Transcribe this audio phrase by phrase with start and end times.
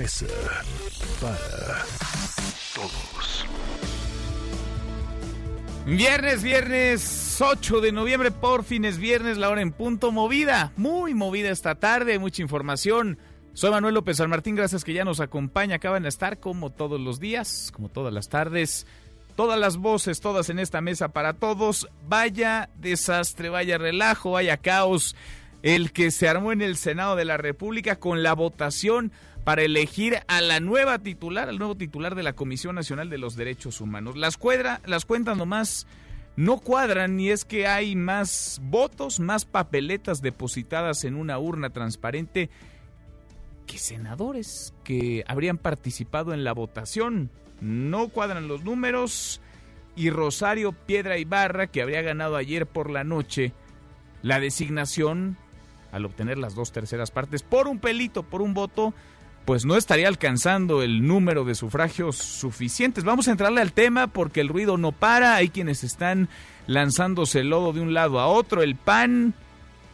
[0.00, 0.24] Mesa
[1.20, 1.84] para
[2.74, 3.44] Todos.
[5.84, 11.12] Viernes, viernes 8 de noviembre, por fin es viernes, la hora en punto, movida, muy
[11.12, 13.18] movida esta tarde, mucha información.
[13.52, 16.98] Soy Manuel López San Martín, gracias que ya nos acompaña, acaban de estar como todos
[16.98, 18.86] los días, como todas las tardes,
[19.36, 21.90] todas las voces, todas en esta mesa para todos.
[22.08, 25.14] Vaya desastre, vaya relajo, vaya caos,
[25.62, 29.12] el que se armó en el Senado de la República con la votación
[29.44, 33.36] para elegir a la nueva titular, al nuevo titular de la Comisión Nacional de los
[33.36, 34.16] Derechos Humanos.
[34.16, 35.86] Las, cuadra, las cuentas nomás
[36.36, 42.50] no cuadran y es que hay más votos, más papeletas depositadas en una urna transparente
[43.66, 47.30] que senadores que habrían participado en la votación.
[47.60, 49.40] No cuadran los números
[49.96, 53.52] y Rosario Piedra Ibarra, que habría ganado ayer por la noche
[54.22, 55.36] la designación
[55.92, 58.94] al obtener las dos terceras partes por un pelito, por un voto,
[59.44, 63.04] pues no estaría alcanzando el número de sufragios suficientes.
[63.04, 66.28] Vamos a entrarle al tema porque el ruido no para, hay quienes están
[66.66, 69.34] lanzándose el lodo de un lado a otro, el PAN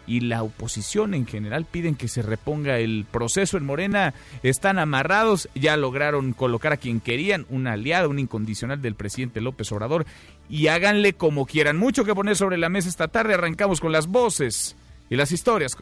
[0.06, 5.48] y la oposición en general piden que se reponga el proceso en Morena, están amarrados,
[5.54, 10.06] ya lograron colocar a quien querían, un aliado, un incondicional del presidente López Obrador,
[10.48, 11.76] y háganle como quieran.
[11.76, 14.76] Mucho que poner sobre la mesa esta tarde, arrancamos con las voces
[15.10, 15.76] y las historias.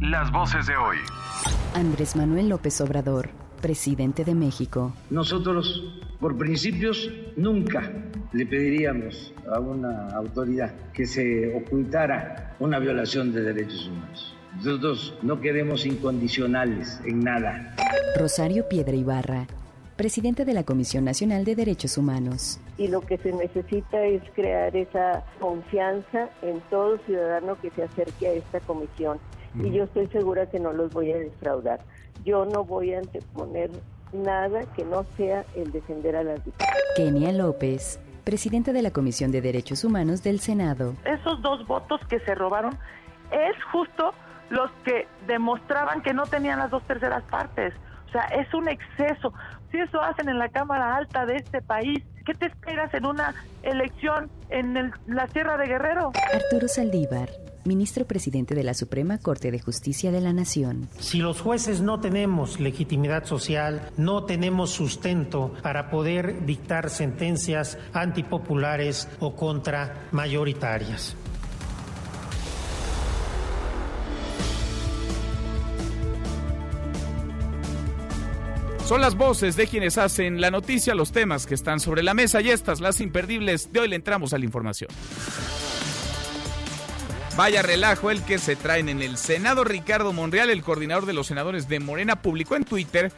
[0.00, 0.96] Las voces de hoy.
[1.74, 3.28] Andrés Manuel López Obrador,
[3.60, 4.94] presidente de México.
[5.10, 7.92] Nosotros, por principios, nunca
[8.32, 14.34] le pediríamos a una autoridad que se ocultara una violación de derechos humanos.
[14.56, 17.76] Nosotros no queremos incondicionales en nada.
[18.18, 19.48] Rosario Piedra Ibarra,
[19.96, 22.58] presidente de la Comisión Nacional de Derechos Humanos.
[22.78, 28.26] y lo que se necesita es crear esa confianza en todo ciudadano que se acerque
[28.28, 29.18] a esta comisión.
[29.54, 31.80] Y yo estoy segura que no los voy a defraudar.
[32.24, 33.70] Yo no voy a anteponer
[34.12, 36.74] nada que no sea el defender a las víctimas.
[36.96, 40.94] Kenia López, presidente de la Comisión de Derechos Humanos del Senado.
[41.04, 42.76] esos dos votos que se robaron
[43.32, 44.12] es justo
[44.50, 47.72] los que demostraban que no tenían las dos terceras partes.
[48.08, 49.32] O sea, es un exceso.
[49.70, 53.32] Si eso hacen en la Cámara Alta de este país, ¿qué te esperas en una
[53.62, 56.10] elección en el- la Sierra de Guerrero?
[56.34, 57.28] Arturo Saldívar,
[57.64, 60.88] ministro presidente de la Suprema Corte de Justicia de la Nación.
[60.98, 69.08] Si los jueces no tenemos legitimidad social, no tenemos sustento para poder dictar sentencias antipopulares
[69.20, 71.16] o contra mayoritarias.
[78.90, 82.40] Son las voces de quienes hacen la noticia, los temas que están sobre la mesa
[82.40, 83.72] y estas, las imperdibles.
[83.72, 84.90] De hoy le entramos a la información.
[87.40, 89.64] Vaya relajo el que se traen en el Senado.
[89.64, 93.10] Ricardo Monreal, el coordinador de los senadores de Morena, publicó en Twitter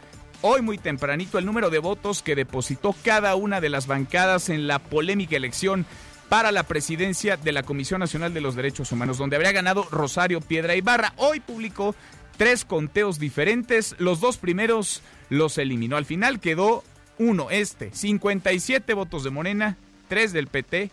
[0.43, 4.69] hoy muy tempranito el número de votos que depositó cada una de las bancadas en
[4.69, 5.87] la polémica elección
[6.28, 10.41] para la presidencia de la Comisión Nacional de los Derechos Humanos, donde habría ganado Rosario
[10.41, 11.15] Piedra Ibarra.
[11.16, 11.97] Hoy publicó
[12.37, 13.97] tres conteos diferentes.
[13.99, 15.97] Los dos primeros los eliminó.
[15.97, 16.84] Al final quedó
[17.19, 20.93] uno, este, 57 votos de Morena, 3 del PT,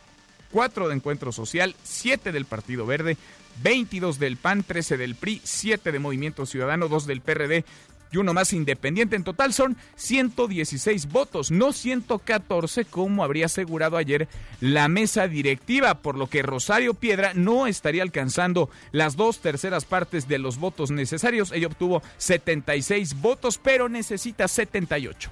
[0.51, 3.17] 4 de Encuentro Social, 7 del Partido Verde,
[3.63, 7.65] 22 del PAN, 13 del PRI, 7 de Movimiento Ciudadano, 2 del PRD
[8.11, 9.15] y uno más independiente.
[9.15, 14.27] En total son 116 votos, no 114 como habría asegurado ayer
[14.61, 20.27] la mesa directiva, por lo que Rosario Piedra no estaría alcanzando las dos terceras partes
[20.27, 21.51] de los votos necesarios.
[21.51, 25.31] Ella obtuvo 76 votos, pero necesita 78.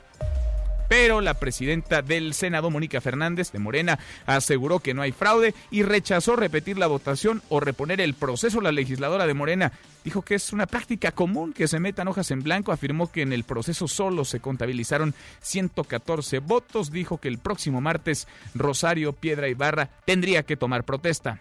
[0.87, 5.83] Pero la presidenta del Senado, Mónica Fernández de Morena, aseguró que no hay fraude y
[5.83, 8.61] rechazó repetir la votación o reponer el proceso.
[8.61, 9.71] La legisladora de Morena
[10.03, 12.71] dijo que es una práctica común que se metan hojas en blanco.
[12.71, 16.91] Afirmó que en el proceso solo se contabilizaron 114 votos.
[16.91, 21.39] Dijo que el próximo martes Rosario Piedra Ibarra tendría que tomar protesta.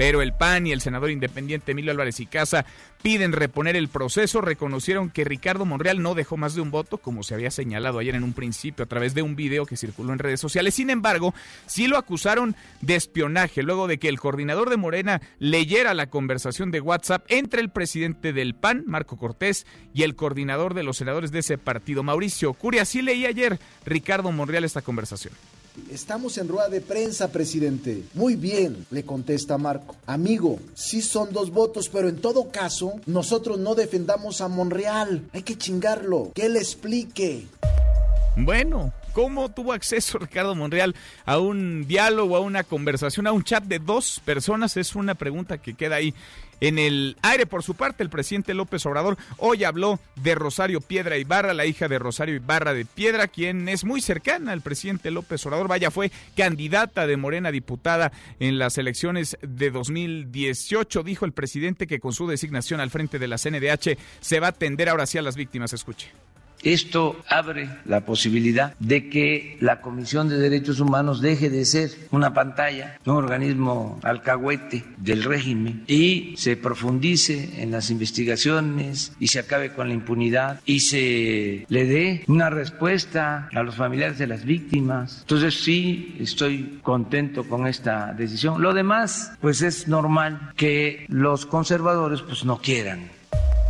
[0.00, 2.64] Pero el PAN y el senador independiente Emilio Álvarez y Casa
[3.02, 4.40] piden reponer el proceso.
[4.40, 8.14] Reconocieron que Ricardo Monreal no dejó más de un voto, como se había señalado ayer
[8.14, 10.74] en un principio a través de un video que circuló en redes sociales.
[10.74, 11.34] Sin embargo,
[11.66, 16.70] sí lo acusaron de espionaje luego de que el coordinador de Morena leyera la conversación
[16.70, 21.30] de WhatsApp entre el presidente del PAN, Marco Cortés, y el coordinador de los senadores
[21.30, 22.86] de ese partido, Mauricio Curia.
[22.86, 25.34] Sí leí ayer Ricardo Monreal esta conversación.
[25.90, 28.04] Estamos en rueda de prensa, presidente.
[28.14, 29.96] Muy bien, le contesta Marco.
[30.06, 35.28] Amigo, sí son dos votos, pero en todo caso, nosotros no defendamos a Monreal.
[35.32, 36.32] Hay que chingarlo.
[36.34, 37.46] Que él explique.
[38.36, 43.64] Bueno, ¿Cómo tuvo acceso Ricardo Monreal a un diálogo, a una conversación, a un chat
[43.64, 44.76] de dos personas?
[44.76, 46.14] Es una pregunta que queda ahí
[46.60, 47.46] en el aire.
[47.46, 51.88] Por su parte, el presidente López Obrador hoy habló de Rosario Piedra Ibarra, la hija
[51.88, 55.68] de Rosario Ibarra de Piedra, quien es muy cercana al presidente López Obrador.
[55.68, 61.02] Vaya, fue candidata de Morena diputada en las elecciones de 2018.
[61.02, 64.50] Dijo el presidente que con su designación al frente de la CNDH se va a
[64.50, 65.72] atender ahora sí a las víctimas.
[65.72, 66.10] Escuche.
[66.62, 72.34] Esto abre la posibilidad de que la Comisión de Derechos Humanos deje de ser una
[72.34, 79.72] pantalla, un organismo alcahuete del régimen y se profundice en las investigaciones y se acabe
[79.72, 85.18] con la impunidad y se le dé una respuesta a los familiares de las víctimas.
[85.22, 88.60] Entonces sí, estoy contento con esta decisión.
[88.60, 93.10] Lo demás, pues es normal que los conservadores pues no quieran.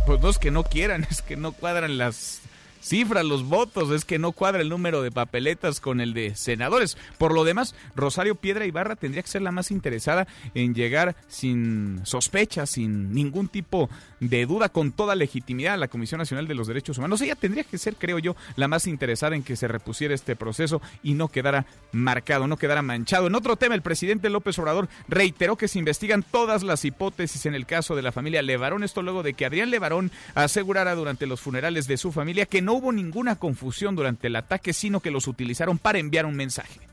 [0.05, 2.40] Pues no es que no quieran, es que no cuadran las
[2.81, 6.97] cifra los votos, es que no cuadra el número de papeletas con el de senadores.
[7.17, 12.01] Por lo demás, Rosario Piedra Ibarra tendría que ser la más interesada en llegar sin
[12.03, 13.89] sospecha, sin ningún tipo
[14.21, 17.19] de duda, con toda legitimidad a la Comisión Nacional de los Derechos Humanos.
[17.21, 20.81] Ella tendría que ser, creo yo, la más interesada en que se repusiera este proceso
[21.03, 23.27] y no quedara marcado, no quedara manchado.
[23.27, 27.55] En otro tema, el presidente López Obrador reiteró que se investigan todas las hipótesis en
[27.55, 28.83] el caso de la familia Levarón.
[28.83, 32.73] Esto luego de que Adrián Levarón asegurara durante los funerales de su familia que no
[32.73, 36.90] hubo ninguna confusión durante el ataque, sino que los utilizaron para enviar un mensaje.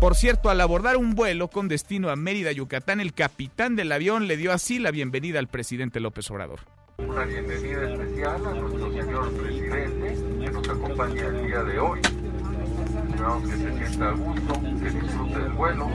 [0.00, 4.28] Por cierto, al abordar un vuelo con destino a Mérida, Yucatán, el capitán del avión
[4.28, 6.60] le dio así la bienvenida al presidente López Obrador.
[6.96, 12.00] Una bienvenida especial a nuestro señor presidente que nos acompaña el día de hoy.
[13.10, 15.90] Esperamos que se sienta a gusto, que disfrute del vuelo.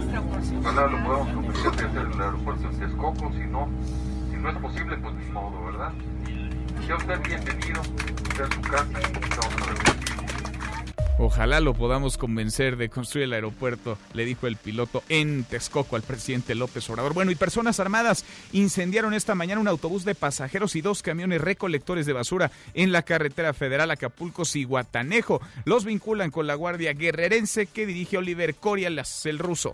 [0.59, 3.69] Ojalá lo podamos convencer de hacer el aeropuerto en Texcoco, si no,
[4.29, 5.93] si no es posible, pues ni modo, ¿verdad?
[6.85, 8.99] Sea usted bienvenido, a su casa
[11.17, 16.01] Ojalá lo podamos convencer de construir el aeropuerto, le dijo el piloto en Texcoco al
[16.01, 17.13] presidente López Obrador.
[17.13, 22.05] Bueno, y personas armadas incendiaron esta mañana un autobús de pasajeros y dos camiones recolectores
[22.05, 25.39] de basura en la carretera federal Acapulco-Ciguatanejo.
[25.63, 29.73] Los vinculan con la Guardia Guerrerense que dirige Oliver Corialas, el ruso.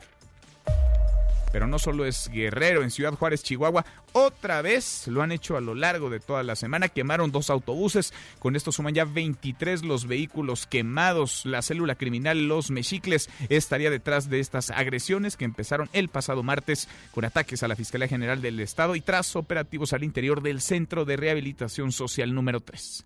[1.51, 5.61] Pero no solo es Guerrero, en Ciudad Juárez, Chihuahua, otra vez lo han hecho a
[5.61, 6.89] lo largo de toda la semana.
[6.89, 11.45] Quemaron dos autobuses, con esto suman ya 23 los vehículos quemados.
[11.45, 16.87] La célula criminal Los Mexicles estaría detrás de estas agresiones que empezaron el pasado martes
[17.11, 21.05] con ataques a la Fiscalía General del Estado y tras operativos al interior del Centro
[21.05, 23.05] de Rehabilitación Social número 3.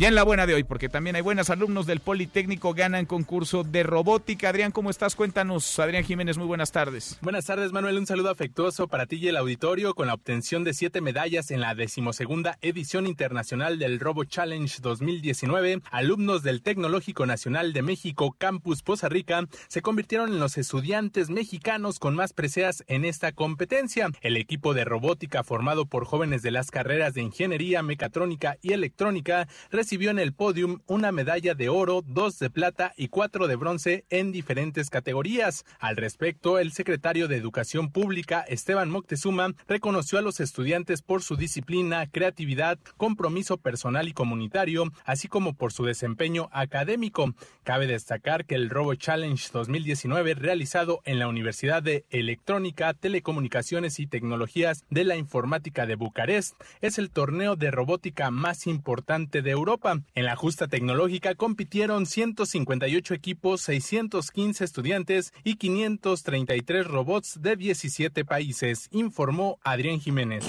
[0.00, 3.64] Ya en la buena de hoy, porque también hay buenos alumnos del Politécnico ganan concurso
[3.64, 4.48] de robótica.
[4.48, 5.14] Adrián, ¿cómo estás?
[5.14, 5.78] Cuéntanos.
[5.78, 7.18] Adrián Jiménez, muy buenas tardes.
[7.20, 7.98] Buenas tardes, Manuel.
[7.98, 11.60] Un saludo afectuoso para ti y el auditorio con la obtención de siete medallas en
[11.60, 15.82] la decimosegunda edición internacional del Robo Challenge 2019.
[15.90, 21.98] Alumnos del Tecnológico Nacional de México, Campus Poza Rica, se convirtieron en los estudiantes mexicanos
[21.98, 24.08] con más preseas en esta competencia.
[24.22, 29.46] El equipo de robótica formado por jóvenes de las carreras de Ingeniería, Mecatrónica y Electrónica
[29.70, 34.04] recibió en el podium una medalla de oro, dos de plata y cuatro de bronce
[34.08, 35.64] en diferentes categorías.
[35.80, 41.34] Al respecto, el secretario de Educación Pública, Esteban Moctezuma, reconoció a los estudiantes por su
[41.34, 47.34] disciplina, creatividad, compromiso personal y comunitario, así como por su desempeño académico.
[47.64, 54.06] Cabe destacar que el Robo Challenge 2019 realizado en la Universidad de Electrónica, Telecomunicaciones y
[54.06, 59.69] Tecnologías de la Informática de Bucarest es el torneo de robótica más importante de Europa
[60.14, 68.88] en la justa tecnológica compitieron 158 equipos, 615 estudiantes y 533 robots de 17 países,
[68.90, 70.44] informó Adrián Jiménez.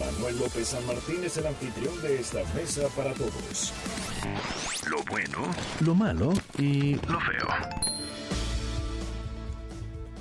[0.00, 3.72] Manuel López San Martín es el anfitrión de esta mesa para todos.
[4.90, 5.48] Lo bueno,
[5.80, 8.05] lo malo y lo feo.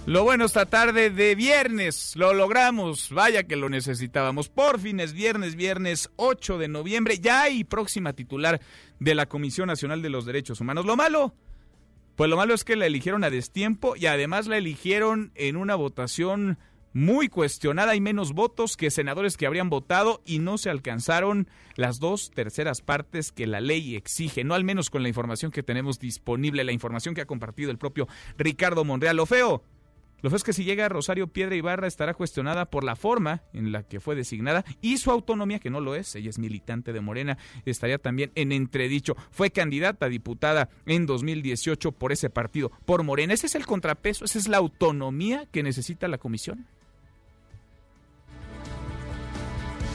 [0.08, 4.50] Lo bueno esta tarde de viernes, lo logramos, vaya que lo necesitábamos.
[4.50, 8.62] Por fin es viernes, viernes 8 de noviembre, ya hay próxima titular
[9.00, 10.86] de la Comisión Nacional de los Derechos Humanos.
[10.86, 11.34] Lo malo,
[12.16, 15.74] pues lo malo es que la eligieron a destiempo y además la eligieron en una
[15.74, 16.60] votación
[16.94, 17.94] muy cuestionada.
[17.94, 22.82] Hay menos votos que senadores que habrían votado y no se alcanzaron las dos terceras
[22.82, 26.72] partes que la ley exige, no al menos con la información que tenemos disponible, la
[26.72, 28.08] información que ha compartido el propio
[28.38, 29.18] Ricardo Monreal.
[29.18, 29.64] Lo feo,
[30.22, 33.72] lo feo es que si llega Rosario Piedra Ibarra estará cuestionada por la forma en
[33.72, 37.02] la que fue designada y su autonomía, que no lo es, ella es militante de
[37.02, 39.16] Morena, estaría también en entredicho.
[39.30, 43.34] Fue candidata a diputada en 2018 por ese partido, por Morena.
[43.34, 46.66] Ese es el contrapeso, esa es la autonomía que necesita la comisión.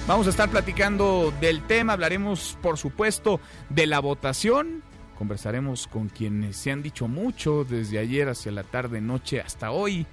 [0.07, 4.83] Vamos a estar platicando del tema, hablaremos por supuesto de la votación,
[5.21, 10.07] conversaremos con quienes se han dicho mucho desde ayer hacia la tarde, noche hasta hoy.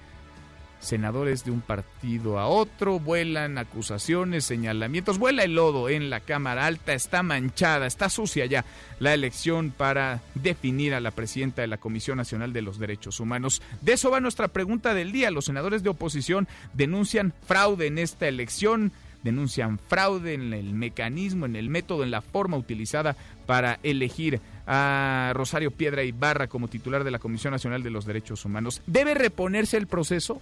[0.80, 6.66] Senadores de un partido a otro, vuelan acusaciones, señalamientos, vuela el lodo en la Cámara
[6.66, 8.66] Alta, está manchada, está sucia ya
[9.00, 13.62] la elección para definir a la presidenta de la Comisión Nacional de los Derechos Humanos.
[13.80, 15.30] De eso va nuestra pregunta del día.
[15.30, 21.56] Los senadores de oposición denuncian fraude en esta elección denuncian fraude en el mecanismo, en
[21.56, 27.10] el método, en la forma utilizada para elegir a Rosario Piedra Ibarra como titular de
[27.10, 28.82] la Comisión Nacional de los Derechos Humanos.
[28.86, 30.40] ¿Debe reponerse el proceso?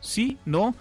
[0.00, 0.74] Sí, no.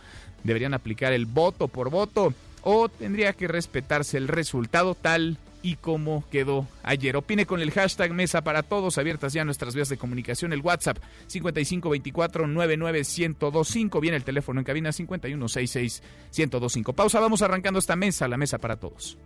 [0.43, 2.33] ¿Deberían aplicar el voto por voto?
[2.63, 7.17] ¿O tendría que respetarse el resultado tal y cómo quedó ayer.
[7.17, 10.97] Opine con el hashtag Mesa para Todos, abiertas ya nuestras vías de comunicación, el WhatsApp
[11.29, 16.93] 5524-99125, viene el teléfono en cabina 5166-1025.
[16.93, 19.17] Pausa, vamos arrancando esta mesa, la Mesa para Todos.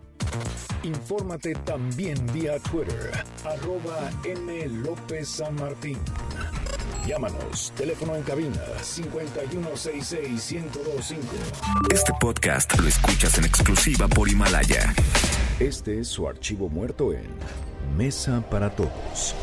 [0.82, 3.12] Infórmate también vía Twitter,
[3.44, 4.68] arroba M.
[4.68, 5.98] López San Martín.
[7.06, 11.16] Llámanos, teléfono en cabina 5166-1025.
[11.92, 14.94] Este podcast lo escuchas en exclusiva por Himalaya.
[15.58, 17.26] Este es su archivo muerto en
[17.96, 19.34] Mesa para Todos.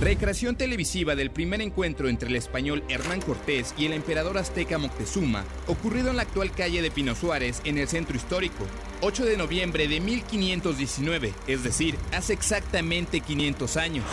[0.00, 5.44] Recreación televisiva del primer encuentro entre el español Hernán Cortés y el emperador azteca Moctezuma,
[5.66, 8.66] ocurrido en la actual calle de Pino Suárez, en el centro histórico,
[9.00, 14.04] 8 de noviembre de 1519, es decir, hace exactamente 500 años.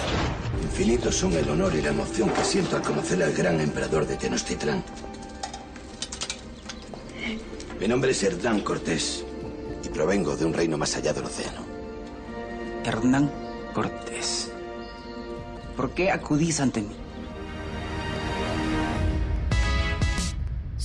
[0.61, 4.15] Infinitos son el honor y la emoción que siento al conocer al gran emperador de
[4.15, 4.83] Tenochtitlán.
[7.79, 9.25] Mi nombre es Hernán Cortés
[9.83, 11.65] y provengo de un reino más allá del océano.
[12.85, 13.42] Hernán
[13.73, 14.51] Cortés.
[15.75, 17.02] ¿Por qué acudís ante mí?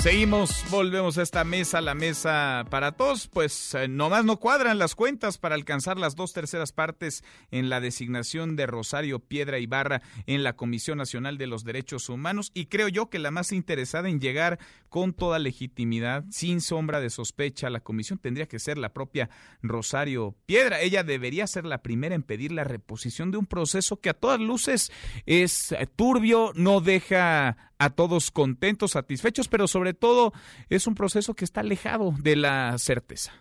[0.01, 4.95] Seguimos, volvemos a esta mesa, la mesa para todos, pues eh, nomás no cuadran las
[4.95, 10.45] cuentas para alcanzar las dos terceras partes en la designación de Rosario Piedra Ibarra en
[10.45, 14.21] la Comisión Nacional de los Derechos Humanos y creo yo que la más interesada en
[14.21, 18.93] llegar con toda legitimidad, sin sombra de sospecha a la comisión tendría que ser la
[18.93, 19.29] propia
[19.63, 20.81] Rosario Piedra.
[20.81, 24.41] Ella debería ser la primera en pedir la reposición de un proceso que a todas
[24.41, 24.93] luces
[25.27, 30.33] es eh, turbio, no deja a todos contentos, satisfechos, pero sobre todo
[30.69, 33.33] es un proceso que está alejado de la certeza.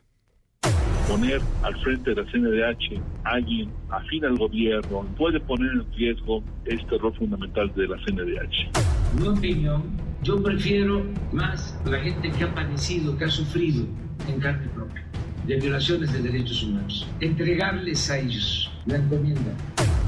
[1.08, 6.44] Poner al frente de la CNDH a alguien afín al gobierno puede poner en riesgo
[6.66, 9.22] este error fundamental de la CNDH.
[9.22, 9.84] Mi opinión,
[10.22, 13.86] yo prefiero más la gente que ha padecido, que ha sufrido
[14.28, 15.06] en carne propia
[15.46, 17.08] de violaciones de derechos humanos.
[17.22, 19.54] Entregarles a ellos la encomienda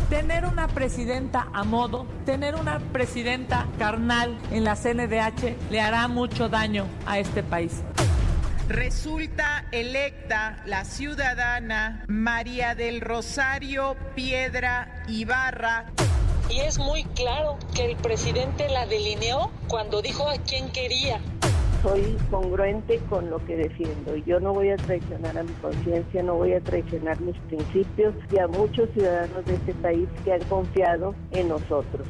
[0.09, 6.49] tener una presidenta a modo, tener una presidenta carnal en la CNDH le hará mucho
[6.49, 7.83] daño a este país.
[8.67, 15.85] Resulta electa la ciudadana María del Rosario Piedra Ibarra.
[16.49, 21.19] Y es muy claro que el presidente la delineó cuando dijo a quién quería
[21.81, 24.15] soy congruente con lo que defiendo.
[24.17, 28.39] Yo no voy a traicionar a mi conciencia, no voy a traicionar mis principios y
[28.39, 32.07] a muchos ciudadanos de este país que han confiado en nosotros.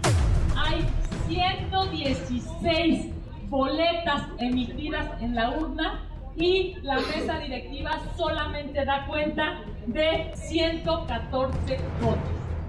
[0.56, 0.86] Hay
[1.28, 3.14] 116
[3.50, 12.20] boletas emitidas en la urna y la mesa directiva solamente da cuenta de 114 votos.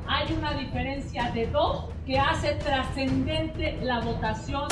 [0.07, 4.67] Hay una diferencia de dos que hace trascendente la votación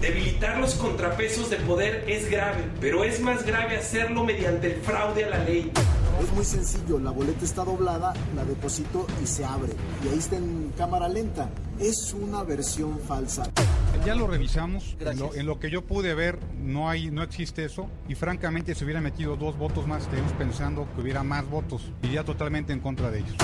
[0.00, 5.24] Debilitar los contrapesos de poder es grave, pero es más grave hacerlo mediante el fraude
[5.24, 5.72] a la ley.
[6.22, 9.72] Es muy sencillo, la boleta está doblada, la deposito y se abre.
[10.04, 11.48] Y ahí está en cámara lenta.
[11.80, 13.50] Es una versión falsa.
[14.04, 17.64] Ya lo revisamos, en lo, en lo, que yo pude ver no hay, no existe
[17.64, 21.90] eso y francamente si hubiera metido dos votos más estaríamos pensando que hubiera más votos.
[22.02, 23.36] Iría totalmente en contra de ellos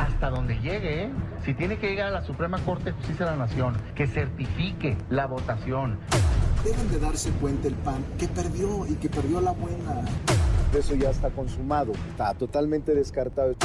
[0.00, 1.10] hasta donde llegue, ¿eh?
[1.44, 4.96] si tiene que llegar a la Suprema Corte de Justicia de la Nación, que certifique
[5.08, 5.98] la votación.
[6.64, 10.02] Deben de darse cuenta el PAN que perdió y que perdió la buena.
[10.78, 13.56] Eso ya está consumado, está totalmente descartado.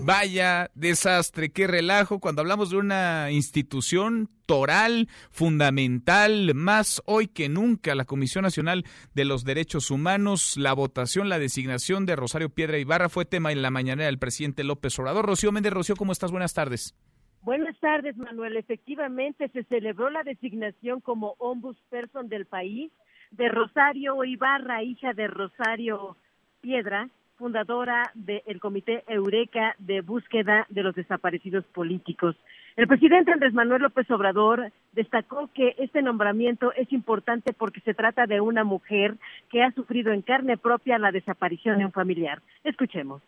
[0.00, 7.94] Vaya desastre, qué relajo cuando hablamos de una institución toral, fundamental, más hoy que nunca,
[7.94, 13.08] la Comisión Nacional de los Derechos Humanos, la votación, la designación de Rosario Piedra Ibarra
[13.08, 15.24] fue tema en la mañana del presidente López Obrador.
[15.24, 16.30] Rocío Méndez, Rocío, ¿cómo estás?
[16.30, 16.94] Buenas tardes.
[17.40, 18.56] Buenas tardes, Manuel.
[18.56, 22.90] Efectivamente, se celebró la designación como ombudsperson del país
[23.36, 26.16] de Rosario Ibarra, hija de Rosario
[26.60, 32.36] Piedra, fundadora del Comité Eureka de Búsqueda de los Desaparecidos Políticos.
[32.76, 38.26] El presidente Andrés Manuel López Obrador destacó que este nombramiento es importante porque se trata
[38.26, 39.16] de una mujer
[39.50, 42.40] que ha sufrido en carne propia la desaparición de un familiar.
[42.62, 43.22] Escuchemos.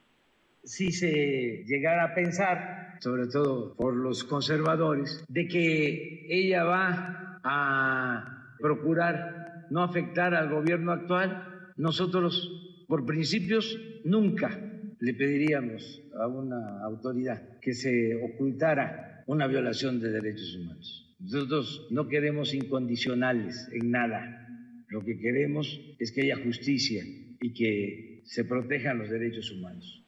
[0.62, 8.54] Si se llegara a pensar, sobre todo por los conservadores, de que ella va a
[8.58, 14.60] procurar no afectar al gobierno actual, nosotros por principios nunca
[15.00, 21.16] le pediríamos a una autoridad que se ocultara una violación de derechos humanos.
[21.18, 24.46] Nosotros no queremos incondicionales en nada.
[24.88, 27.02] Lo que queremos es que haya justicia
[27.40, 30.05] y que se protejan los derechos humanos.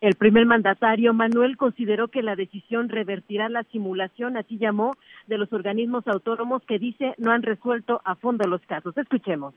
[0.00, 5.52] El primer mandatario Manuel consideró que la decisión revertirá la simulación, así llamó, de los
[5.52, 8.96] organismos autónomos que dice no han resuelto a fondo los casos.
[8.96, 9.54] Escuchemos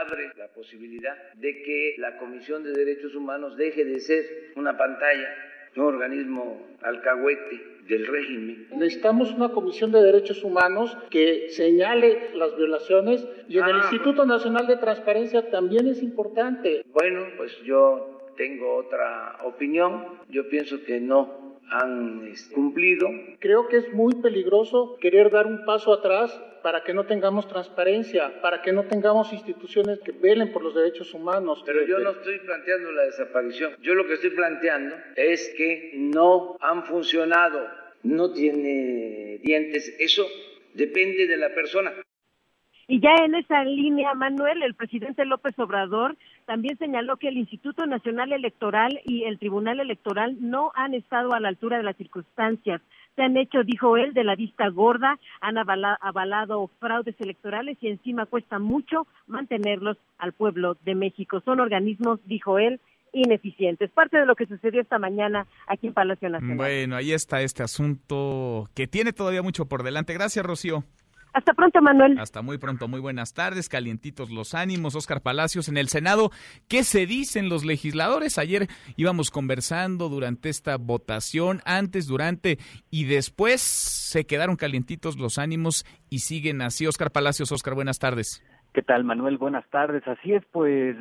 [0.00, 5.28] abre la posibilidad de que la Comisión de Derechos Humanos deje de ser una pantalla,
[5.76, 8.68] un organismo alcahuete del régimen.
[8.76, 13.78] Necesitamos una Comisión de Derechos Humanos que señale las violaciones y en el ah.
[13.82, 16.82] Instituto Nacional de Transparencia también es importante.
[16.92, 20.20] Bueno, pues yo tengo otra opinión.
[20.28, 23.08] Yo pienso que no han este, cumplido.
[23.38, 28.40] Creo que es muy peligroso querer dar un paso atrás para que no tengamos transparencia,
[28.40, 31.62] para que no tengamos instituciones que velen por los derechos humanos.
[31.66, 33.76] Pero yo no estoy planteando la desaparición.
[33.82, 37.68] Yo lo que estoy planteando es que no han funcionado,
[38.02, 39.94] no tiene dientes.
[39.98, 40.26] Eso
[40.72, 41.92] depende de la persona.
[42.86, 47.86] Y ya en esa línea, Manuel, el presidente López Obrador también señaló que el Instituto
[47.86, 52.82] Nacional Electoral y el Tribunal Electoral no han estado a la altura de las circunstancias.
[53.16, 58.26] Se han hecho, dijo él, de la vista gorda, han avalado fraudes electorales y encima
[58.26, 61.40] cuesta mucho mantenerlos al pueblo de México.
[61.44, 62.80] Son organismos, dijo él,
[63.12, 63.90] ineficientes.
[63.92, 66.56] Parte de lo que sucedió esta mañana aquí en Palacio Nacional.
[66.56, 70.12] Bueno, ahí está este asunto que tiene todavía mucho por delante.
[70.12, 70.84] Gracias, Rocío.
[71.34, 72.16] Hasta pronto, Manuel.
[72.20, 74.94] Hasta muy pronto, muy buenas tardes, calientitos los ánimos.
[74.94, 76.30] Oscar Palacios en el Senado.
[76.68, 78.38] ¿Qué se dicen los legisladores?
[78.38, 85.84] Ayer íbamos conversando durante esta votación, antes, durante y después se quedaron calientitos los ánimos
[86.08, 86.86] y siguen así.
[86.86, 88.40] Oscar Palacios, Oscar, buenas tardes.
[88.72, 89.36] ¿Qué tal, Manuel?
[89.36, 90.06] Buenas tardes.
[90.06, 90.96] Así es, pues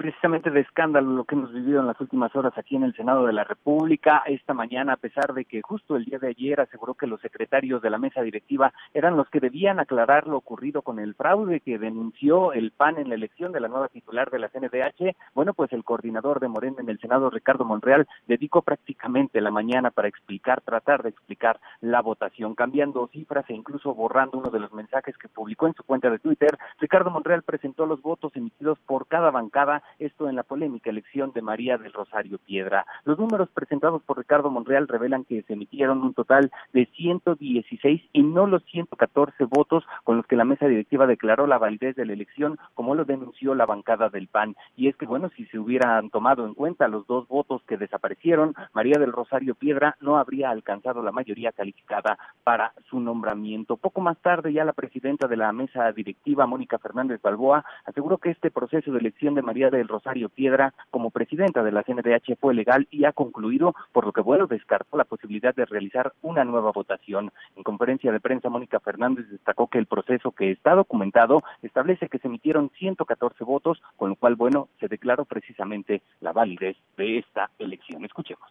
[0.00, 3.26] precisamente de escándalo lo que hemos vivido en las últimas horas aquí en el Senado
[3.26, 4.22] de la República.
[4.24, 7.82] Esta mañana, a pesar de que justo el día de ayer aseguró que los secretarios
[7.82, 11.78] de la mesa directiva eran los que debían aclarar lo ocurrido con el fraude que
[11.78, 15.70] denunció el PAN en la elección de la nueva titular de la CNDH, bueno, pues
[15.74, 20.62] el coordinador de Morena en el Senado, Ricardo Monreal, dedicó prácticamente la mañana para explicar,
[20.62, 25.28] tratar de explicar la votación, cambiando cifras e incluso borrando uno de los mensajes que
[25.28, 26.56] publicó en su cuenta de Twitter.
[26.78, 31.42] Ricardo Monreal presentó los votos emitidos por cada bancada esto en la polémica elección de
[31.42, 32.86] María del Rosario Piedra.
[33.04, 38.22] Los números presentados por Ricardo Monreal revelan que se emitieron un total de 116 y
[38.22, 42.12] no los 114 votos con los que la mesa directiva declaró la validez de la
[42.12, 44.56] elección, como lo denunció la bancada del PAN.
[44.76, 48.54] Y es que, bueno, si se hubieran tomado en cuenta los dos votos que desaparecieron,
[48.72, 53.76] María del Rosario Piedra no habría alcanzado la mayoría calificada para su nombramiento.
[53.76, 58.30] Poco más tarde, ya la presidenta de la mesa directiva, Mónica Fernández Balboa, aseguró que
[58.30, 62.54] este proceso de elección de María del Rosario Piedra como presidenta de la CNDH fue
[62.54, 66.72] legal y ha concluido, por lo que bueno descartó la posibilidad de realizar una nueva
[66.72, 67.30] votación.
[67.56, 72.18] En conferencia de prensa, Mónica Fernández destacó que el proceso que está documentado establece que
[72.18, 77.50] se emitieron 114 votos, con lo cual, bueno, se declaró precisamente la validez de esta
[77.58, 78.04] elección.
[78.04, 78.48] Escuchemos.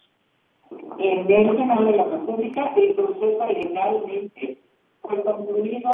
[1.00, 4.60] En de la República, el proceso legalmente
[5.02, 5.90] fue concluido,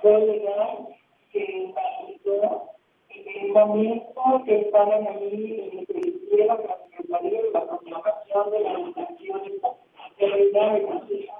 [0.00, 0.88] fue legal,
[1.32, 1.74] se en
[3.36, 9.52] el momento que estaban ahí se hicieron la Secretaría de la Proclamación de las votaciones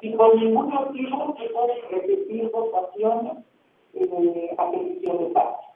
[0.00, 3.44] y con ningún motivo se pueden repetir votaciones
[3.94, 5.69] eh, a petición de paz.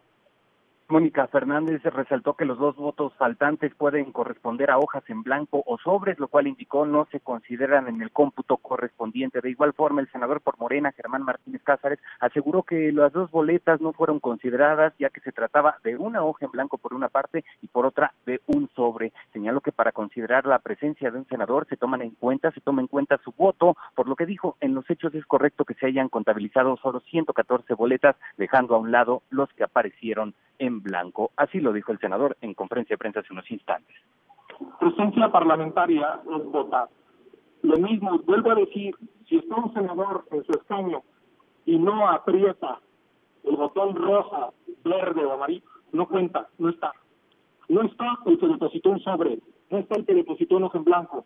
[0.86, 5.78] Mónica Fernández resaltó que los dos votos faltantes pueden corresponder a hojas en blanco o
[5.78, 9.40] sobres, lo cual indicó no se consideran en el cómputo correspondiente.
[9.40, 13.80] De igual forma, el senador por Morena, Germán Martínez Cázares, aseguró que las dos boletas
[13.80, 17.46] no fueron consideradas ya que se trataba de una hoja en blanco por una parte
[17.62, 19.14] y por otra de un sobre.
[19.32, 22.82] Señaló que para considerar la presencia de un senador se toman en cuenta, se toma
[22.82, 25.86] en cuenta su voto, por lo que dijo, en los hechos es correcto que se
[25.86, 31.30] hayan contabilizado solo 114 boletas, dejando a un lado los que aparecieron en blanco.
[31.36, 33.96] Así lo dijo el senador en conferencia de prensa hace unos instantes.
[34.78, 36.88] Presencia parlamentaria es votar.
[37.62, 38.94] Lo mismo, vuelvo a decir,
[39.28, 41.02] si está un senador en su escaño
[41.64, 42.78] y no aprieta
[43.42, 44.50] el botón rosa,
[44.84, 46.92] verde o amarillo, no cuenta, no está.
[47.68, 49.38] No está el que depositó un sobre,
[49.70, 51.24] no está el que depositó un ojo en blanco,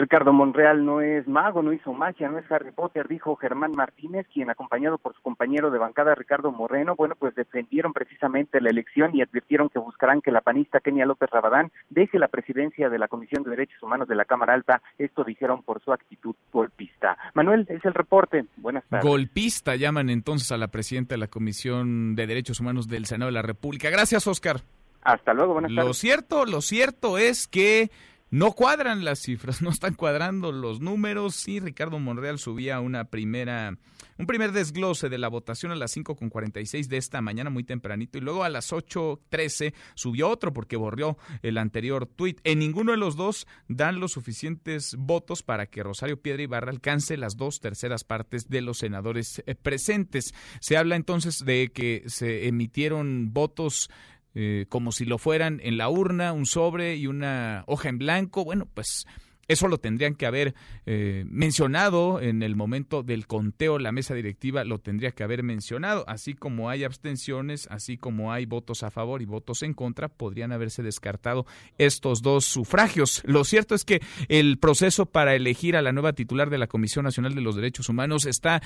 [0.00, 4.26] Ricardo Monreal no es mago, no hizo magia, no es Harry Potter, dijo Germán Martínez,
[4.32, 9.14] quien acompañado por su compañero de bancada Ricardo Moreno, bueno, pues defendieron precisamente la elección
[9.14, 13.08] y advirtieron que buscarán que la panista Kenia López Rabadán deje la presidencia de la
[13.08, 14.80] Comisión de Derechos Humanos de la Cámara Alta.
[14.96, 17.18] Esto dijeron por su actitud golpista.
[17.34, 18.46] Manuel, es el reporte.
[18.56, 19.06] Buenas tardes.
[19.06, 23.34] Golpista llaman entonces a la presidenta de la Comisión de Derechos Humanos del Senado de
[23.34, 23.90] la República.
[23.90, 24.62] Gracias, Oscar.
[25.02, 25.86] Hasta luego, buenas tardes.
[25.86, 27.90] Lo cierto, lo cierto es que
[28.30, 31.34] no cuadran las cifras, no están cuadrando los números.
[31.34, 33.76] Sí, Ricardo Monreal subía una primera,
[34.18, 38.20] un primer desglose de la votación a las 5.46 de esta mañana, muy tempranito, y
[38.20, 42.40] luego a las 8.13 subió otro porque borrió el anterior tuit.
[42.44, 47.16] En ninguno de los dos dan los suficientes votos para que Rosario Piedra Ibarra alcance
[47.16, 50.34] las dos terceras partes de los senadores eh, presentes.
[50.60, 53.90] Se habla entonces de que se emitieron votos
[54.34, 58.44] eh, como si lo fueran en la urna, un sobre y una hoja en blanco.
[58.44, 59.06] Bueno, pues
[59.50, 60.54] eso lo tendrían que haber
[60.86, 66.04] eh, mencionado en el momento del conteo, la mesa directiva lo tendría que haber mencionado,
[66.06, 70.52] así como hay abstenciones, así como hay votos a favor y votos en contra, podrían
[70.52, 71.46] haberse descartado
[71.78, 73.22] estos dos sufragios.
[73.24, 77.04] Lo cierto es que el proceso para elegir a la nueva titular de la Comisión
[77.04, 78.62] Nacional de los Derechos Humanos está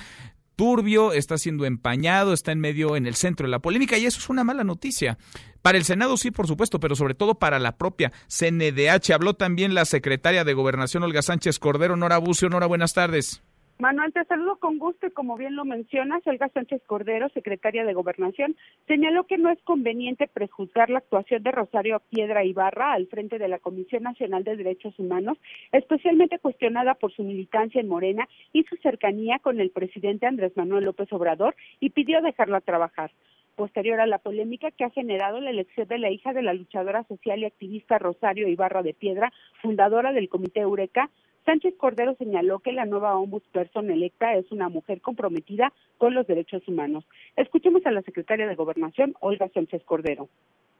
[0.55, 4.19] turbio, está siendo empañado, está en medio, en el centro de la polémica y eso
[4.19, 5.17] es una mala noticia.
[5.61, 9.11] Para el Senado sí, por supuesto, pero sobre todo para la propia CNDH.
[9.13, 11.95] Habló también la secretaria de Gobernación, Olga Sánchez Cordero.
[11.95, 13.41] Nora Bucio, Nora, buenas tardes.
[13.77, 17.93] Manuel, te saludo con gusto y como bien lo mencionas, Olga Sánchez Cordero, secretaria de
[17.93, 18.55] Gobernación,
[18.87, 23.49] señaló que no es conveniente prejuzgar la actuación de Rosario Piedra Ibarra al frente de
[23.49, 25.37] la Comisión Nacional de Derechos Humanos,
[25.73, 30.85] especialmente cuestionada por su militancia en Morena y su cercanía con el presidente Andrés Manuel
[30.85, 33.11] López Obrador, y pidió dejarla trabajar.
[33.57, 37.03] Posterior a la polémica que ha generado la elección de la hija de la luchadora
[37.03, 41.09] social y activista Rosario Ibarra de Piedra, fundadora del Comité Eureka,
[41.45, 46.67] Sánchez Cordero señaló que la nueva ombudsperson electa es una mujer comprometida con los derechos
[46.67, 47.05] humanos.
[47.35, 50.27] Escuchemos a la secretaria de Gobernación, Olga Sánchez Cordero.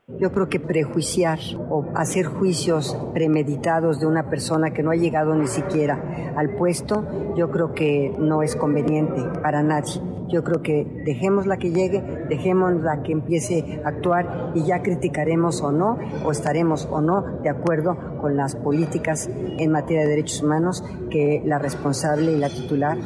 [0.07, 5.33] Yo creo que prejuiciar o hacer juicios premeditados de una persona que no ha llegado
[5.33, 9.99] ni siquiera al puesto, yo creo que no es conveniente para nadie.
[10.27, 15.71] Yo creo que dejémosla que llegue, dejémosla que empiece a actuar y ya criticaremos o
[15.71, 20.83] no, o estaremos o no de acuerdo con las políticas en materia de derechos humanos
[21.09, 22.97] que la responsable y la titular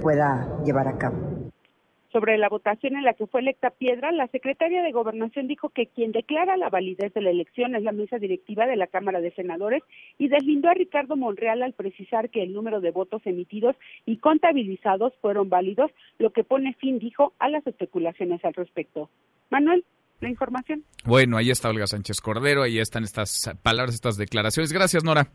[0.00, 1.37] pueda llevar a cabo
[2.18, 5.86] sobre la votación en la que fue electa Piedra, la secretaria de Gobernación dijo que
[5.86, 9.30] quien declara la validez de la elección es la mesa directiva de la Cámara de
[9.30, 9.84] Senadores
[10.18, 15.12] y deslindó a Ricardo Monreal al precisar que el número de votos emitidos y contabilizados
[15.20, 19.08] fueron válidos, lo que pone fin, dijo, a las especulaciones al respecto.
[19.50, 19.84] Manuel,
[20.18, 20.82] la información.
[21.04, 24.72] Bueno, ahí está Olga Sánchez Cordero, ahí están estas palabras, estas declaraciones.
[24.72, 25.28] Gracias, Nora.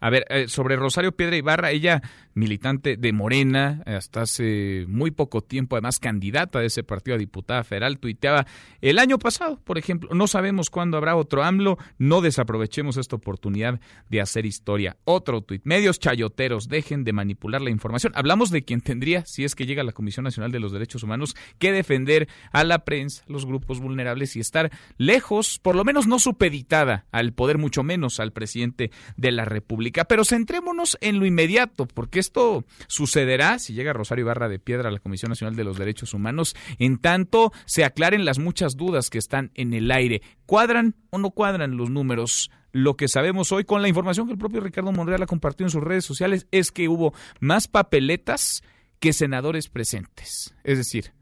[0.00, 2.02] A ver, eh, sobre Rosario Piedra Ibarra, ella
[2.34, 7.64] militante de Morena, hasta hace muy poco tiempo, además candidata de ese partido a diputada
[7.64, 8.46] federal, tuiteaba
[8.80, 13.80] el año pasado, por ejemplo, no sabemos cuándo habrá otro AMLO, no desaprovechemos esta oportunidad
[14.08, 14.96] de hacer historia.
[15.04, 18.12] Otro tuit, medios chayoteros, dejen de manipular la información.
[18.14, 21.34] Hablamos de quien tendría, si es que llega la Comisión Nacional de los Derechos Humanos,
[21.58, 26.18] que defender a la prensa, los grupos vulnerables y estar lejos, por lo menos no
[26.18, 29.87] supeditada al poder, mucho menos al presidente de la República.
[29.92, 34.92] Pero centrémonos en lo inmediato, porque esto sucederá si llega Rosario Ibarra de Piedra a
[34.92, 39.18] la Comisión Nacional de los Derechos Humanos, en tanto se aclaren las muchas dudas que
[39.18, 40.22] están en el aire.
[40.46, 42.50] ¿Cuadran o no cuadran los números?
[42.72, 45.72] Lo que sabemos hoy con la información que el propio Ricardo Monreal ha compartido en
[45.72, 48.62] sus redes sociales es que hubo más papeletas
[49.00, 50.54] que senadores presentes.
[50.64, 51.12] Es decir,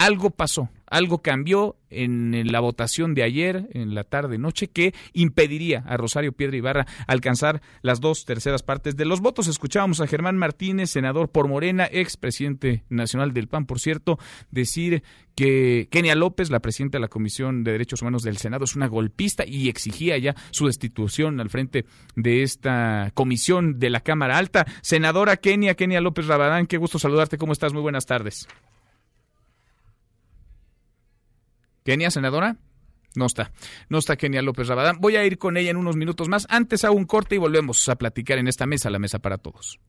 [0.00, 5.98] algo pasó, algo cambió en la votación de ayer, en la tarde-noche, que impediría a
[5.98, 9.46] Rosario Piedra Ibarra alcanzar las dos terceras partes de los votos.
[9.46, 14.18] Escuchábamos a Germán Martínez, senador por Morena, ex presidente nacional del PAN, por cierto,
[14.50, 15.02] decir
[15.34, 18.86] que Kenia López, la presidenta de la Comisión de Derechos Humanos del Senado, es una
[18.86, 21.84] golpista y exigía ya su destitución al frente
[22.16, 24.66] de esta comisión de la Cámara Alta.
[24.80, 27.36] Senadora Kenia, Kenia López Rabadán, qué gusto saludarte.
[27.36, 27.74] ¿Cómo estás?
[27.74, 28.48] Muy buenas tardes.
[31.90, 32.56] Kenia, senadora.
[33.16, 33.50] No está,
[33.88, 35.00] no está Kenia López Rabadán.
[35.00, 36.46] Voy a ir con ella en unos minutos más.
[36.48, 39.80] Antes hago un corte y volvemos a platicar en esta mesa, la mesa para todos.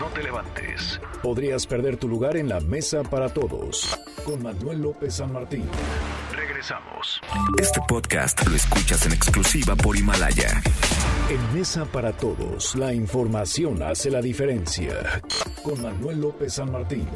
[0.00, 1.02] No te levantes.
[1.22, 3.94] Podrías perder tu lugar en la mesa para todos.
[4.24, 5.66] Con Manuel López San Martín.
[6.34, 7.20] Regresamos.
[7.58, 10.62] Este podcast lo escuchas en exclusiva por Himalaya.
[11.28, 15.20] En Mesa para Todos, la información hace la diferencia.
[15.62, 17.06] Con Manuel López San Martín.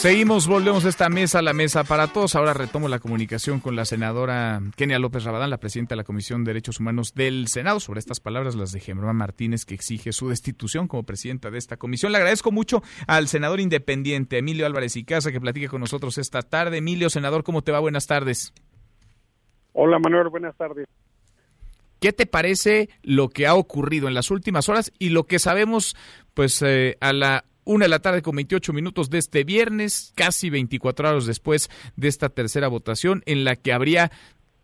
[0.00, 2.34] Seguimos, volvemos a esta mesa, la mesa para todos.
[2.34, 6.42] Ahora retomo la comunicación con la senadora Kenia López Rabadán, la presidenta de la Comisión
[6.42, 10.30] de Derechos Humanos del Senado, sobre estas palabras, las de Germán Martínez, que exige su
[10.30, 12.12] destitución como presidenta de esta comisión.
[12.12, 16.40] Le agradezco mucho al senador independiente Emilio Álvarez y Casa que platique con nosotros esta
[16.40, 16.78] tarde.
[16.78, 17.78] Emilio, senador, ¿cómo te va?
[17.78, 18.54] Buenas tardes.
[19.74, 20.86] Hola, Manuel, buenas tardes.
[22.00, 25.94] ¿Qué te parece lo que ha ocurrido en las últimas horas y lo que sabemos,
[26.32, 30.50] pues, eh, a la una de la tarde con 28 minutos de este viernes, casi
[30.50, 34.10] 24 horas después de esta tercera votación, en la que habría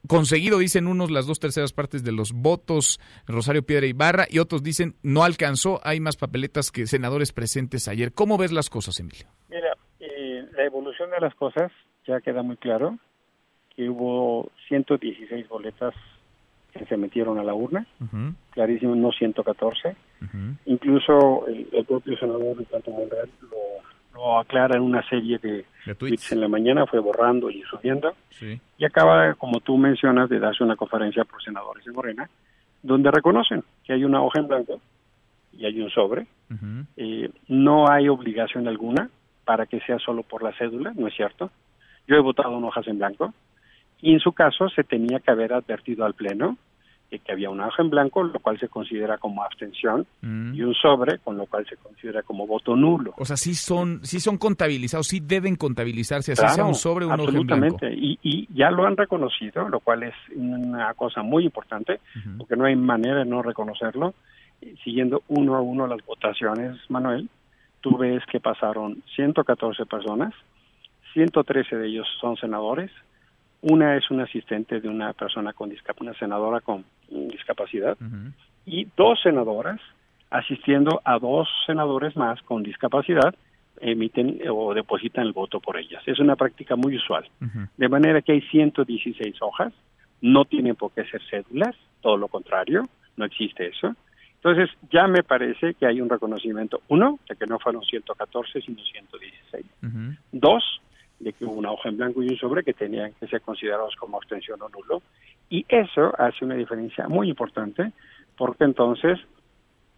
[0.06, 4.62] conseguido, dicen unos, las dos terceras partes de los votos Rosario Piedra Ibarra y otros
[4.62, 8.12] dicen no alcanzó, hay más papeletas que senadores presentes ayer.
[8.12, 9.26] ¿Cómo ves las cosas, Emilio?
[9.48, 11.72] Mira, eh, la evolución de las cosas
[12.06, 12.98] ya queda muy claro
[13.74, 15.94] que hubo 116 boletas
[16.72, 17.86] que se metieron a la urna,
[18.50, 19.96] clarísimo, no 114.
[20.66, 26.32] Incluso el, propio senador Ricardo Monreal lo, lo, aclara en una serie de, tweets.
[26.32, 28.14] en la mañana, fue borrando y subiendo.
[28.78, 32.28] Y acaba, como tú mencionas, de darse una conferencia por senadores de Morena,
[32.82, 34.80] donde reconocen que hay una hoja en blanco
[35.52, 36.26] y hay un sobre.
[36.96, 39.10] Eh, no hay obligación alguna
[39.44, 41.50] para que sea solo por la cédula, ¿no es cierto?
[42.06, 43.32] Yo he votado en hojas en blanco
[44.00, 46.56] y en su caso se tenía que haber advertido al Pleno
[47.08, 50.54] que había una hoja en blanco, lo cual se considera como abstención, mm.
[50.54, 53.14] y un sobre, con lo cual se considera como voto nulo.
[53.16, 57.08] O sea, sí son, sí son contabilizados, sí deben contabilizarse, así sea un sobre o
[57.08, 57.86] una hoja en blanco.
[57.86, 62.00] Y, y ya lo han reconocido, lo cual es una cosa muy importante,
[62.38, 64.14] porque no hay manera de no reconocerlo.
[64.82, 67.28] Siguiendo uno a uno las votaciones, Manuel,
[67.82, 70.34] tú ves que pasaron 114 personas,
[71.12, 72.90] 113 de ellos son senadores,
[73.62, 77.96] una es un asistente de una persona con discapacidad, una senadora con discapacidad,
[78.64, 79.80] y dos senadoras
[80.30, 83.34] asistiendo a dos senadores más con discapacidad
[83.80, 86.02] emiten o depositan el voto por ellas.
[86.06, 87.28] Es una práctica muy usual.
[87.76, 89.72] De manera que hay 116 hojas,
[90.20, 93.94] no tienen por qué ser cédulas, todo lo contrario, no existe eso.
[94.36, 98.78] Entonces, ya me parece que hay un reconocimiento, uno, de que no fueron 114, sino
[98.80, 99.66] 116.
[100.32, 100.80] Dos,
[101.18, 103.94] de que hubo una hoja en blanco y un sobre que tenían que ser considerados
[103.96, 105.02] como abstención o nulo.
[105.48, 107.92] Y eso hace una diferencia muy importante
[108.36, 109.18] porque entonces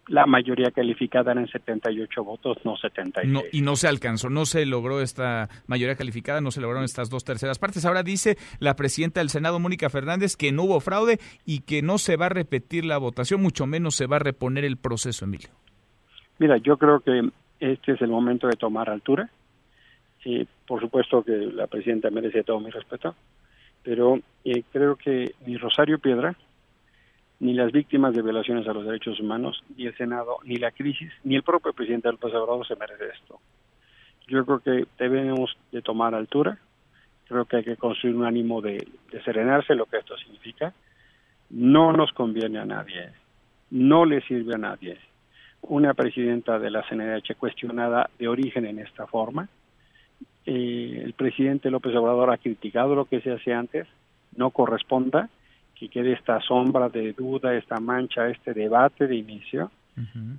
[0.09, 3.31] la mayoría calificada eran 78 votos, no 76.
[3.31, 7.09] No, y no se alcanzó, no se logró esta mayoría calificada, no se lograron estas
[7.09, 7.85] dos terceras partes.
[7.85, 11.99] Ahora dice la presidenta del Senado, Mónica Fernández, que no hubo fraude y que no
[11.99, 15.49] se va a repetir la votación, mucho menos se va a reponer el proceso, Emilio.
[16.39, 17.29] Mira, yo creo que
[17.59, 19.29] este es el momento de tomar altura
[20.23, 23.15] y por supuesto que la presidenta merece todo mi respeto,
[23.83, 26.35] pero eh, creo que ni Rosario Piedra,
[27.39, 31.11] ni las víctimas de violaciones a los derechos humanos, ni el Senado, ni la crisis,
[31.23, 33.39] ni el propio presidente del Obrador se merece esto.
[34.27, 36.59] Yo creo que debemos de tomar altura,
[37.27, 40.73] creo que hay que construir un ánimo de, de serenarse lo que esto significa.
[41.49, 43.09] No nos conviene a nadie,
[43.71, 44.97] no le sirve a nadie.
[45.61, 49.49] Una presidenta de la CNDH cuestionada de origen en esta forma,
[50.51, 53.85] eh, el presidente López Obrador ha criticado lo que se hace antes,
[54.35, 55.29] no corresponda
[55.75, 59.69] que quede esta sombra de duda, esta mancha, este debate de inicio.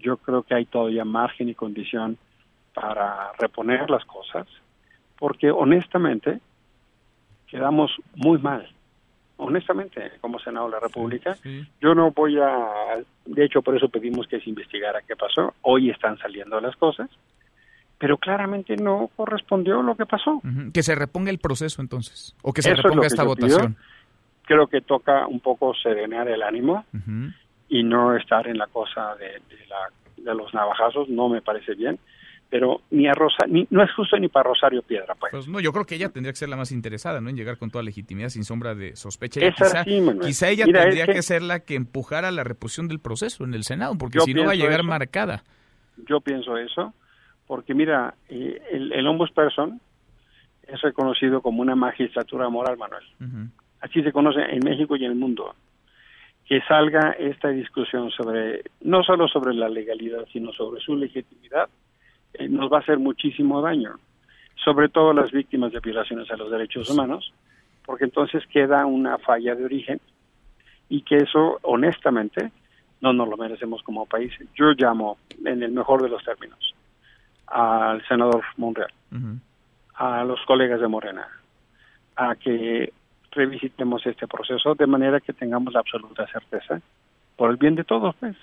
[0.01, 2.19] Yo creo que hay todavía margen y condición
[2.75, 4.49] para reponer las cosas,
[5.19, 6.41] porque honestamente
[7.47, 8.67] quedamos muy mal.
[9.37, 11.37] Honestamente, como Senado de la República,
[11.81, 12.97] yo no voy a,
[13.27, 15.55] de hecho por eso pedimos que se investigara qué pasó.
[15.63, 17.11] Hoy están saliendo las cosas
[18.01, 20.43] pero claramente no correspondió lo que pasó.
[20.73, 23.77] Que se reponga el proceso entonces, o que se reponga esta votación.
[24.47, 26.85] Creo que toca un poco serenar el ánimo
[27.69, 29.77] y no estar en la cosa de, la,
[30.17, 31.99] de los navajazos, no me parece bien.
[32.49, 35.31] pero ni a Rosa, ni, no es justo ni para Rosario Piedra, pues.
[35.31, 37.29] Pues no, yo creo que ella tendría que ser la más interesada, ¿no?
[37.31, 39.41] En llegar con toda legitimidad, sin sombra de sospecha.
[40.21, 41.15] Quizá, ella Mira, tendría es que...
[41.15, 44.35] que- ser la que empujara la reposición del proceso en el Senado, porque Yo si
[44.35, 44.89] no va a llegar eso.
[44.89, 45.45] marcada.
[46.09, 46.93] Yo pienso eso,
[47.51, 49.81] porque mira, eh, el, el ombudsperson
[50.63, 53.03] es reconocido como una magistratura moral, Manuel.
[53.81, 55.57] Así se conoce en México y en el mundo.
[56.47, 61.69] Que salga esta discusión sobre, no solo sobre la legalidad, sino sobre su legitimidad,
[62.35, 63.97] eh, nos va a hacer muchísimo daño.
[64.65, 67.33] Sobre todo las víctimas de violaciones a los derechos humanos,
[67.85, 70.01] porque entonces queda una falla de origen
[70.89, 72.53] y que eso, honestamente,
[73.01, 74.33] no nos lo merecemos como país.
[74.55, 76.77] Yo llamo, en el mejor de los términos,
[77.51, 78.93] al senador Monreal,
[79.95, 81.27] a los colegas de Morena,
[82.17, 82.93] a que
[83.33, 86.81] revisitemos este proceso de manera que tengamos la absoluta certeza
[87.37, 88.37] por el bien de todos, pues.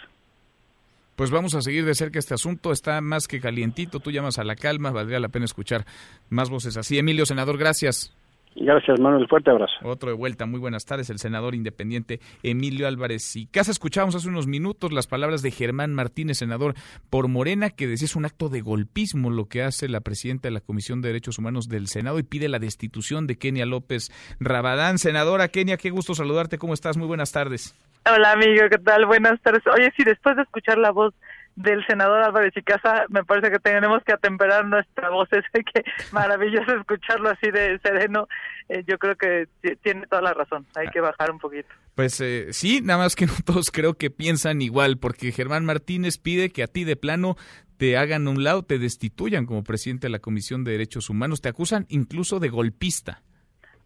[1.15, 4.43] Pues vamos a seguir de cerca este asunto, está más que calientito, tú llamas a
[4.43, 5.85] la calma, valdría la pena escuchar
[6.29, 6.99] más voces así.
[6.99, 8.16] Emilio, senador, gracias.
[8.59, 9.73] Gracias, Manuel, fuerte abrazo.
[9.83, 13.69] Otro de vuelta, muy buenas tardes, el senador independiente Emilio Álvarez y Casa.
[13.69, 16.73] Escuchábamos hace unos minutos las palabras de Germán Martínez, senador
[17.11, 20.53] por Morena, que decía es un acto de golpismo lo que hace la presidenta de
[20.53, 24.97] la Comisión de Derechos Humanos del Senado y pide la destitución de Kenia López Rabadán.
[24.97, 26.97] Senadora Kenia, qué gusto saludarte, ¿cómo estás?
[26.97, 27.75] Muy buenas tardes.
[28.11, 29.05] Hola amigo, ¿qué tal?
[29.05, 29.61] Buenas tardes.
[29.67, 31.13] Oye, sí, después de escuchar la voz
[31.57, 35.27] del senador Álvarez y Casa, me parece que tenemos que atemperar nuestra voz.
[35.33, 38.27] Es que maravilloso escucharlo así de sereno.
[38.69, 40.65] Eh, yo creo que ti- tiene toda la razón.
[40.75, 41.67] Hay que bajar un poquito.
[41.95, 46.17] Pues eh, sí, nada más que no todos creo que piensan igual, porque Germán Martínez
[46.19, 47.35] pide que a ti de plano
[47.77, 51.41] te hagan a un lado, te destituyan como presidente de la Comisión de Derechos Humanos,
[51.41, 53.21] te acusan incluso de golpista.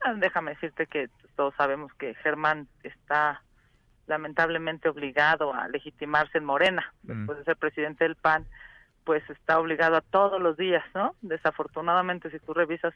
[0.03, 3.41] Ah, Déjame decirte que todos sabemos que Germán está
[4.07, 6.93] lamentablemente obligado a legitimarse en Morena.
[7.03, 8.45] Después de ser presidente del PAN,
[9.03, 11.15] pues está obligado a todos los días, ¿no?
[11.21, 12.93] Desafortunadamente, si tú revisas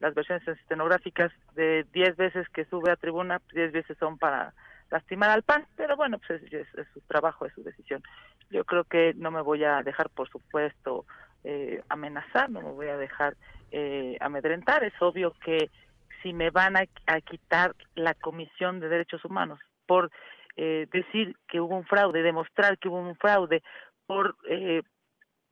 [0.00, 4.54] las versiones estenográficas de 10 veces que sube a tribuna, 10 veces son para
[4.90, 8.02] lastimar al PAN, pero bueno, pues es, es- es su trabajo, es su decisión.
[8.50, 11.04] Yo creo que no me voy a dejar, por supuesto,
[11.44, 13.36] eh, amenazar, no me voy a dejar
[13.70, 14.82] eh, amedrentar.
[14.84, 15.70] Es obvio que
[16.22, 20.10] si me van a, a quitar la Comisión de Derechos Humanos por
[20.60, 23.62] eh, decir que hubo un fraude, demostrar que hubo un fraude,
[24.06, 24.82] por, eh,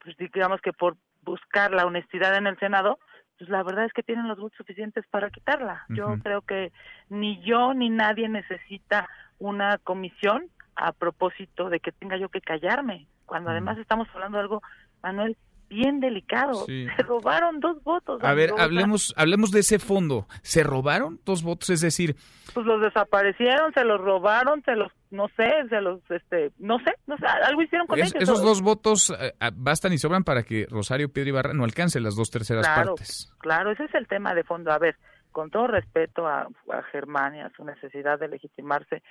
[0.02, 2.98] pues digamos que por buscar la honestidad en el Senado,
[3.38, 5.84] pues la verdad es que tienen los votos suficientes para quitarla.
[5.90, 6.72] Yo creo que
[7.08, 13.06] ni yo ni nadie necesita una comisión a propósito de que tenga yo que callarme,
[13.26, 14.62] cuando además estamos hablando de algo,
[15.04, 15.36] Manuel,
[15.68, 16.64] bien delicado.
[16.66, 16.86] Sí.
[16.96, 18.22] Se robaron dos votos.
[18.22, 20.26] A ver, hablemos, hablemos de ese fondo.
[20.42, 21.70] ¿Se robaron dos votos?
[21.70, 22.16] Es decir,
[22.54, 26.94] pues los desaparecieron, se los robaron, se los, no sé, se los, este, no sé,
[27.06, 28.22] no sé, algo hicieron con es- ellos.
[28.22, 32.00] esos dos votos eh, ah, bastan y sobran para que Rosario Piedra Ibarra no alcance
[32.00, 33.32] las dos terceras claro, partes.
[33.38, 34.72] Claro, ese es el tema de fondo.
[34.72, 34.96] A ver,
[35.32, 39.02] con todo respeto a, a Germán y a su necesidad de legitimarse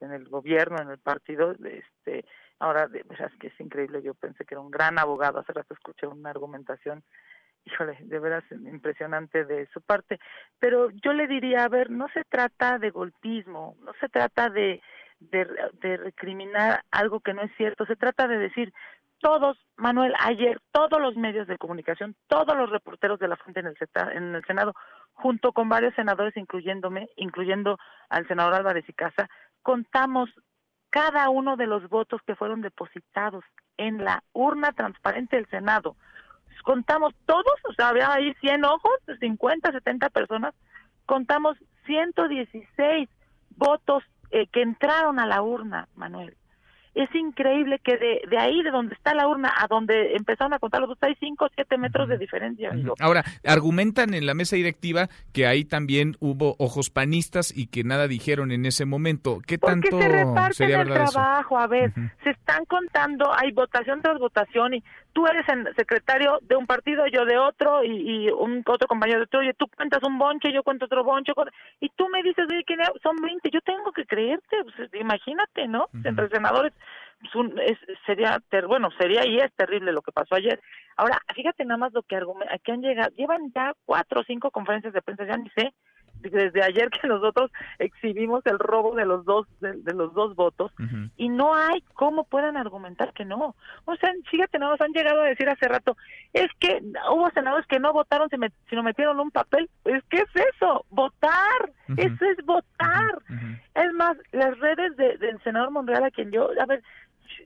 [0.00, 2.24] en el gobierno, en el partido, este,
[2.62, 5.74] ahora de veras que es increíble, yo pensé que era un gran abogado, hace rato
[5.74, 7.02] escuché una argumentación,
[7.64, 10.20] híjole, de veras impresionante de su parte,
[10.60, 14.80] pero yo le diría, a ver, no se trata de golpismo, no se trata de,
[15.18, 15.44] de,
[15.80, 18.72] de recriminar algo que no es cierto, se trata de decir,
[19.18, 23.66] todos, Manuel, ayer todos los medios de comunicación, todos los reporteros de la fuente en
[23.66, 23.76] el,
[24.14, 24.74] en el Senado,
[25.14, 29.28] junto con varios senadores, incluyéndome, incluyendo al senador Álvarez y Casa,
[29.62, 30.30] contamos
[30.92, 33.42] cada uno de los votos que fueron depositados
[33.78, 35.96] en la urna transparente del Senado.
[36.64, 40.54] Contamos todos, o sea, había ahí 100 ojos, 50, 70 personas,
[41.06, 43.08] contamos 116
[43.56, 46.36] votos eh, que entraron a la urna, Manuel.
[46.94, 50.58] Es increíble que de, de ahí, de donde está la urna, a donde empezaron a
[50.58, 52.70] contar los votos, hay 5 o 7 metros de diferencia.
[52.70, 52.94] amigo.
[53.00, 58.08] Ahora, argumentan en la mesa directiva que ahí también hubo ojos panistas y que nada
[58.08, 59.40] dijeron en ese momento.
[59.46, 61.12] ¿Qué Porque tanto se reparten sería el eso?
[61.12, 66.38] trabajo, a ver, se están contando, hay votación tras votación y tú eres el secretario
[66.42, 69.66] de un partido, yo de otro y, y un otro compañero de otro, oye, tú
[69.76, 71.32] cuentas un bonche, yo cuento otro bonche,
[71.80, 75.88] y tú me dices, oye, ¿quién son 20, yo tengo que creerte, pues, imagínate, ¿no?
[76.04, 76.72] Entre senadores,
[77.20, 80.60] pues, un- es- sería, ter- bueno, sería y es terrible lo que pasó ayer.
[80.96, 84.24] Ahora, fíjate nada más lo que, argumen- a que han llegado, llevan ya cuatro o
[84.24, 85.72] cinco conferencias de prensa, ya ni sé,
[86.22, 90.72] desde ayer que nosotros exhibimos el robo de los dos de, de los dos votos
[91.16, 93.54] y no hay cómo puedan argumentar que no.
[93.84, 95.96] O sea, fíjate, nos han llegado a decir hace rato,
[96.32, 96.82] es que
[97.12, 98.28] hubo senadores que no votaron
[98.68, 99.68] sino metieron un papel.
[99.84, 103.18] Es que es eso, votar, eso es votar.
[103.74, 106.82] Es más, las redes de- del senador Monreal, a quien yo, a ver,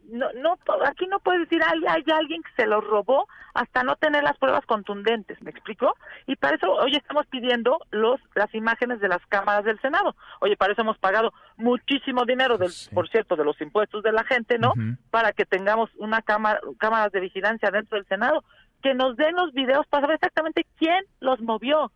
[0.04, 3.96] no, no, aquí no puede decir hay, hay alguien que se lo robó hasta no
[3.96, 5.94] tener las pruebas contundentes, ¿me explico?
[6.26, 10.14] Y para eso hoy estamos pidiendo los las imágenes de las cámaras del Senado.
[10.40, 14.24] Oye, para eso hemos pagado muchísimo dinero, del, por cierto, de los impuestos de la
[14.24, 14.74] gente, ¿no?
[15.10, 18.44] Para que tengamos una cámara, cámaras de vigilancia dentro del Senado,
[18.82, 21.90] que nos den los videos para saber exactamente quién los movió,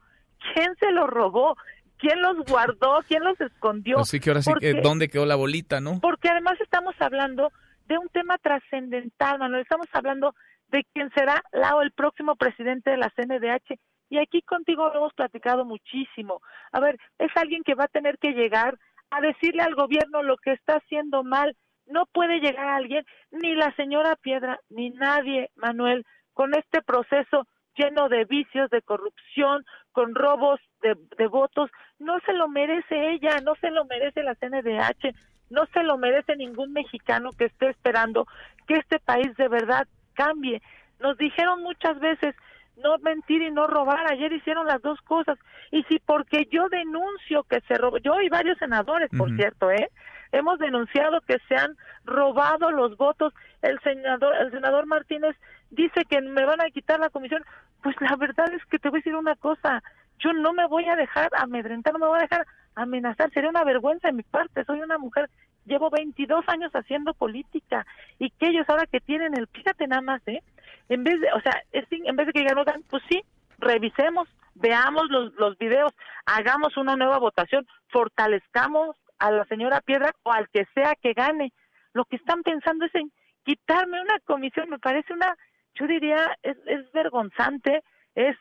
[0.54, 1.56] quién se los robó,
[1.98, 3.98] quién los guardó, quién los escondió.
[3.98, 6.00] Así que ahora sí, ¿dónde quedó la bolita, no?
[6.00, 7.52] Porque además estamos hablando
[7.90, 9.62] de un tema trascendental, Manuel.
[9.62, 10.32] Estamos hablando
[10.68, 13.80] de quién será la, el próximo presidente de la CNDH.
[14.10, 16.40] Y aquí contigo lo hemos platicado muchísimo.
[16.70, 18.78] A ver, es alguien que va a tener que llegar
[19.10, 21.56] a decirle al gobierno lo que está haciendo mal.
[21.86, 28.08] No puede llegar alguien, ni la señora Piedra, ni nadie, Manuel, con este proceso lleno
[28.08, 31.70] de vicios, de corrupción, con robos de, de, votos.
[31.98, 35.12] No se lo merece ella, no se lo merece la CNDH,
[35.50, 38.26] no se lo merece ningún mexicano que esté esperando
[38.66, 40.62] que este país de verdad cambie.
[41.00, 42.34] Nos dijeron muchas veces
[42.76, 44.10] no mentir y no robar.
[44.10, 45.38] Ayer hicieron las dos cosas.
[45.70, 49.90] Y si porque yo denuncio que se robó, yo y varios senadores, por cierto, ¿eh?
[50.32, 53.34] Hemos denunciado que se han robado los votos.
[53.62, 55.36] El senador, el senador Martínez
[55.70, 57.44] dice que me van a quitar la comisión.
[57.82, 59.82] Pues la verdad es que te voy a decir una cosa.
[60.18, 63.30] Yo no me voy a dejar amedrentar, no me voy a dejar amenazar.
[63.32, 64.64] Sería una vergüenza de mi parte.
[64.64, 65.30] Soy una mujer
[65.66, 67.86] llevo 22 años haciendo política
[68.18, 70.42] y que ellos ahora que tienen el, fíjate nada más, ¿eh?
[70.88, 73.22] En vez de, o sea, en vez de que digan, pues sí,
[73.58, 75.92] revisemos, veamos los, los videos,
[76.26, 81.52] hagamos una nueva votación, fortalezcamos a la señora Piedra o al que sea que gane.
[81.92, 83.12] Lo que están pensando es en
[83.44, 85.36] quitarme una comisión, me parece una,
[85.74, 87.82] yo diría, es, es vergonzante,
[88.14, 88.36] es,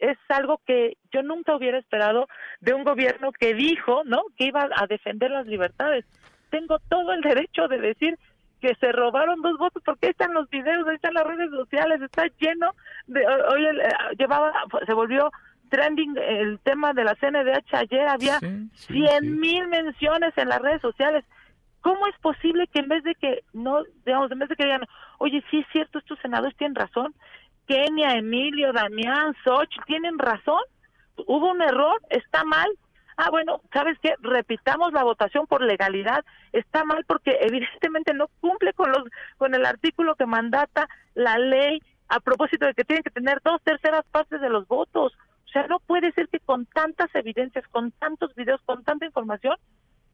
[0.00, 2.26] es algo que yo nunca hubiera esperado
[2.60, 6.04] de un gobierno que dijo, ¿no?, que iba a defender las libertades.
[6.50, 8.18] Tengo todo el derecho de decir
[8.60, 12.00] que se robaron dos votos porque ahí están los videos, ahí están las redes sociales,
[12.02, 12.74] está lleno
[13.06, 13.88] de hoy eh,
[14.18, 14.52] llevaba
[14.86, 15.30] se volvió
[15.70, 18.38] trending el tema de la CNDH ayer había
[18.74, 21.24] cien mil menciones en las redes sociales.
[21.80, 24.84] ¿Cómo es posible que en vez de que no, digamos, en vez de que digan,
[25.18, 27.14] oye, sí es cierto, estos senadores tienen razón,
[27.70, 30.60] Kenia, Emilio, Damián, Soch, tienen razón.
[31.28, 32.68] Hubo un error, está mal.
[33.16, 34.14] Ah, bueno, ¿sabes qué?
[34.22, 36.24] Repitamos la votación por legalidad.
[36.52, 39.04] Está mal porque evidentemente no cumple con los
[39.38, 43.62] con el artículo que mandata la ley a propósito de que tienen que tener dos
[43.62, 45.12] terceras partes de los votos.
[45.46, 49.54] O sea, no puede ser que con tantas evidencias, con tantos videos, con tanta información,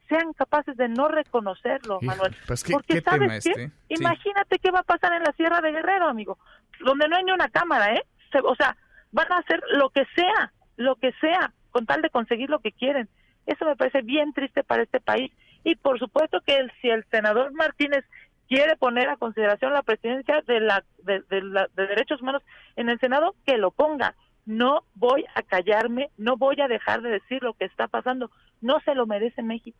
[0.08, 2.36] sean capaces de no reconocerlo, Manuel.
[2.46, 3.72] Pues, ¿qué, Porque sabes qué, este?
[3.88, 6.38] imagínate qué va a pasar en la Sierra de Guerrero, amigo,
[6.80, 8.02] donde no hay ni una cámara, ¿eh?
[8.42, 8.76] o sea,
[9.12, 12.72] van a hacer lo que sea, lo que sea, con tal de conseguir lo que
[12.72, 13.08] quieren.
[13.46, 15.32] Eso me parece bien triste para este país.
[15.64, 18.04] Y por supuesto que si el senador Martínez
[18.48, 22.42] quiere poner a consideración la presidencia de, la, de, de derechos humanos
[22.76, 24.14] en el Senado, que lo ponga.
[24.44, 28.30] No voy a callarme, no voy a dejar de decir lo que está pasando.
[28.60, 29.78] No se lo merece México.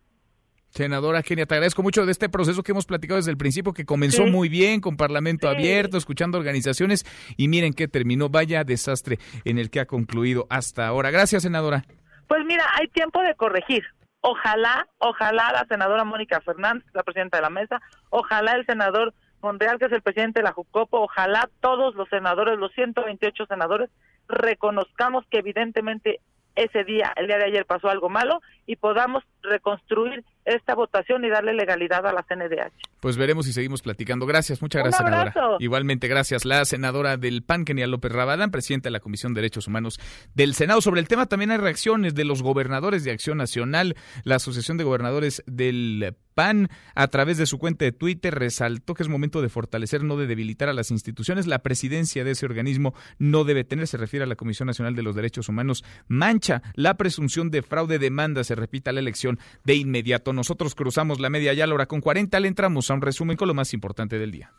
[0.69, 3.85] Senadora Kenia, te agradezco mucho de este proceso que hemos platicado desde el principio, que
[3.85, 7.05] comenzó muy bien, con Parlamento abierto, escuchando organizaciones,
[7.35, 11.09] y miren qué terminó, vaya desastre en el que ha concluido hasta ahora.
[11.09, 11.83] Gracias, senadora.
[12.27, 13.83] Pues mira, hay tiempo de corregir.
[14.21, 19.79] Ojalá, ojalá la senadora Mónica Fernández, la presidenta de la mesa, ojalá el senador Monreal,
[19.79, 23.89] que es el presidente de la Jucopo, ojalá todos los senadores, los 128 senadores,
[24.27, 26.19] reconozcamos que evidentemente
[26.55, 31.29] ese día, el día de ayer pasó algo malo y podamos reconstruir esta votación y
[31.29, 32.71] darle legalidad a la CNDH.
[32.99, 34.25] Pues veremos y seguimos platicando.
[34.25, 35.57] Gracias, muchas gracias, senadora.
[35.59, 36.45] Igualmente, gracias.
[36.45, 39.99] La senadora del PAN, Kenia López Rabadán, presidenta de la Comisión de Derechos Humanos
[40.33, 40.81] del Senado.
[40.81, 44.83] Sobre el tema también hay reacciones de los gobernadores de Acción Nacional, la Asociación de
[44.83, 49.49] Gobernadores del PAN, a través de su cuenta de Twitter, resaltó que es momento de
[49.49, 51.47] fortalecer, no de debilitar a las instituciones.
[51.47, 55.01] La presidencia de ese organismo no debe tener, se refiere a la Comisión Nacional de
[55.01, 60.33] los Derechos Humanos, mancha la presunción de fraude demanda, se repita la elección de inmediato.
[60.33, 63.47] Nosotros cruzamos la media ya la hora con 40, le entramos a un resumen con
[63.47, 64.53] lo más importante del día.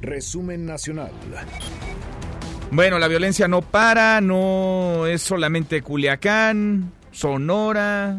[0.00, 1.12] Resumen nacional.
[2.70, 8.18] Bueno, la violencia no para, no es solamente Culiacán, Sonora,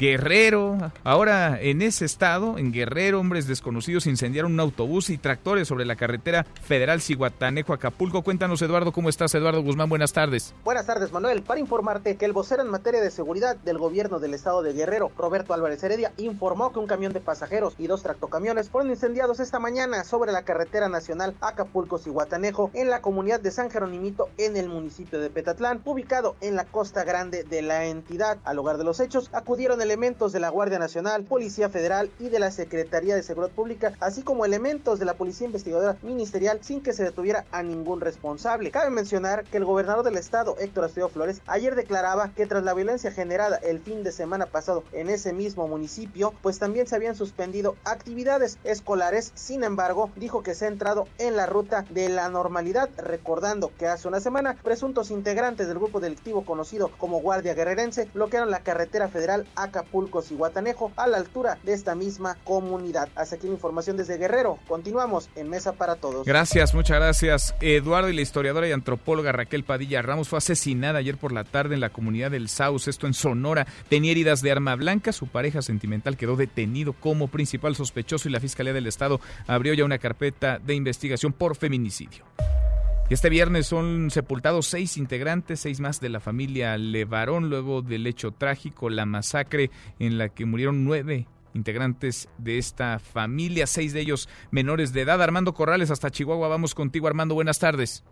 [0.00, 0.78] Guerrero.
[1.04, 5.94] Ahora, en ese estado, en Guerrero, hombres desconocidos incendiaron un autobús y tractores sobre la
[5.94, 8.22] carretera federal Ciguatanejo Acapulco.
[8.22, 9.34] Cuéntanos, Eduardo, ¿cómo estás?
[9.34, 10.54] Eduardo Guzmán, buenas tardes.
[10.64, 11.42] Buenas tardes, Manuel.
[11.42, 15.12] Para informarte que el vocero en materia de seguridad del gobierno del estado de Guerrero,
[15.18, 19.58] Roberto Álvarez Heredia, informó que un camión de pasajeros y dos tractocamiones fueron incendiados esta
[19.58, 25.20] mañana sobre la carretera nacional Acapulco-Ciguatanejo en la comunidad de San Jerónimito en el municipio
[25.20, 28.38] de Petatlán, ubicado en la costa grande de la entidad.
[28.44, 32.28] Al lugar de los hechos acudieron el elementos de la Guardia Nacional, Policía Federal y
[32.28, 36.80] de la Secretaría de Seguridad Pública, así como elementos de la Policía Investigadora Ministerial sin
[36.80, 38.70] que se detuviera a ningún responsable.
[38.70, 42.72] Cabe mencionar que el gobernador del estado, Héctor Astudillo Flores, ayer declaraba que tras la
[42.72, 47.16] violencia generada el fin de semana pasado en ese mismo municipio, pues también se habían
[47.16, 49.32] suspendido actividades escolares.
[49.34, 53.88] Sin embargo, dijo que se ha entrado en la ruta de la normalidad, recordando que
[53.88, 59.08] hace una semana presuntos integrantes del grupo delictivo conocido como Guardia Guerrerense bloquearon la carretera
[59.08, 59.48] federal
[59.80, 63.08] Acapulco-Cihuatanejo a la altura de esta misma comunidad.
[63.14, 64.58] Hasta aquí la información desde Guerrero.
[64.68, 66.26] Continuamos en Mesa para Todos.
[66.26, 67.54] Gracias, muchas gracias.
[67.60, 71.74] Eduardo y la historiadora y antropóloga Raquel Padilla Ramos fue asesinada ayer por la tarde
[71.74, 73.66] en la comunidad del Saus, esto en Sonora.
[73.88, 78.40] Tenía heridas de arma blanca, su pareja sentimental quedó detenido como principal sospechoso y la
[78.40, 82.24] Fiscalía del Estado abrió ya una carpeta de investigación por feminicidio.
[83.10, 88.30] Este viernes son sepultados seis integrantes, seis más de la familia Levarón, luego del hecho
[88.30, 94.28] trágico, la masacre en la que murieron nueve integrantes de esta familia, seis de ellos
[94.52, 95.20] menores de edad.
[95.20, 98.04] Armando Corrales, hasta Chihuahua, vamos contigo, Armando, buenas tardes.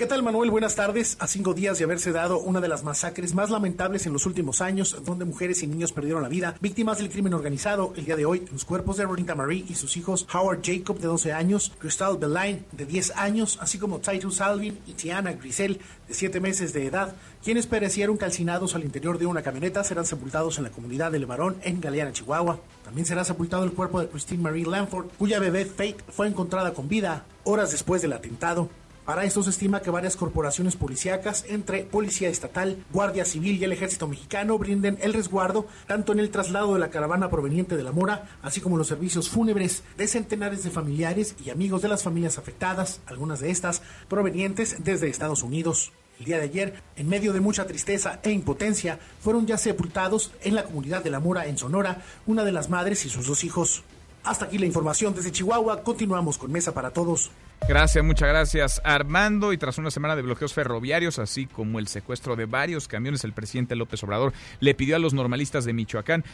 [0.00, 0.50] ¿Qué tal Manuel?
[0.50, 1.18] Buenas tardes.
[1.20, 4.62] A cinco días de haberse dado una de las masacres más lamentables en los últimos
[4.62, 8.24] años, donde mujeres y niños perdieron la vida, víctimas del crimen organizado, el día de
[8.24, 12.16] hoy, los cuerpos de Ronita Marie y sus hijos Howard Jacob, de 12 años, Crystal
[12.16, 15.78] Belain, de 10 años, así como Titus Alvin y Tiana Grisel,
[16.08, 20.56] de 7 meses de edad, quienes perecieron calcinados al interior de una camioneta, serán sepultados
[20.56, 22.58] en la comunidad de Levarón, en Galeana, Chihuahua.
[22.84, 26.88] También será sepultado el cuerpo de Christine Marie Lanford, cuya bebé Faith fue encontrada con
[26.88, 28.70] vida horas después del atentado.
[29.10, 33.72] Para esto se estima que varias corporaciones policíacas, entre Policía Estatal, Guardia Civil y el
[33.72, 37.90] Ejército Mexicano, brinden el resguardo tanto en el traslado de la caravana proveniente de la
[37.90, 42.38] Mora, así como los servicios fúnebres de centenares de familiares y amigos de las familias
[42.38, 45.90] afectadas, algunas de estas provenientes desde Estados Unidos.
[46.20, 50.54] El día de ayer, en medio de mucha tristeza e impotencia, fueron ya sepultados en
[50.54, 53.82] la comunidad de La Mora, en Sonora, una de las madres y sus dos hijos.
[54.22, 55.82] Hasta aquí la información desde Chihuahua.
[55.82, 57.32] Continuamos con Mesa para Todos.
[57.68, 59.52] Gracias, muchas gracias Armando.
[59.52, 63.32] Y tras una semana de bloqueos ferroviarios, así como el secuestro de varios camiones, el
[63.32, 66.24] presidente López Obrador le pidió a los normalistas de Michoacán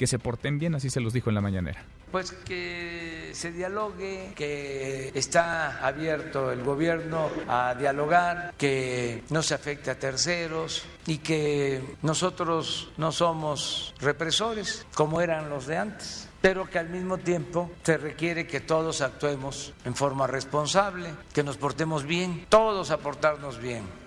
[0.00, 1.84] que se porten bien, así se los dijo en la mañanera.
[2.10, 9.90] Pues que se dialogue, que está abierto el gobierno a dialogar, que no se afecte
[9.90, 16.78] a terceros y que nosotros no somos represores como eran los de antes pero que
[16.78, 22.46] al mismo tiempo se requiere que todos actuemos en forma responsable, que nos portemos bien,
[22.48, 23.99] todos aportarnos bien.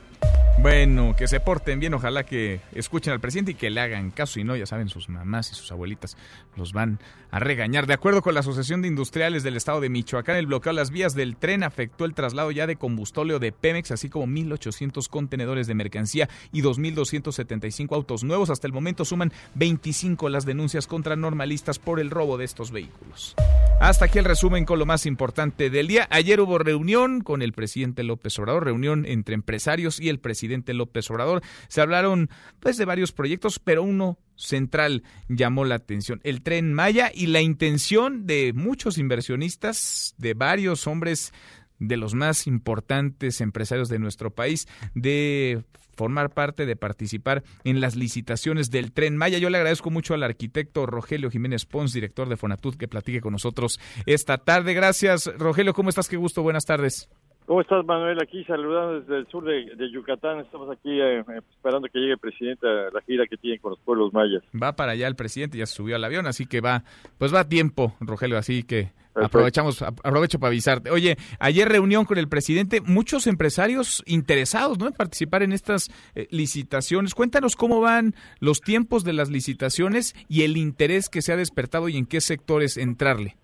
[0.59, 4.39] Bueno, que se porten bien, ojalá que escuchen al presidente y que le hagan caso
[4.39, 6.15] y no, ya saben, sus mamás y sus abuelitas
[6.55, 6.99] los van
[7.31, 7.87] a regañar.
[7.87, 10.91] De acuerdo con la Asociación de Industriales del Estado de Michoacán, el bloqueo a las
[10.91, 15.67] vías del tren afectó el traslado ya de combustóleo de Pemex, así como 1.800 contenedores
[15.67, 18.49] de mercancía y 2.275 autos nuevos.
[18.49, 23.35] Hasta el momento suman 25 las denuncias contra normalistas por el robo de estos vehículos.
[23.81, 26.07] Hasta aquí el resumen con lo más importante del día.
[26.11, 30.42] Ayer hubo reunión con el presidente López Obrador, reunión entre empresarios y el presidente
[30.73, 31.41] López Obrador.
[31.67, 32.29] Se hablaron
[32.59, 37.41] pues de varios proyectos, pero uno central llamó la atención, el tren Maya y la
[37.41, 41.33] intención de muchos inversionistas, de varios hombres
[41.79, 45.63] de los más importantes empresarios de nuestro país, de
[45.95, 49.37] formar parte, de participar en las licitaciones del tren Maya.
[49.37, 53.33] Yo le agradezco mucho al arquitecto Rogelio Jiménez Pons, director de Fonatud, que platique con
[53.33, 54.73] nosotros esta tarde.
[54.73, 55.73] Gracias, Rogelio.
[55.73, 56.07] ¿Cómo estás?
[56.07, 56.41] Qué gusto.
[56.41, 57.09] Buenas tardes.
[57.45, 58.17] ¿Cómo estás, Manuel?
[58.21, 60.39] Aquí saludando desde el sur de, Yucatán.
[60.39, 63.79] Estamos aquí eh, esperando que llegue el presidente a la gira que tiene con los
[63.81, 64.41] pueblos mayas.
[64.61, 66.83] Va para allá el presidente, ya se subió al avión, así que va,
[67.17, 70.89] pues va a tiempo, Rogelio, así que aprovechamos, aprovecho para avisarte.
[70.89, 74.87] Oye, ayer reunión con el presidente, muchos empresarios interesados, ¿no?
[74.87, 77.13] En participar en estas eh, licitaciones.
[77.13, 81.89] Cuéntanos cómo van los tiempos de las licitaciones y el interés que se ha despertado
[81.89, 83.35] y en qué sectores entrarle.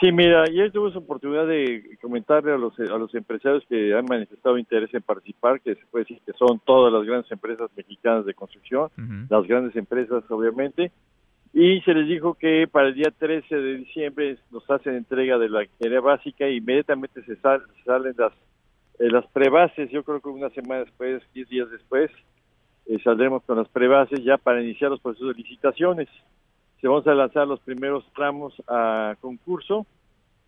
[0.00, 4.06] Sí, mira, ayer tuve esa oportunidad de comentarle a los, a los empresarios que han
[4.06, 8.24] manifestado interés en participar, que se puede decir que son todas las grandes empresas mexicanas
[8.24, 8.88] de construcción,
[9.28, 10.90] las grandes empresas obviamente,
[11.52, 15.50] y se les dijo que para el día 13 de diciembre nos hacen entrega de
[15.50, 18.32] la ingeniería básica e inmediatamente se salen las,
[19.00, 22.10] eh, las prebases, yo creo que una semana después, 10 días después,
[22.86, 26.08] eh, saldremos con las prebases ya para iniciar los procesos de licitaciones
[26.80, 29.86] se vamos a lanzar los primeros tramos a concurso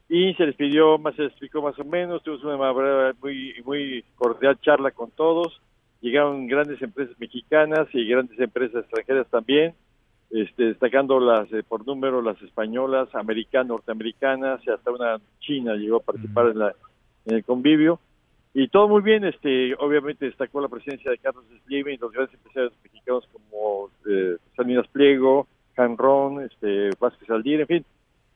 [0.08, 4.04] y se les pidió, más se les explicó más o menos, tuvimos una muy, muy
[4.16, 5.60] cordial charla con todos,
[6.00, 9.74] llegaron grandes empresas mexicanas y grandes empresas extranjeras también,
[10.30, 15.96] este, destacando las eh, por número las españolas, americanas, norteamericanas y hasta una china llegó
[15.96, 16.74] a participar en, la,
[17.26, 18.00] en el convivio.
[18.54, 22.34] Y todo muy bien, este, obviamente destacó la presencia de Carlos Slim y los grandes
[22.34, 27.84] empresarios mexicanos como eh, Salinas Pliego, Canrón, este, Vázquez Aldir, en fin,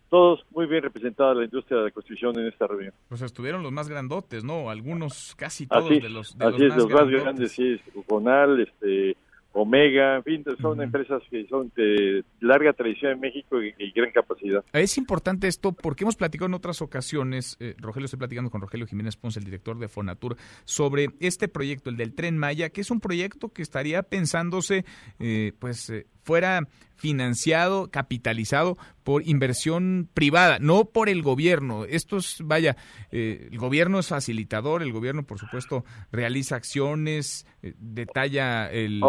[0.09, 2.93] todos muy bien representados la industria de la construcción en esta reunión.
[3.09, 4.70] Pues estuvieron los más grandotes, ¿no?
[4.70, 7.80] Algunos, casi todos así, de los, de así los es, más los más grandes, sí,
[8.07, 9.16] Conal, este,
[9.53, 14.11] Omega, en fin, son empresas que son de larga tradición en México y, y gran
[14.11, 14.62] capacidad.
[14.74, 18.87] Es importante esto porque hemos platicado en otras ocasiones, eh, Rogelio, estoy platicando con Rogelio
[18.87, 22.91] Jiménez Ponce, el director de Fonatur, sobre este proyecto, el del Tren Maya, que es
[22.91, 24.84] un proyecto que estaría pensándose,
[25.18, 26.66] eh, pues, eh, fuera
[26.97, 31.85] financiado, capitalizado por inversión privada, no por el gobierno.
[31.85, 32.77] Esto es, vaya,
[33.12, 39.01] eh, el gobierno es facilitador, el gobierno, por supuesto, realiza acciones, eh, detalla el,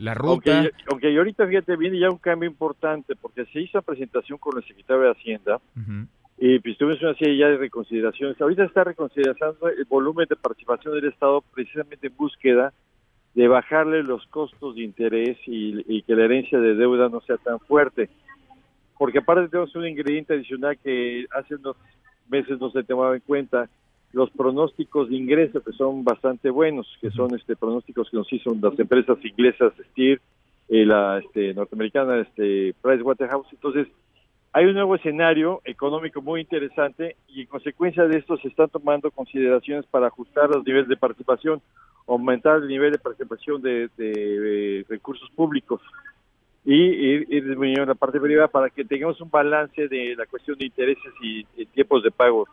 [0.00, 0.58] la ruta.
[0.58, 4.64] Aunque, aunque ahorita, fíjate, viene ya un cambio importante, porque se hizo presentación con el
[4.64, 5.60] secretario de Hacienda,
[6.38, 8.38] y pues tuvimos una serie ya de reconsideraciones.
[8.38, 12.74] Ahorita está reconsiderando el volumen de participación del Estado precisamente en búsqueda
[13.36, 17.36] de bajarle los costos de interés y, y, que la herencia de deuda no sea
[17.36, 18.08] tan fuerte.
[18.98, 21.76] Porque aparte tenemos un ingrediente adicional que hace unos
[22.30, 23.68] meses no se tomaba en cuenta,
[24.14, 28.56] los pronósticos de ingreso que son bastante buenos, que son este pronósticos que nos hizo
[28.58, 30.22] las empresas inglesas Steer,
[30.70, 33.52] eh, la este, norteamericana este, Pricewaterhouse.
[33.52, 33.86] Entonces,
[34.56, 39.10] hay un nuevo escenario económico muy interesante y en consecuencia de esto se están tomando
[39.10, 41.60] consideraciones para ajustar los niveles de participación,
[42.06, 45.82] aumentar el nivel de participación de, de, de recursos públicos
[46.64, 50.56] y ir, ir, disminuyendo la parte privada para que tengamos un balance de la cuestión
[50.56, 52.48] de intereses y, y tiempos de pago.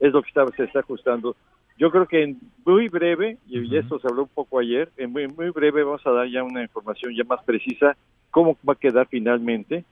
[0.00, 1.36] Es lo que está, se está ajustando.
[1.76, 3.80] Yo creo que en muy breve, y uh -huh.
[3.80, 6.62] esto se habló un poco ayer, en muy, muy breve vamos a dar ya una
[6.62, 7.94] información ya más precisa
[8.30, 9.84] cómo va a quedar finalmente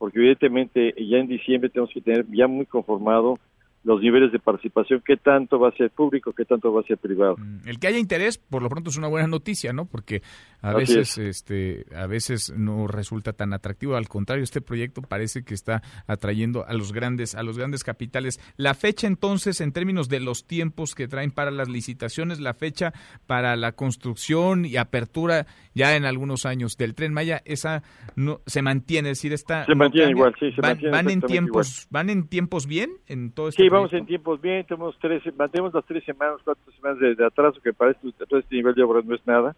[0.00, 3.38] porque evidentemente ya en diciembre tenemos que tener ya muy conformado
[3.82, 6.98] los niveles de participación, qué tanto va a ser público, qué tanto va a ser
[6.98, 7.36] privado.
[7.64, 9.86] El que haya interés, por lo pronto es una buena noticia, ¿no?
[9.86, 10.22] Porque
[10.60, 11.18] a Así veces, es.
[11.18, 13.96] este, a veces no resulta tan atractivo.
[13.96, 18.38] Al contrario, este proyecto parece que está atrayendo a los grandes, a los grandes capitales.
[18.56, 22.92] La fecha, entonces, en términos de los tiempos que traen para las licitaciones, la fecha
[23.26, 27.82] para la construcción y apertura ya en algunos años del Tren Maya, esa
[28.14, 31.20] no se mantiene, es decir, está se mantiene igual, sí, se van, mantiene van en
[31.22, 31.86] tiempos, igual.
[31.90, 35.72] van en tiempos bien en todo este Sí, vamos en tiempos bien, tenemos tres, mantenemos
[35.72, 39.00] las tres semanas, cuatro semanas de, de atraso, que para todo este nivel de obra
[39.04, 39.54] no es nada.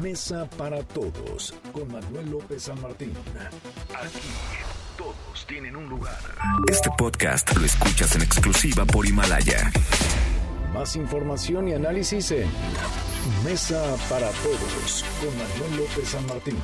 [0.00, 3.12] Mesa para Todos con Manuel López San Martín.
[3.94, 4.18] Aquí
[4.96, 6.18] todos tienen un lugar.
[6.70, 9.70] Este podcast lo escuchas en exclusiva por Himalaya.
[10.72, 12.48] Más información y análisis en
[13.42, 16.58] Mesa para Todos con Manuel López San Martín.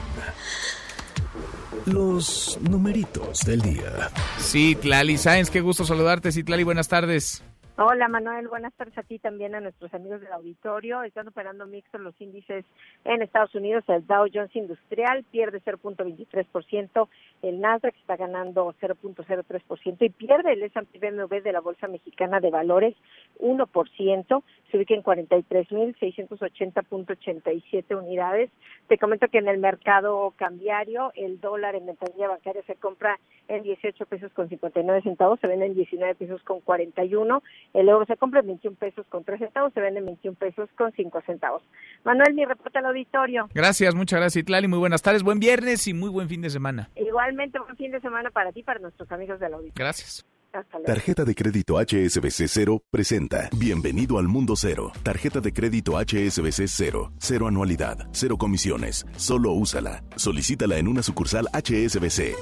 [1.86, 4.11] Los numeritos del día.
[4.36, 6.32] Sí, Tlali Sáenz, qué gusto saludarte.
[6.32, 7.42] Sí, Tlali, buenas tardes.
[7.82, 11.02] Hola Manuel, buenas tardes a ti también a nuestros amigos del auditorio.
[11.02, 12.66] Están operando mixtos los índices
[13.06, 13.84] en Estados Unidos.
[13.88, 17.08] El Dow Jones Industrial pierde 0.23%,
[17.40, 22.50] el Nasdaq está ganando 0.03% y pierde el S&P BMW de la Bolsa Mexicana de
[22.50, 22.94] Valores
[23.38, 28.50] 1%, se ubica en 43.680.87 unidades.
[28.88, 33.18] Te comento que en el mercado cambiario el dólar en ventanilla bancaria se compra
[33.48, 37.42] en 18 pesos con 59 centavos, se vende en 19 pesos con 41
[37.74, 40.68] el euro se compra en 21 pesos con 3 centavos, se vende en 21 pesos
[40.76, 41.62] con 5 centavos.
[42.04, 43.48] Manuel, mi reporte al auditorio.
[43.54, 44.68] Gracias, muchas gracias, Itlali.
[44.68, 46.90] Muy buenas tardes, buen viernes y muy buen fin de semana.
[46.96, 49.74] Igualmente, buen fin de semana para ti y para nuestros amigos del auditorio.
[49.76, 50.26] Gracias.
[50.84, 54.90] Tarjeta de crédito HSBC Cero presenta Bienvenido al Mundo Cero.
[55.03, 57.12] Tarjeta de crédito HSBC Cero.
[57.18, 59.07] Cero anualidad, cero comisiones.
[59.16, 60.03] Solo úsala.
[60.16, 62.34] Solicítala en una sucursal HSBC.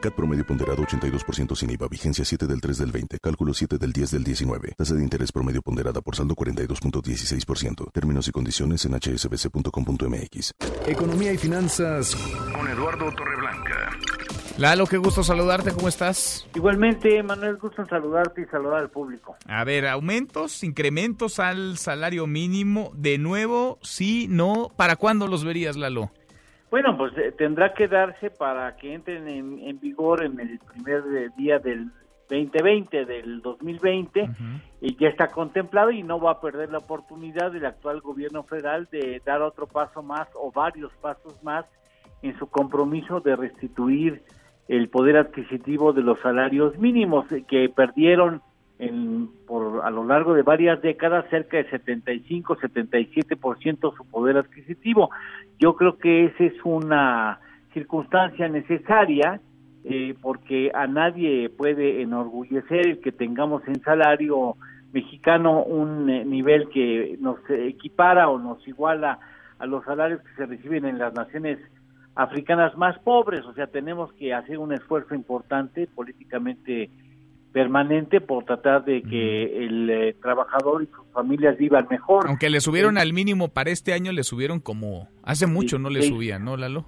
[0.00, 1.88] CAT promedio ponderado 82% sin IVA.
[1.88, 3.18] Vigencia 7 del 3 del 20.
[3.18, 4.74] Cálculo 7 del 10 del 19.
[4.78, 7.92] Tasa de interés promedio ponderada por saldo 42.16%.
[7.92, 10.52] Términos y condiciones en hsbc.com.mx.
[10.86, 12.16] Economía y finanzas
[12.54, 13.89] con Eduardo Torreblanca.
[14.58, 16.48] Lalo, qué gusto saludarte, ¿cómo estás?
[16.54, 19.36] Igualmente, Manuel, gusto en saludarte y saludar al público.
[19.48, 25.76] A ver, aumentos, incrementos al salario mínimo, de nuevo, sí, no, ¿para cuándo los verías,
[25.76, 26.10] Lalo?
[26.70, 31.30] Bueno, pues eh, tendrá que darse para que entren en, vigor en el primer eh,
[31.36, 31.90] día del
[32.28, 34.30] 2020, del 2020,
[34.80, 38.88] y ya está contemplado y no va a perder la oportunidad del actual gobierno federal
[38.92, 41.66] de dar otro paso más o varios pasos más
[42.22, 44.22] en su compromiso de restituir
[44.68, 48.42] el poder adquisitivo de los salarios mínimos que perdieron
[48.78, 55.10] en, por a lo largo de varias décadas cerca de 75 77% su poder adquisitivo.
[55.58, 57.40] Yo creo que esa es una
[57.74, 59.40] circunstancia necesaria
[59.84, 64.56] eh, porque a nadie puede enorgullecer el que tengamos en salario
[64.92, 69.18] mexicano un eh, nivel que nos equipara o nos iguala
[69.58, 71.58] a los salarios que se reciben en las naciones
[72.14, 76.90] africanas más pobres, o sea, tenemos que hacer un esfuerzo importante políticamente
[77.52, 82.26] permanente por tratar de que el eh, trabajador y sus familias vivan mejor.
[82.28, 86.02] Aunque le subieron al mínimo para este año, le subieron como hace mucho no le
[86.02, 86.86] subían, ¿no, Lalo?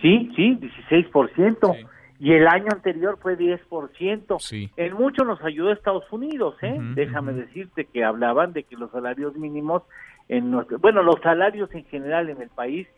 [0.00, 0.58] Sí, sí,
[0.90, 1.88] 16%.
[2.20, 4.40] Y el año anterior fue 10%.
[4.40, 4.70] Sí.
[4.76, 6.76] En mucho nos ayudó Estados Unidos, ¿eh?
[6.94, 9.82] Déjame decirte que hablaban de que los salarios mínimos
[10.28, 12.88] en nuestro, bueno, los salarios en general en el país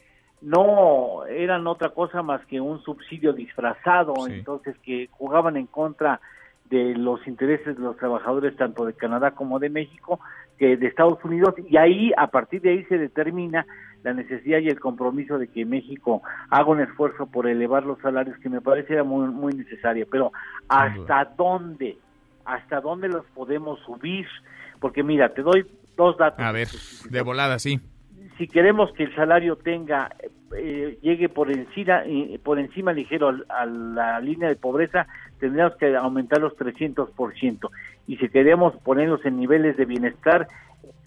[0.43, 6.20] no eran otra cosa más que un subsidio disfrazado, entonces que jugaban en contra
[6.70, 10.20] de los intereses de los trabajadores tanto de Canadá como de México,
[10.59, 13.66] que de Estados Unidos, y ahí, a partir de ahí se determina
[14.03, 18.38] la necesidad y el compromiso de que México haga un esfuerzo por elevar los salarios,
[18.38, 20.32] que me parece era muy, muy necesario, pero
[20.68, 21.99] ¿hasta dónde?
[22.45, 24.26] ¿Hasta dónde los podemos subir?
[24.80, 25.66] Porque mira, te doy
[25.97, 26.41] dos datos.
[26.45, 26.68] A ver,
[27.11, 27.80] de volada, sí
[28.41, 30.11] si queremos que el salario tenga
[30.57, 32.03] eh, llegue por encima
[32.43, 35.07] por encima ligero a, la línea de pobreza
[35.38, 37.68] tendríamos que aumentar los 300%
[38.07, 40.49] y si queremos ponerlos en niveles de bienestar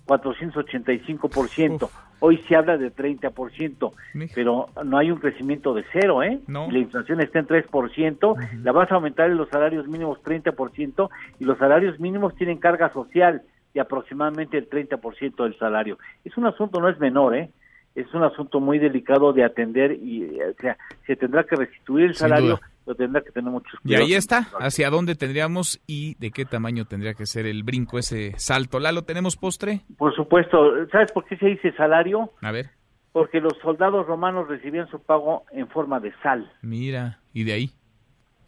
[0.06, 1.90] 485%.
[2.20, 3.94] Hoy se habla de 30%,
[4.36, 6.40] pero no hay un crecimiento de cero, ¿eh?
[6.48, 11.10] La inflación está en 3%, la vas a aumentar en los salarios mínimos 30%
[11.40, 13.44] y los salarios mínimos tienen carga social
[13.74, 15.98] de aproximadamente el 30% del salario.
[16.24, 17.50] Es un asunto, no es menor, ¿eh?
[17.96, 22.16] Es un asunto muy delicado de atender y, o sea, se tendrá que restituir el
[22.16, 24.10] salario, lo tendrá que tener muchos cuidados.
[24.10, 28.00] Y ahí está, hacia dónde tendríamos y de qué tamaño tendría que ser el brinco,
[28.00, 28.80] ese salto.
[28.80, 29.82] ¿Lalo, tenemos postre?
[29.96, 30.58] Por supuesto.
[30.92, 32.32] ¿Sabes por qué se dice salario?
[32.42, 32.72] A ver.
[33.12, 36.52] Porque los soldados romanos recibían su pago en forma de sal.
[36.64, 37.70] Mira, ¿y de ahí?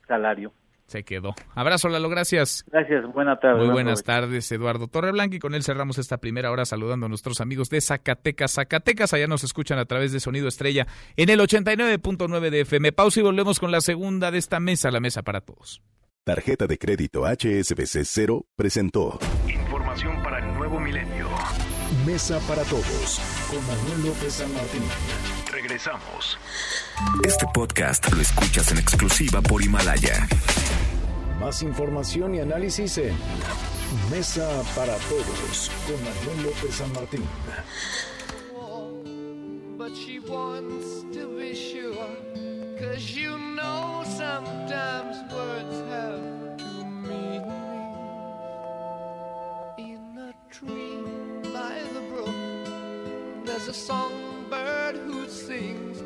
[0.08, 0.52] Salario
[0.88, 1.34] se quedó.
[1.54, 2.64] Abrazo, Lalo, gracias.
[2.72, 3.64] Gracias, buenas tardes.
[3.64, 7.42] Muy buenas tardes, Eduardo Torreblanca, y con él cerramos esta primera hora saludando a nuestros
[7.42, 8.54] amigos de Zacatecas.
[8.54, 12.92] Zacatecas, allá nos escuchan a través de Sonido Estrella en el 89.9 de FM.
[12.92, 15.82] Pausa y volvemos con la segunda de esta mesa, la mesa para todos.
[16.24, 19.20] Tarjeta de crédito HSBC Cero presentó.
[19.48, 21.30] Información para el nuevo milenio.
[22.04, 23.20] Mesa para todos
[23.50, 24.82] con Manuel López San Martín.
[25.56, 26.38] Regresamos.
[27.24, 30.28] Este podcast lo escuchas en exclusiva por Himalaya.
[31.40, 33.16] Más información y análisis en
[34.12, 34.46] Mesa
[34.76, 37.24] para Todos con Manuel López San Martín.
[39.78, 42.06] But she wants to be sure,
[42.78, 47.44] cause you know sometimes words have to mean
[49.78, 51.00] In a tree
[51.54, 54.35] by the brook, there's a sings.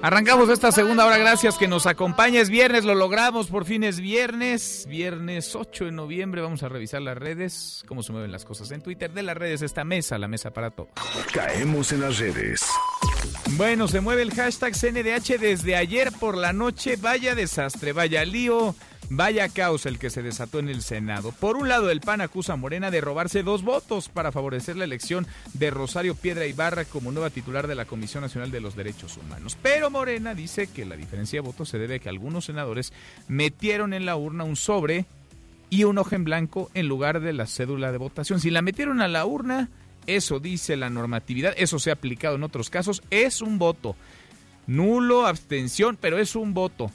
[0.01, 2.49] Arrancamos esta segunda hora, gracias que nos acompañes.
[2.49, 6.41] Viernes lo logramos, por fin es viernes, viernes 8 de noviembre.
[6.41, 9.11] Vamos a revisar las redes, cómo se mueven las cosas en Twitter.
[9.11, 10.91] De las redes, esta mesa, la mesa para todos.
[11.33, 12.65] Caemos en las redes.
[13.57, 16.95] Bueno, se mueve el hashtag CNDH desde ayer por la noche.
[16.95, 18.75] Vaya desastre, vaya lío.
[19.11, 21.31] Vaya caos el que se desató en el Senado.
[21.31, 24.83] Por un lado, el PAN acusa a Morena de robarse dos votos para favorecer la
[24.83, 29.17] elección de Rosario Piedra Ibarra como nueva titular de la Comisión Nacional de los Derechos
[29.17, 29.57] Humanos.
[29.63, 32.93] Pero Morena dice que la diferencia de votos se debe a que algunos senadores
[33.27, 35.07] metieron en la urna un sobre
[35.71, 38.39] y un hoja en blanco en lugar de la cédula de votación.
[38.39, 39.69] Si la metieron a la urna,
[40.05, 43.95] eso dice la normatividad, eso se ha aplicado en otros casos, es un voto.
[44.67, 46.91] Nulo, abstención, pero es un voto.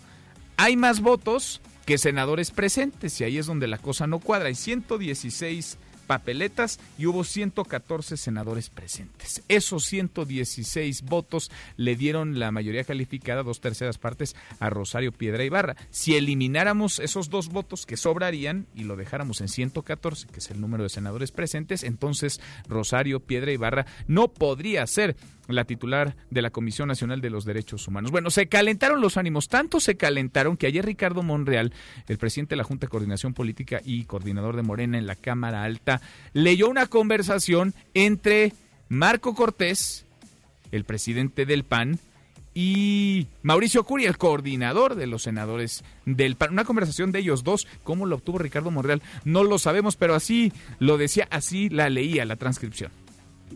[0.56, 4.48] Hay más votos que senadores presentes, y ahí es donde la cosa no cuadra.
[4.48, 9.42] Hay 116 papeletas y hubo 114 senadores presentes.
[9.48, 15.76] Esos 116 votos le dieron la mayoría calificada, dos terceras partes, a Rosario Piedra Ibarra.
[15.90, 20.60] Si elimináramos esos dos votos que sobrarían y lo dejáramos en 114, que es el
[20.60, 25.16] número de senadores presentes, entonces Rosario Piedra Ibarra no podría ser
[25.48, 28.10] la titular de la Comisión Nacional de los Derechos Humanos.
[28.10, 31.72] Bueno, se calentaron los ánimos, tanto se calentaron que ayer Ricardo Monreal,
[32.08, 35.64] el presidente de la Junta de Coordinación Política y coordinador de Morena en la Cámara
[35.64, 36.00] Alta,
[36.32, 38.52] leyó una conversación entre
[38.88, 40.06] Marco Cortés,
[40.72, 41.98] el presidente del PAN,
[42.54, 46.52] y Mauricio Curi, el coordinador de los senadores del PAN.
[46.52, 47.66] Una conversación de ellos dos.
[47.82, 49.02] ¿Cómo lo obtuvo Ricardo Monreal?
[49.24, 52.92] No lo sabemos, pero así lo decía, así la leía la transcripción.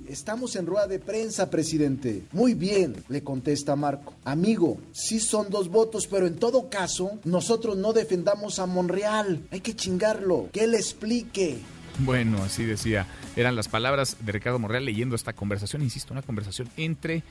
[0.07, 2.25] Estamos en rueda de prensa, presidente.
[2.33, 4.15] Muy bien, le contesta Marco.
[4.25, 9.47] Amigo, sí son dos votos, pero en todo caso, nosotros no defendamos a Monreal.
[9.51, 10.49] Hay que chingarlo.
[10.53, 11.59] Que él explique.
[12.01, 13.07] Bueno, así decía.
[13.37, 15.83] Eran las palabras de Ricardo Monreal leyendo esta conversación.
[15.83, 17.23] Insisto, una conversación entre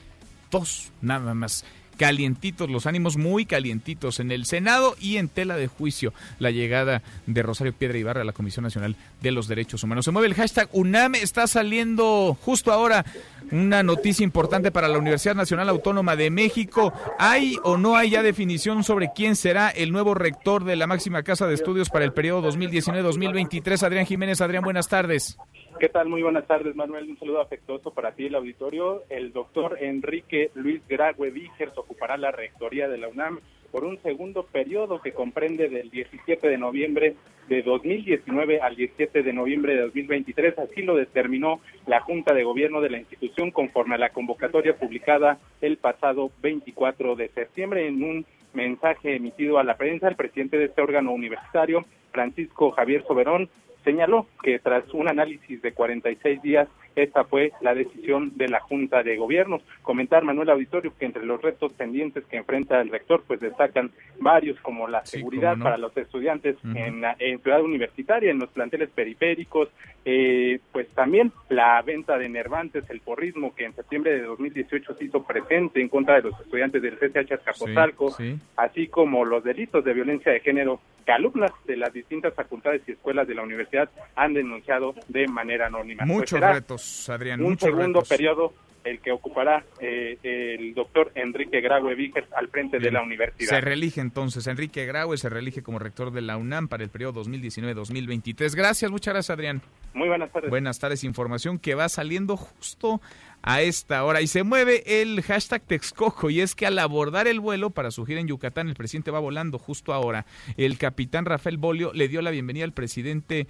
[0.50, 1.64] dos, nada más
[1.98, 7.02] calientitos, los ánimos muy calientitos en el Senado y en tela de juicio la llegada
[7.26, 10.06] de Rosario Piedra Ibarra a la Comisión Nacional de los Derechos Humanos.
[10.06, 13.04] Se mueve el hashtag UNAM, está saliendo justo ahora
[13.52, 16.92] una noticia importante para la Universidad Nacional Autónoma de México.
[17.18, 21.22] ¿Hay o no hay ya definición sobre quién será el nuevo rector de la máxima
[21.22, 23.82] casa de estudios para el periodo 2019-2023?
[23.82, 25.38] Adrián Jiménez, Adrián, buenas tardes.
[25.78, 26.08] ¿Qué tal?
[26.08, 27.08] Muy buenas tardes, Manuel.
[27.08, 29.04] Un saludo afectuoso para ti, el auditorio.
[29.08, 33.38] El doctor Enrique Luis Grague Vígers ocupará la rectoría de la UNAM
[33.70, 37.16] por un segundo periodo que comprende del 17 de noviembre
[37.48, 40.58] de 2019 al 17 de noviembre de 2023.
[40.58, 45.38] Así lo determinó la Junta de Gobierno de la institución conforme a la convocatoria publicada
[45.60, 50.08] el pasado 24 de septiembre en un mensaje emitido a la prensa.
[50.08, 53.48] El presidente de este órgano universitario, Francisco Javier Soberón,
[53.84, 56.68] señaló que tras un análisis de 46 días,
[57.02, 59.60] esta fue la decisión de la Junta de Gobierno.
[59.82, 64.58] Comentar, Manuel Auditorio, que entre los retos pendientes que enfrenta el rector, pues destacan varios
[64.60, 69.68] como la seguridad para los estudiantes en, la, en ciudad universitaria, en los planteles periféricos,
[70.04, 75.04] eh, pues también la venta de nervantes, el porrismo que en septiembre de 2018 se
[75.04, 78.16] hizo presente en contra de los estudiantes del CCH Azcapotzalco,
[78.56, 82.92] así como los delitos de violencia de género que alumnas de las distintas facultades y
[82.92, 86.04] escuelas de la universidad han denunciado de manera anónima.
[86.04, 87.42] Pues muchos retos, Adrián.
[87.42, 88.08] Un segundo retos.
[88.08, 88.52] periodo
[88.84, 93.50] el que ocupará eh, el doctor Enrique Graue Víquez al frente de la universidad.
[93.50, 97.24] Se reelige entonces Enrique Graue, se reelige como rector de la UNAM para el periodo
[97.24, 98.54] 2019-2023.
[98.54, 99.62] Gracias, muchas gracias, Adrián.
[99.94, 100.50] Muy buenas tardes.
[100.50, 103.00] Buenas tardes, información que va saliendo justo
[103.42, 104.20] a esta hora.
[104.20, 108.04] Y se mueve el hashtag Texcoco y es que al abordar el vuelo para su
[108.04, 110.26] gira en Yucatán, el presidente va volando justo ahora.
[110.56, 113.46] El capitán Rafael Bolio le dio la bienvenida al presidente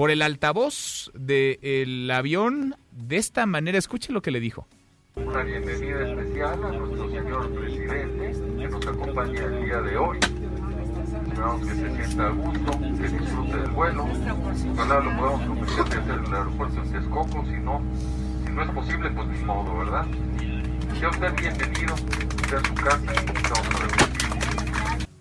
[0.00, 2.74] por el altavoz del avión.
[2.90, 4.66] De esta manera, escuche lo que le dijo.
[5.14, 10.18] Una bienvenida especial a nuestro señor presidente que nos acompaña el día de hoy.
[11.28, 14.08] Esperamos que se sienta a gusto, que disfrute del vuelo.
[14.72, 17.82] Ojalá lo podamos convencer de hacer el aeropuerto en Texcoco, si no,
[18.46, 20.06] si no es posible, pues ni modo, ¿verdad?
[20.98, 21.94] Sea usted bienvenido,
[22.48, 23.79] sea su casa, estamos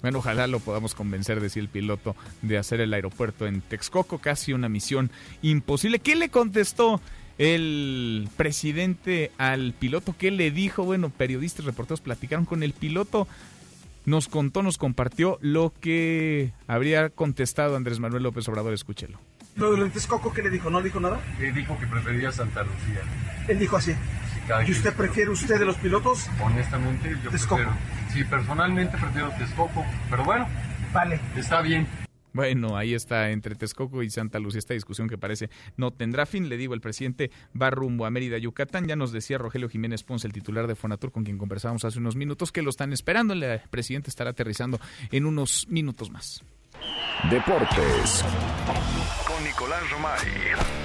[0.02, 4.54] Bueno, ojalá lo podamos convencer, decía el piloto, de hacer el aeropuerto en Texcoco, casi
[4.54, 6.00] una misión imposible.
[6.00, 7.02] ¿Qué le contestó
[7.38, 10.16] el presidente al piloto?
[10.18, 10.84] ¿Qué le dijo?
[10.84, 13.28] Bueno, periodistas, reporteros platicaron con el piloto.
[14.06, 18.74] Nos contó, nos compartió lo que habría contestado Andrés Manuel López Obrador.
[18.74, 19.20] Escúchelo.
[19.56, 20.70] ¿Lo de Texcoco qué le dijo?
[20.70, 21.20] ¿No dijo nada?
[21.40, 23.02] Le dijo que prefería Santa Lucía.
[23.48, 23.94] Él dijo así.
[24.66, 26.28] ¿Y usted prefiere usted de los pilotos?
[26.42, 27.58] Honestamente, yo Texcoco.
[27.58, 27.99] prefiero.
[28.10, 30.48] Sí, personalmente prefiero Texcoco, pero bueno.
[30.92, 31.20] Vale.
[31.36, 31.88] Está bien.
[32.32, 36.48] Bueno, ahí está entre Texcoco y Santa Lucía esta discusión que parece no tendrá fin.
[36.48, 38.88] Le digo, el presidente va rumbo a Mérida, Yucatán.
[38.88, 42.16] Ya nos decía Rogelio Jiménez Ponce, el titular de Fonatur, con quien conversábamos hace unos
[42.16, 43.34] minutos, que lo están esperando.
[43.34, 44.80] El presidente estará aterrizando
[45.12, 46.44] en unos minutos más.
[47.30, 48.24] Deportes.
[49.28, 50.20] Con Nicolás Romay.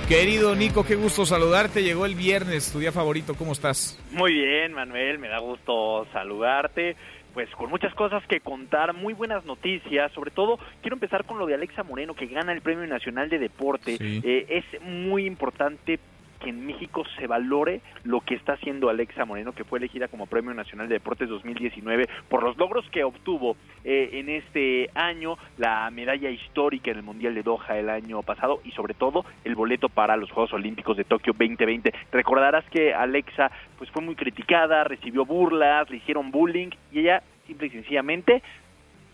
[0.08, 1.82] Querido Nico, qué gusto saludarte.
[1.82, 3.34] Llegó el viernes, tu día favorito.
[3.34, 3.98] ¿Cómo estás?
[4.10, 6.96] Muy bien, Manuel, me da gusto saludarte.
[7.34, 10.10] Pues con muchas cosas que contar, muy buenas noticias.
[10.12, 13.40] Sobre todo, quiero empezar con lo de Alexa Moreno, que gana el Premio Nacional de
[13.40, 13.96] Deporte.
[13.96, 14.22] Sí.
[14.24, 15.98] Eh, es muy importante
[16.44, 20.26] que en México se valore lo que está haciendo Alexa Moreno, que fue elegida como
[20.26, 25.90] Premio Nacional de Deportes 2019 por los logros que obtuvo eh, en este año, la
[25.90, 29.88] medalla histórica en el Mundial de Doha el año pasado y sobre todo el boleto
[29.88, 31.92] para los Juegos Olímpicos de Tokio 2020.
[32.12, 37.68] Recordarás que Alexa pues fue muy criticada, recibió burlas, le hicieron bullying y ella simple
[37.68, 38.42] y sencillamente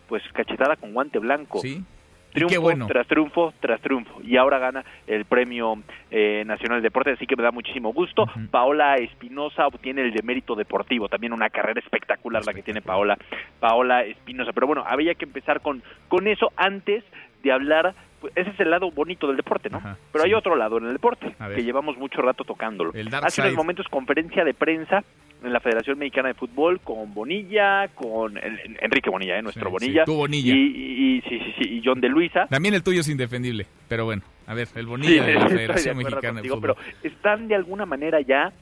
[0.09, 1.61] pues cachetada con guante blanco.
[1.61, 1.85] Sí.
[2.33, 2.87] Triunfo bueno.
[2.87, 4.21] tras triunfo tras triunfo.
[4.23, 8.27] Y ahora gana el Premio eh, Nacional de Deportes, así que me da muchísimo gusto.
[8.51, 13.19] Paola Espinosa obtiene el de mérito deportivo, también una carrera espectacular la que tiene Paola,
[13.59, 14.53] Paola Espinosa.
[14.53, 17.05] Pero bueno, había que empezar con, con eso antes
[17.43, 19.81] de hablar pues, ese es el lado bonito del deporte, ¿no?
[20.13, 22.93] Pero hay otro lado en el deporte, que llevamos mucho rato tocándolo.
[23.23, 25.03] Hace unos momentos conferencia de prensa
[25.43, 29.43] en la Federación Mexicana de Fútbol con Bonilla, con el- Enrique Bonilla, ¿eh?
[29.43, 30.03] nuestro Sí, Bonilla.
[30.05, 30.55] sí, tu Bonilla.
[30.55, 32.47] Y, y- sí, sí, sí, y John de Luisa.
[32.49, 35.57] También el tuyo es indefendible, pero bueno, a ver, el Sí, Bonilla de la de
[35.57, 36.77] Federación Mexicana de contigo, Fútbol.
[37.03, 38.53] pero están de alguna manera ya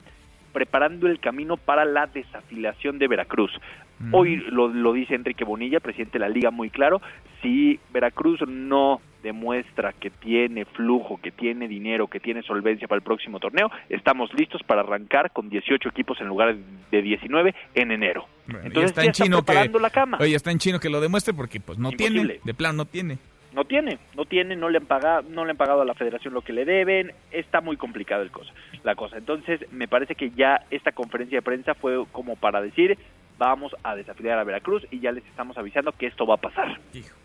[0.59, 3.53] preparando el camino para la desafiliación de Veracruz.
[4.01, 4.13] Mm.
[4.13, 7.01] Hoy lo, lo dice Enrique Bonilla, presidente de la liga, muy claro,
[7.41, 13.05] si Veracruz no demuestra que tiene flujo, que tiene dinero, que tiene solvencia para el
[13.05, 16.57] próximo torneo, estamos listos para arrancar con 18 equipos en lugar
[16.91, 18.27] de 19 en enero.
[18.47, 20.19] Bueno, Entonces está ya en chino que preparando la cama.
[20.21, 22.35] Oye, está en chino que lo demuestre porque pues no Imposible.
[22.35, 23.19] tiene, de plano no tiene.
[23.59, 26.33] No tiene, no tiene, no le han pagado, no le han pagado a la Federación
[26.33, 28.53] lo que le deben, está muy complicado el cosa,
[28.85, 29.17] la cosa.
[29.17, 32.97] Entonces, me parece que ya esta conferencia de prensa fue como para decir,
[33.37, 36.79] vamos a desafiar a Veracruz y ya les estamos avisando que esto va a pasar.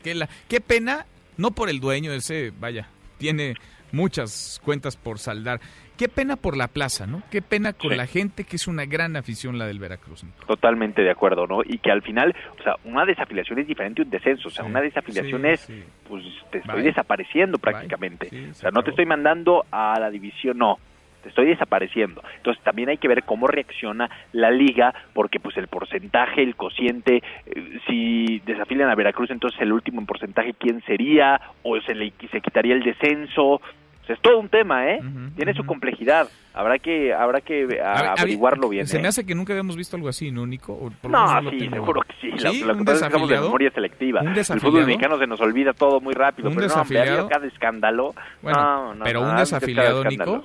[0.03, 1.05] Qué, la- qué pena,
[1.37, 2.87] no por el dueño, ese, vaya,
[3.19, 3.53] tiene
[3.91, 5.59] muchas cuentas por saldar.
[5.97, 7.21] Qué pena por la plaza, ¿no?
[7.29, 7.95] Qué pena con Sí.
[7.97, 10.25] la gente, que es una gran afición la del Veracruz.
[10.47, 11.61] Totalmente de acuerdo, ¿no?
[11.63, 14.65] Y que al final, o sea, una desafiliación es diferente a un descenso, o sea,
[14.65, 15.69] una desafiliación sí, es,
[16.09, 16.83] pues te estoy Bye.
[16.83, 18.29] desapareciendo prácticamente.
[18.51, 20.77] o sea, no te estoy mandando a la división, no.
[21.21, 22.21] Te estoy desapareciendo.
[22.35, 27.23] Entonces también hay que ver cómo reacciona la liga, porque pues el porcentaje, el cociente,
[27.45, 31.39] eh, si desafilian a Veracruz, entonces el último en porcentaje, ¿quién sería?
[31.61, 33.61] ¿O se le se quitaría el descenso?
[34.03, 34.99] O sea, es todo un tema, ¿eh?
[35.37, 36.27] Tiene su complejidad.
[36.53, 38.85] Habrá que habrá que a- A ver, averiguarlo bien.
[38.85, 39.01] Se ¿eh?
[39.01, 40.73] me hace que nunca habíamos visto algo así, ¿no, Nico?
[40.73, 42.27] O por No, sí, tengo- seguro que sí.
[42.43, 43.45] Lo, lo que ¿Un pasa es que estamos de desafiliado?
[43.45, 44.21] memoria selectiva.
[44.21, 46.49] ¿Un El fútbol mexicano se nos olvida todo muy rápido.
[46.49, 47.29] ¿Un pero no, desafiliado?
[47.29, 48.13] cada escándalo.
[48.41, 50.03] Bueno, No, no, pero no, un desafiliado.
[50.03, 50.43] Nico.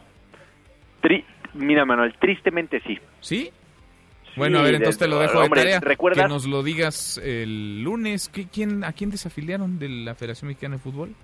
[1.03, 2.99] Tri- Mira, Manuel, tristemente sí.
[3.21, 3.51] ¿Sí?
[4.37, 5.81] Bueno, a ver, entonces te lo dejo hombre, de tarea.
[5.81, 6.27] ¿recuerdas?
[6.27, 8.29] Que nos lo digas el lunes.
[8.29, 11.15] ¿Qué, quién, ¿A quién desafiliaron de la Federación Mexicana de Fútbol?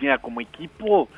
[0.00, 1.08] Mira, como equipo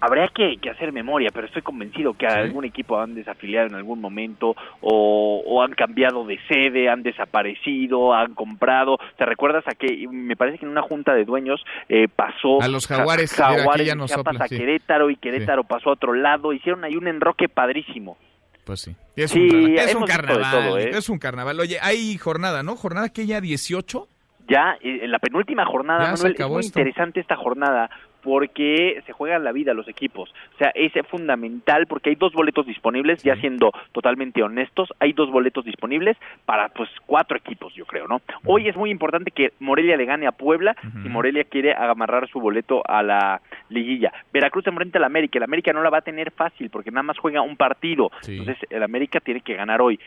[0.00, 3.74] habría que, que hacer memoria, pero estoy convencido que a algún equipo han desafiliado en
[3.74, 8.98] algún momento o, o han cambiado de sede, han desaparecido, han comprado.
[9.16, 12.68] ¿Te recuerdas a que me parece que en una junta de dueños eh, pasó A
[12.68, 14.56] los Ja- Jaguares, aquí Jaguares ya Chiapas sopla, a sí.
[14.58, 18.16] Querétaro y Querétaro pasó a otro lado, hicieron ahí un enroque padrísimo.
[18.64, 18.94] Pues sí.
[19.16, 20.64] Es Sí, un, carna- es un carnaval.
[20.66, 20.90] todo, ¿eh?
[20.90, 21.58] Es un carnaval.
[21.58, 22.76] Oye, hay jornada, ¿no?
[22.76, 24.06] Jornada que ya 18.
[24.52, 26.78] Ya eh, en la penúltima jornada, Manuel, es muy esto.
[26.78, 27.88] interesante esta jornada
[28.22, 30.32] porque se juegan la vida los equipos.
[30.54, 35.30] O sea, es fundamental porque hay dos boletos disponibles, ya siendo totalmente honestos, hay dos
[35.30, 38.20] boletos disponibles para pues cuatro equipos, yo creo, ¿no?
[38.44, 42.38] Hoy es muy importante que Morelia le gane a Puebla si Morelia quiere amarrar su
[42.38, 43.40] boleto a la
[43.70, 44.12] liguilla.
[44.32, 47.18] Veracruz enfrenta al América, el América no la va a tener fácil porque nada más
[47.18, 48.10] juega un partido.
[48.28, 49.98] Entonces, el América tiene que ganar hoy.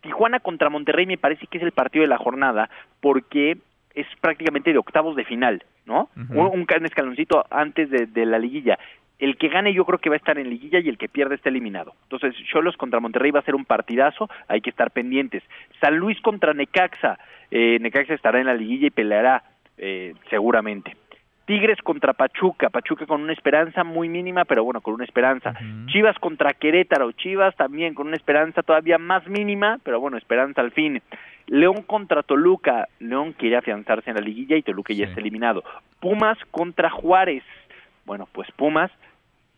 [0.00, 2.68] Tijuana contra Monterrey me parece que es el partido de la jornada
[3.00, 3.56] porque
[3.94, 6.10] es prácticamente de octavos de final, ¿no?
[6.30, 8.78] Un, un escaloncito antes de, de la liguilla.
[9.18, 11.36] El que gane yo creo que va a estar en liguilla y el que pierde
[11.36, 11.94] está eliminado.
[12.02, 15.42] Entonces, Cholos contra Monterrey va a ser un partidazo, hay que estar pendientes.
[15.80, 17.18] San Luis contra Necaxa,
[17.50, 19.44] eh, Necaxa estará en la liguilla y peleará
[19.78, 20.96] eh, seguramente.
[21.46, 25.54] Tigres contra Pachuca, Pachuca con una esperanza muy mínima, pero bueno, con una esperanza.
[25.86, 30.72] Chivas contra Querétaro, Chivas también con una esperanza todavía más mínima, pero bueno, esperanza al
[30.72, 31.02] fin.
[31.46, 35.62] León contra Toluca, León quiere afianzarse en la liguilla y Toluca ya está eliminado.
[36.00, 37.44] Pumas contra Juárez,
[38.06, 38.90] bueno, pues Pumas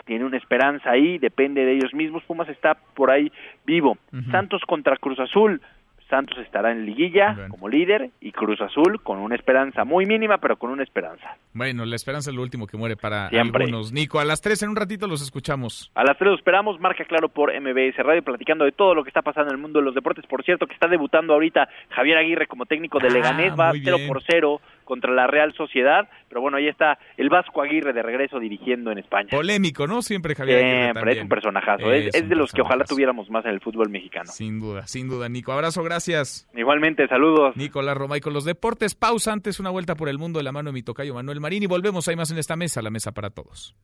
[0.05, 3.31] tiene una esperanza ahí, depende de ellos mismos, Pumas está por ahí
[3.65, 3.99] vivo.
[4.31, 5.61] Santos contra Cruz Azul,
[6.09, 10.57] Santos estará en liguilla como líder y Cruz Azul con una esperanza muy mínima, pero
[10.57, 11.37] con una esperanza.
[11.53, 13.65] Bueno, la esperanza es lo último que muere para Siempre.
[13.65, 13.93] algunos.
[13.93, 15.91] Nico, a las 3 en un ratito los escuchamos.
[15.97, 19.11] A las 3 los esperamos, marca claro por MBS Radio, platicando de todo lo que
[19.11, 20.25] está pasando en el mundo de los deportes.
[20.27, 23.81] Por cierto, que está debutando ahorita Javier Aguirre como técnico de Ah, Leganés, va muy
[23.83, 24.09] 0 bien.
[24.09, 26.09] por 0 contra la Real Sociedad.
[26.31, 29.29] Pero bueno, ahí está el Vasco Aguirre de regreso dirigiendo en España.
[29.31, 30.01] Polémico, ¿no?
[30.01, 31.19] Siempre Javier Aguirre Siempre, también.
[31.19, 31.93] es un personajazo.
[31.93, 34.33] Es, Es es un de los que ojalá tuviéramos más en el fútbol mexicano.
[34.33, 35.53] Sin duda, sin duda, Nico.
[35.53, 36.49] Abrazo, gracias.
[36.55, 37.55] Igualmente, saludos.
[37.57, 38.95] Nicolás Roma y con los deportes.
[38.95, 41.63] Pausa antes, una vuelta por el mundo de la mano de mi tocayo Manuel Marín
[41.65, 42.09] y volvemos.
[42.09, 43.75] Hay más en esta mesa, la mesa para todos.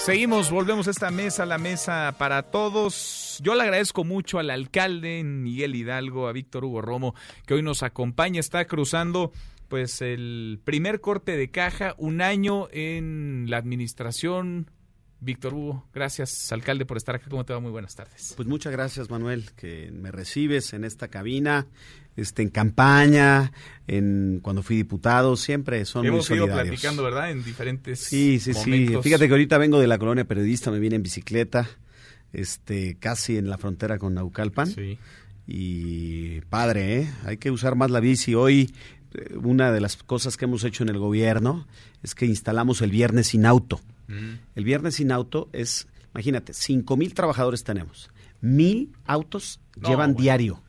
[0.00, 3.38] Seguimos, volvemos a esta mesa, la mesa para todos.
[3.42, 7.14] Yo le agradezco mucho al alcalde Miguel Hidalgo, a Víctor Hugo Romo,
[7.46, 8.40] que hoy nos acompaña.
[8.40, 9.30] Está cruzando
[9.68, 14.70] pues el primer corte de caja, un año en la administración.
[15.20, 17.26] Víctor Hugo, gracias, alcalde, por estar acá.
[17.28, 17.60] ¿Cómo te va?
[17.60, 18.32] Muy buenas tardes.
[18.36, 21.66] Pues muchas gracias, Manuel, que me recibes en esta cabina,
[22.16, 23.52] este, en campaña,
[23.86, 26.56] en cuando fui diputado, siempre son Hemos muy solidarios.
[26.56, 27.30] ido platicando, ¿verdad?
[27.30, 28.58] En diferentes Sí, sí, sí.
[28.70, 29.02] momentos.
[29.04, 31.68] Fíjate que ahorita vengo de la colonia periodista, me vine en bicicleta,
[32.32, 34.68] este, casi en la frontera con Naucalpan.
[34.68, 34.98] Sí.
[35.46, 37.10] Y padre, ¿eh?
[37.24, 38.34] Hay que usar más la bici.
[38.34, 38.72] Hoy,
[39.14, 41.66] eh, una de las cosas que hemos hecho en el gobierno
[42.02, 43.80] es que instalamos el viernes sin auto.
[44.06, 44.34] Mm.
[44.54, 48.10] El viernes sin auto es, imagínate, cinco mil trabajadores tenemos.
[48.40, 50.22] Mil autos No, llevan bueno.
[50.22, 50.62] diario.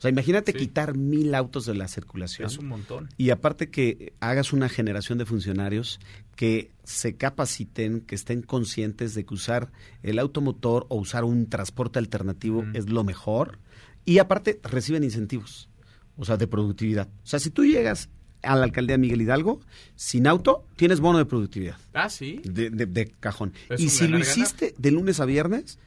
[0.00, 2.48] O sea, imagínate quitar mil autos de la circulación.
[2.48, 3.10] Es un montón.
[3.18, 6.00] Y aparte que hagas una generación de funcionarios
[6.36, 9.70] que se capaciten, que estén conscientes de que usar
[10.02, 13.58] el automotor o usar un transporte alternativo es lo mejor.
[14.06, 15.68] Y aparte reciben incentivos,
[16.16, 17.08] o sea, de productividad.
[17.22, 18.08] O sea, si tú llegas
[18.42, 19.60] a la alcaldía Miguel Hidalgo
[19.96, 21.76] sin auto, tienes bono de productividad.
[21.92, 22.40] Ah, sí.
[22.42, 23.52] De, de- de cajón.
[23.68, 24.22] Es Y si lo ganar.
[24.26, 25.78] hiciste de lunes a viernes,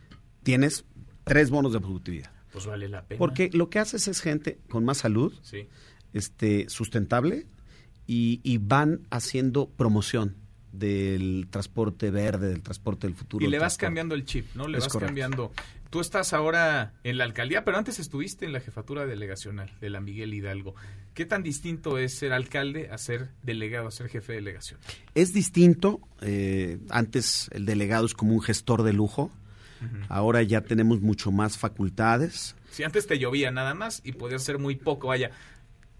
[0.43, 0.85] tienes
[1.23, 2.31] tres bonos de productividad.
[2.53, 3.17] Pues vale la pena.
[3.19, 5.67] Porque lo que haces es gente con más salud, Sí.
[6.13, 7.45] este, sustentable,
[8.07, 10.35] y, y van haciendo promoción
[10.71, 13.45] del transporte verde, del transporte del futuro.
[13.45, 13.85] Y le vas transporte.
[13.85, 14.67] cambiando el chip, ¿no?
[14.67, 15.07] Le Es vas correcto.
[15.07, 15.51] cambiando.
[15.91, 20.01] Tú estás ahora en la alcaldía, pero antes estuviste en la jefatura delegacional de la
[20.01, 20.73] Miguel Hidalgo.
[21.13, 24.79] ¿Qué tan distinto es ser alcalde a ser delegado, a ser jefe de delegación?
[25.13, 26.01] Es distinto.
[26.21, 29.31] eh, antes el delegado es como un gestor de lujo.
[30.09, 32.55] Ahora ya tenemos mucho más facultades.
[32.71, 35.31] Si antes te llovía nada más y podías ser muy poco, vaya,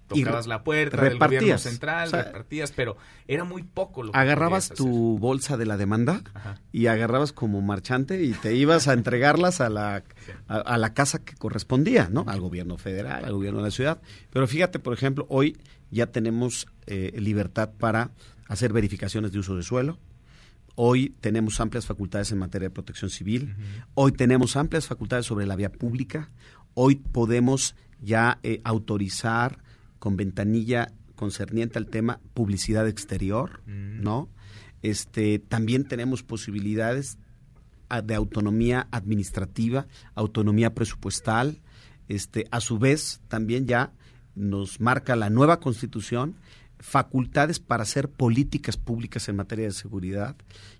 [0.07, 1.61] tocabas la puerta del gobierno repartías.
[1.61, 4.77] central, O sea, repartías, pero era muy poco lo que Agarrabas hacer.
[4.77, 6.59] tu bolsa de la demanda Ajá.
[6.71, 10.03] y agarrabas como marchante y te ibas a entregarlas a la,
[10.47, 12.25] a, a la casa que correspondía, ¿no?
[12.27, 14.01] Al gobierno federal, al gobierno de la ciudad.
[14.31, 15.57] Pero fíjate, por ejemplo, hoy
[15.89, 18.11] ya tenemos eh, libertad para
[18.47, 19.97] hacer verificaciones de uso de suelo.
[20.75, 23.55] Hoy tenemos amplias facultades en materia de protección civil.
[23.93, 26.31] Hoy tenemos amplias facultades sobre la vía pública.
[26.73, 29.59] Hoy podemos ya eh, autorizar
[29.99, 34.29] con ventanilla concerniente al tema publicidad exterior, ¿no?
[34.81, 37.17] Este, también tenemos posibilidades
[37.87, 41.61] a- de autonomía administrativa, autonomía presupuestal.
[42.09, 43.93] Este, a su vez, también ya
[44.35, 46.35] nos marca la nueva constitución
[46.83, 50.35] facultades para hacer políticas públicas en materia de seguridad.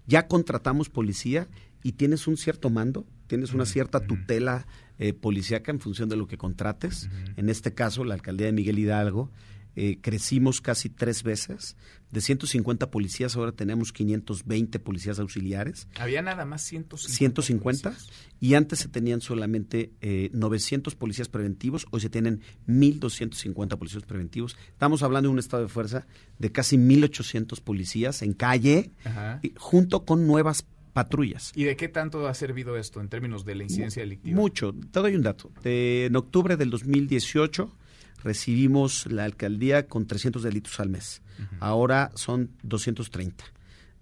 [0.06, 1.48] Ya contratamos policía
[1.82, 4.68] y tienes un cierto mando, tienes una cierta tutela
[5.00, 7.10] eh, policíaca en función de lo que contrates.
[7.38, 9.32] En este caso, la alcaldía de Miguel Hidalgo,
[9.76, 11.76] eh, crecimos casi tres veces.
[12.12, 15.88] De 150 policías, ahora tenemos 520 policías auxiliares.
[16.00, 17.42] Había nada más 150.
[17.42, 17.94] 150
[18.40, 24.56] y antes se tenían solamente eh, 900 policías preventivos, hoy se tienen 1.250 policías preventivos.
[24.70, 26.06] Estamos hablando de un estado de fuerza
[26.40, 29.40] de casi 1.800 policías en calle, Ajá.
[29.42, 31.52] y- junto con nuevas patrullas.
[31.56, 34.40] ¿Y de qué tanto ha servido esto en términos de la incidencia delictiva?
[34.40, 34.76] Mucho.
[34.92, 35.52] Te doy un dato.
[35.64, 37.76] De- en octubre del 2018
[38.24, 41.22] recibimos la alcaldía con 300 delitos al mes.
[41.60, 43.44] Ahora son 230.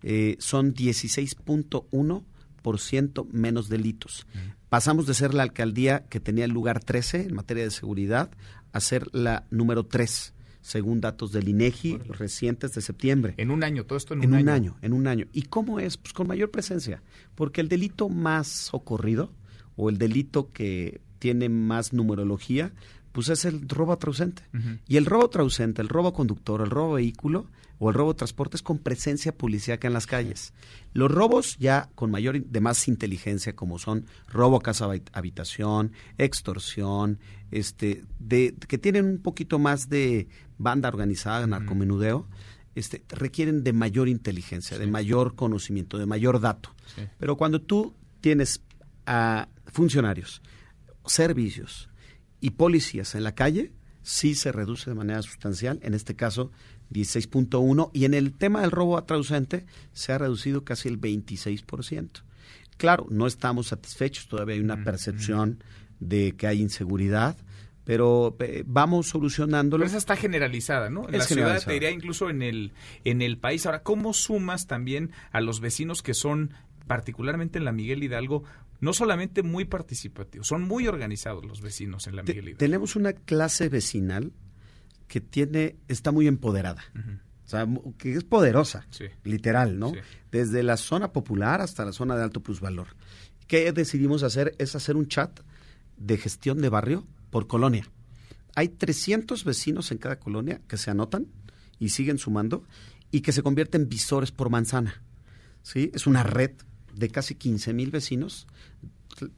[0.03, 4.25] Eh, son 16.1% menos delitos.
[4.69, 8.31] Pasamos de ser la alcaldía que tenía el lugar 13 en materia de seguridad
[8.71, 13.33] a ser la número 3, según datos del INEGI recientes de septiembre.
[13.37, 14.53] En un año, todo esto en, En un, un año.
[14.53, 15.25] año, en un año.
[15.33, 15.97] ¿Y cómo es?
[15.97, 17.01] Pues con mayor presencia.
[17.35, 19.33] Porque el delito más ocurrido
[19.75, 22.73] o el delito que tiene más numerología,
[23.11, 24.43] pues es el robo traducente.
[24.87, 27.47] Y el robo traducente, el robo conductor, el robo vehículo
[27.79, 30.53] o el robo transporte es con presencia policíaca en las calles.
[30.93, 37.19] Los robos ya con mayor, de más inteligencia, como son robo a casa habitación, extorsión,
[37.49, 40.27] este, de, que tienen un poquito más de
[40.57, 42.27] banda organizada, narcomenudeo,
[42.75, 46.73] este, requieren de mayor inteligencia, de mayor conocimiento, de mayor dato.
[47.19, 48.61] Pero cuando tú tienes
[49.05, 50.41] a funcionarios,
[51.05, 51.90] servicios
[52.41, 56.51] y policías en la calle, sí se reduce de manera sustancial, en este caso
[56.91, 62.23] 16.1, y en el tema del robo a traducente se ha reducido casi el 26%.
[62.77, 65.63] Claro, no estamos satisfechos, todavía hay una percepción
[65.99, 67.37] de que hay inseguridad,
[67.83, 69.81] pero eh, vamos solucionándolo.
[69.81, 71.07] Pero esa está generalizada, ¿no?
[71.07, 72.73] En la ciudad, te diría incluso en el,
[73.03, 73.65] en el país.
[73.65, 76.53] Ahora, ¿cómo sumas también a los vecinos que son,
[76.87, 78.43] particularmente en la Miguel Hidalgo,
[78.81, 82.57] no solamente muy participativos, son muy organizados los vecinos en la Miguel Hidalgo?
[82.57, 84.33] tenemos una clase vecinal
[85.07, 86.83] que tiene, está muy empoderada.
[87.45, 87.67] O sea,
[87.97, 88.87] que es poderosa,
[89.23, 89.91] literal, ¿no?
[90.31, 92.87] Desde la zona popular hasta la zona de alto plusvalor.
[93.47, 94.55] ¿Qué decidimos hacer?
[94.57, 95.41] Es hacer un chat
[95.97, 97.85] de gestión de barrio por colonia.
[98.55, 101.27] Hay 300 vecinos en cada colonia que se anotan
[101.77, 102.63] y siguen sumando
[103.11, 105.03] y que se convierten en visores por manzana.
[105.61, 105.91] ¿sí?
[105.93, 106.51] Es una red
[106.95, 108.47] de casi 15 mil vecinos.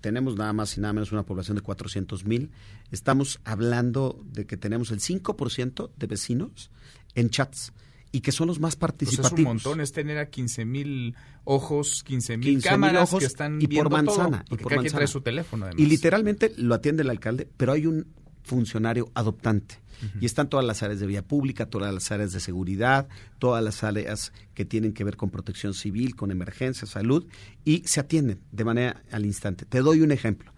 [0.01, 2.51] Tenemos nada más y nada menos una población de 400 mil.
[2.91, 6.69] Estamos hablando de que tenemos el 5% de vecinos
[7.15, 7.73] en chats
[8.11, 9.31] y que son los más participativos.
[9.31, 11.15] Pues es un montón, es tener a 15 mil
[11.45, 14.45] ojos, 15 mil cámaras ojos que están y por manzana.
[14.51, 14.97] y por manzana.
[14.97, 18.05] trae su teléfono Y literalmente lo atiende el alcalde, pero hay un
[18.43, 19.81] funcionario adoptante.
[20.19, 23.07] Y están todas las áreas de vía pública, todas las áreas de seguridad,
[23.39, 27.25] todas las áreas que tienen que ver con protección civil, con emergencia, salud,
[27.63, 29.65] y se atienden de manera al instante.
[29.65, 30.51] Te doy un ejemplo.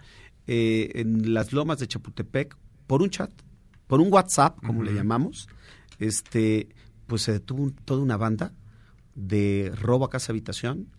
[0.47, 2.57] Eh, en las lomas de Chapultepec,
[2.87, 3.31] por un chat,
[3.85, 5.47] por un WhatsApp, como le llamamos,
[5.99, 6.69] este
[7.07, 8.51] pues se detuvo toda una banda
[9.13, 10.89] de robo a casa habitación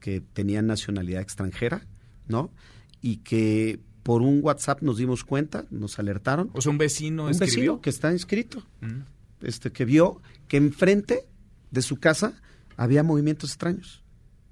[0.00, 1.86] que tenían nacionalidad extranjera,
[2.26, 2.52] ¿no?
[3.00, 6.50] Y que por un WhatsApp nos dimos cuenta, nos alertaron.
[6.54, 9.46] O sea, un vecino Un vecino que está inscrito, mm.
[9.46, 11.26] este, que vio que enfrente
[11.70, 12.34] de su casa
[12.76, 14.02] había movimientos extraños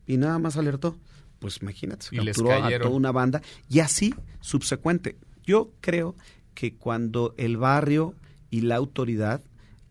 [0.06, 0.96] y nada más alertó.
[1.38, 5.16] Pues imagínate, se capturó a toda una banda y así subsecuente.
[5.42, 6.14] Yo creo
[6.54, 8.14] que cuando el barrio
[8.50, 9.42] y la autoridad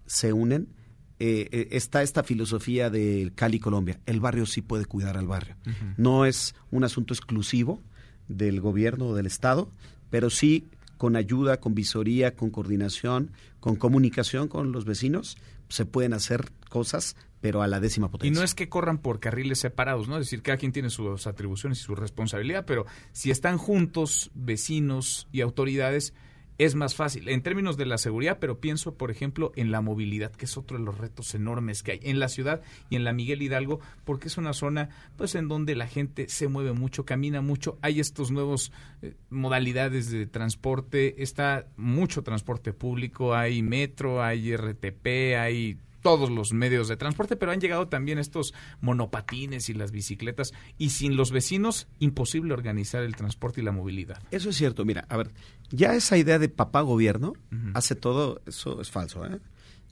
[0.05, 0.69] se unen,
[1.17, 3.99] eh, eh, está esta filosofía de Cali, Colombia.
[4.05, 5.57] El barrio sí puede cuidar al barrio.
[5.97, 7.81] No es un asunto exclusivo
[8.29, 9.69] del gobierno o del Estado,
[10.09, 15.37] pero sí con ayuda, con visoría, con coordinación, con comunicación con los vecinos,
[15.69, 18.33] se pueden hacer cosas, pero a la décima potencia.
[18.33, 20.17] Y no es que corran por carriles separados, ¿no?
[20.17, 25.27] Es decir, cada quien tiene sus atribuciones y su responsabilidad, pero si están juntos vecinos
[25.31, 26.13] y autoridades,
[26.59, 27.29] es más fácil.
[27.29, 30.77] En términos de la seguridad, pero pienso, por ejemplo, en la movilidad, que es otro
[30.77, 34.27] de los retos enormes que hay en la ciudad y en la Miguel Hidalgo, porque
[34.27, 38.29] es una zona pues en donde la gente se mueve mucho, camina mucho, hay estos
[38.29, 46.29] nuevos eh, modalidades de transporte, está mucho transporte público, hay metro, hay RTP, hay todos
[46.29, 51.15] los medios de transporte, pero han llegado también estos monopatines y las bicicletas y sin
[51.15, 54.21] los vecinos imposible organizar el transporte y la movilidad.
[54.31, 55.31] Eso es cierto, mira, a ver,
[55.69, 57.33] ya esa idea de papá gobierno
[57.73, 59.39] hace todo, eso es falso, ¿eh?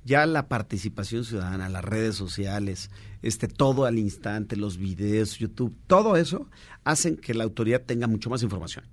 [0.06, 6.16] Ya la participación ciudadana, las redes sociales, este todo al instante, los videos, YouTube, todo
[6.16, 6.50] eso
[6.86, 8.86] hacen que la autoridad tenga mucho más información,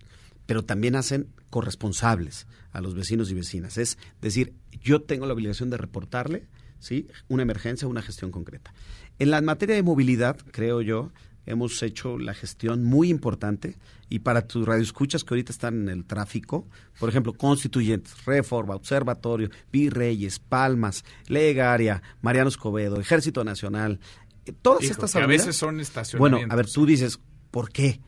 [0.47, 3.79] pero también hacen corresponsables a los vecinos y vecinas.
[3.79, 6.49] Es decir, yo tengo la obligación de reportarle
[6.85, 7.09] ¿sí?
[7.29, 8.75] Una emergencia, una gestión concreta.
[9.19, 11.11] En la materia de movilidad, creo yo,
[11.47, 13.77] hemos hecho la gestión muy importante
[14.09, 19.51] y para tus radioescuchas que ahorita están en el tráfico, por ejemplo, Constituyentes, Reforma, Observatorio,
[19.73, 24.01] Virreyes, Palmas, Legaria, Mariano Escobedo, Ejército Nacional,
[24.47, 26.41] eh, todas estas que a veces son estacionamientos.
[26.41, 27.19] Bueno, a ver, tú dices,
[27.51, 28.01] ¿por qué?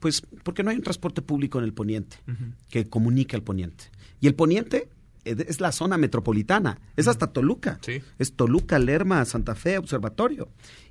[0.00, 2.18] Pues porque no hay un transporte público en el poniente
[2.68, 3.90] que comunique al poniente.
[4.20, 4.88] Y el poniente
[5.30, 7.78] es la zona metropolitana, es hasta Toluca.
[8.18, 10.48] Es Toluca, Lerma, Santa Fe, Observatorio.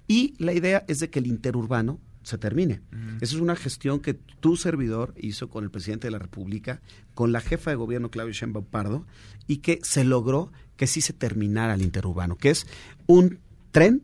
[0.08, 2.82] Y la idea es de que el interurbano se termine.
[3.22, 6.82] Esa es una gestión que tu servidor hizo con el presidente de la República,
[7.14, 9.06] con la jefa de gobierno Claudio Sheinbaum Pardo,
[9.48, 12.68] y que se logró que sí se terminara el interurbano, que es
[13.06, 13.40] un
[13.72, 14.04] tren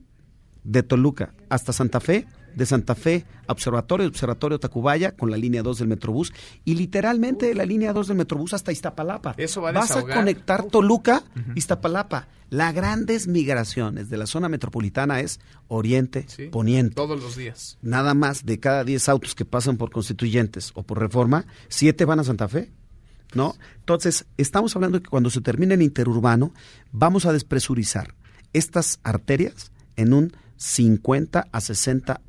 [0.63, 5.79] de Toluca hasta Santa Fe de Santa Fe Observatorio, Observatorio Tacubaya con la línea 2
[5.79, 9.35] del Metrobús y literalmente la línea 2 del Metrobús hasta Iztapalapa.
[9.37, 11.23] Eso va a Vas a conectar Toluca,
[11.55, 12.27] Iztapalapa.
[12.49, 16.95] Las grandes migraciones de la zona metropolitana es Oriente, Poniente.
[16.95, 17.77] Todos los días.
[17.81, 22.19] Nada más de cada 10 autos que pasan por Constituyentes o por Reforma, 7 van
[22.19, 22.71] a Santa Fe.
[23.33, 23.55] ¿no?
[23.79, 26.53] Entonces, estamos hablando de que cuando se termine el interurbano,
[26.91, 28.13] vamos a despresurizar
[28.53, 32.19] estas arterias en un 50 a 60%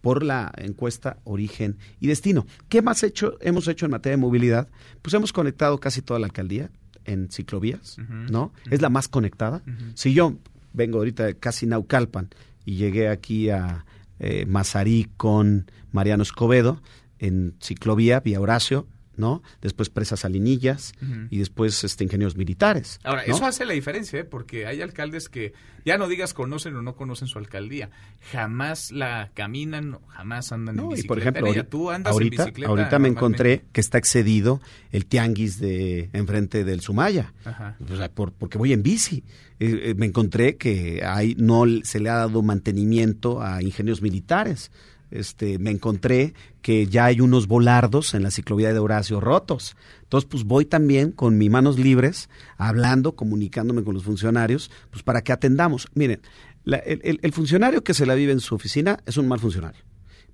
[0.00, 2.46] por la encuesta Origen y Destino.
[2.68, 4.68] ¿Qué más hecho, hemos hecho en materia de movilidad?
[5.02, 6.70] Pues hemos conectado casi toda la alcaldía
[7.04, 7.96] en ciclovías,
[8.30, 8.52] ¿no?
[8.70, 9.62] Es la más conectada.
[9.94, 10.36] Si yo
[10.72, 12.28] vengo ahorita de casi Naucalpan
[12.64, 13.84] y llegué aquí a
[14.18, 16.82] eh, Mazarí con Mariano Escobedo
[17.18, 18.86] en ciclovía, vía Horacio,
[19.16, 19.42] ¿no?
[19.62, 20.92] Después presas salinillas
[21.30, 22.98] y después este ingenieros militares.
[23.04, 23.34] Ahora, ¿no?
[23.34, 24.24] eso hace la diferencia, ¿eh?
[24.24, 25.52] porque hay alcaldes que
[25.84, 27.90] ya no digas conocen o no conocen su alcaldía,
[28.32, 31.08] jamás la caminan, jamás andan en No, y bicicleta.
[31.08, 34.60] por ejemplo, Ella, ahori- tú andas en ahorita, bicicleta ahorita me encontré que está excedido
[34.92, 37.32] el tianguis de enfrente del Sumaya.
[37.44, 37.76] Ajá.
[37.88, 39.22] O sea, por- porque voy en bici.
[39.58, 44.70] Eh, eh, me encontré que hay, no se le ha dado mantenimiento a ingenieros militares.
[45.10, 49.76] Este, me encontré que ya hay unos volardos en la ciclovía de Horacio rotos.
[50.02, 55.22] Entonces, pues voy también con mis manos libres, hablando, comunicándome con los funcionarios, pues para
[55.22, 55.86] que atendamos.
[55.94, 56.20] Miren,
[56.64, 59.38] la- el, el- el funcionario que se la vive en su oficina es un mal
[59.38, 59.80] funcionario.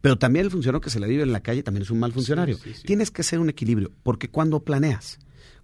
[0.01, 2.13] Pero también el funcionario que se la vive en la calle también es un mal
[2.13, 2.57] funcionario.
[2.87, 5.19] Tienes que ser un equilibrio, porque cuando planeas,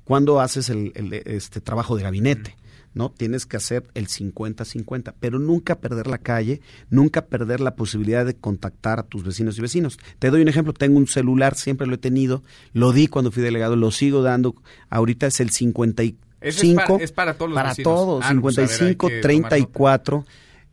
[0.05, 2.57] cuando haces el, el, este trabajo de gabinete,
[2.99, 3.11] ¿no?
[3.17, 6.61] Tienes que hacer el 50-50, pero nunca perder la calle,
[6.91, 9.99] nunca perder la posibilidad de contactar a tus vecinos y vecinos.
[10.19, 12.43] Te doy un ejemplo, tengo un celular, siempre lo he tenido,
[12.73, 14.57] lo di cuando fui delegado, lo sigo dando,
[14.91, 16.19] ahorita es el 55.
[16.41, 17.85] Ese es para- es para todos los Para vecinos.
[17.95, 20.25] todos, Ah, no, pues, a ver, hay 55, que tomar 34,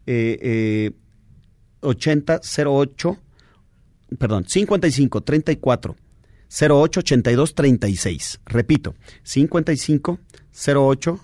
[0.08, 0.92] eh, eh,
[1.82, 3.18] 80, 08,
[4.18, 5.96] perdón, 55, 34,
[6.50, 8.40] 08, 82, 36.
[8.46, 10.20] Repito, 55,
[10.52, 11.20] 08,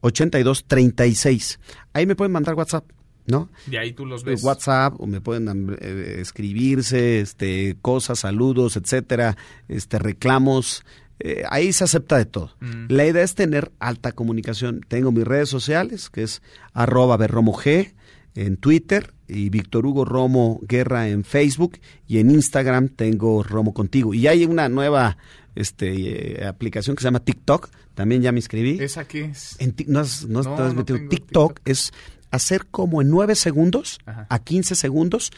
[0.00, 1.60] 82, 36.
[1.92, 2.84] Ahí me pueden mandar WhatsApp,
[3.26, 3.50] ¿no?
[3.70, 4.42] Y ahí tú los ves.
[4.42, 9.36] WhatsApp o me pueden eh, escribirse este cosas, saludos, etcétera,
[9.68, 10.84] este reclamos,
[11.18, 12.56] eh, ahí se acepta de todo.
[12.60, 12.86] Mm.
[12.88, 14.80] La idea es tener alta comunicación.
[14.88, 17.92] Tengo mis redes sociales, que es arroba berromo G
[18.34, 24.12] en Twitter y Víctor Hugo Romo Guerra en Facebook y en Instagram tengo Romo Contigo.
[24.14, 25.16] Y hay una nueva
[25.54, 28.78] este, eh, aplicación que se llama TikTok, también ya me inscribí.
[28.80, 29.56] ¿Esa qué es?
[29.58, 30.98] En no has, no No, te has no metido.
[31.08, 31.92] TikTok, es
[32.30, 34.26] hacer como en nueve segundos Ajá.
[34.28, 35.30] a 15 segundos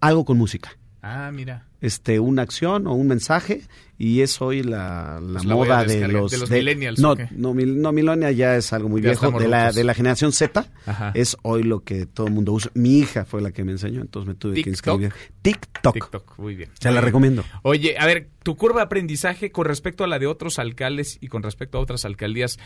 [0.00, 0.76] algo con música.
[1.02, 1.66] Ah, mira.
[1.80, 3.62] Este, una acción o un mensaje
[3.96, 7.28] y es hoy la, la Pues moda de los, ¿De los millennials, no, o qué?
[7.32, 10.32] no, mil- no, millennial ya es algo muy Ya viejo de la, de la generación
[10.32, 11.10] Z Ajá.
[11.14, 12.70] es hoy lo que todo el mundo usa.
[12.74, 15.12] Mi hija fue la que me enseñó, entonces me tuve que inscribir.
[15.40, 15.94] TikTok.
[15.94, 16.68] TikTok, muy bien.
[16.78, 17.44] Se la recomiendo.
[17.62, 21.28] Oye, a ver, tu curva de aprendizaje con respecto a la de otros alcaldes y
[21.28, 22.58] con respecto a otras alcaldías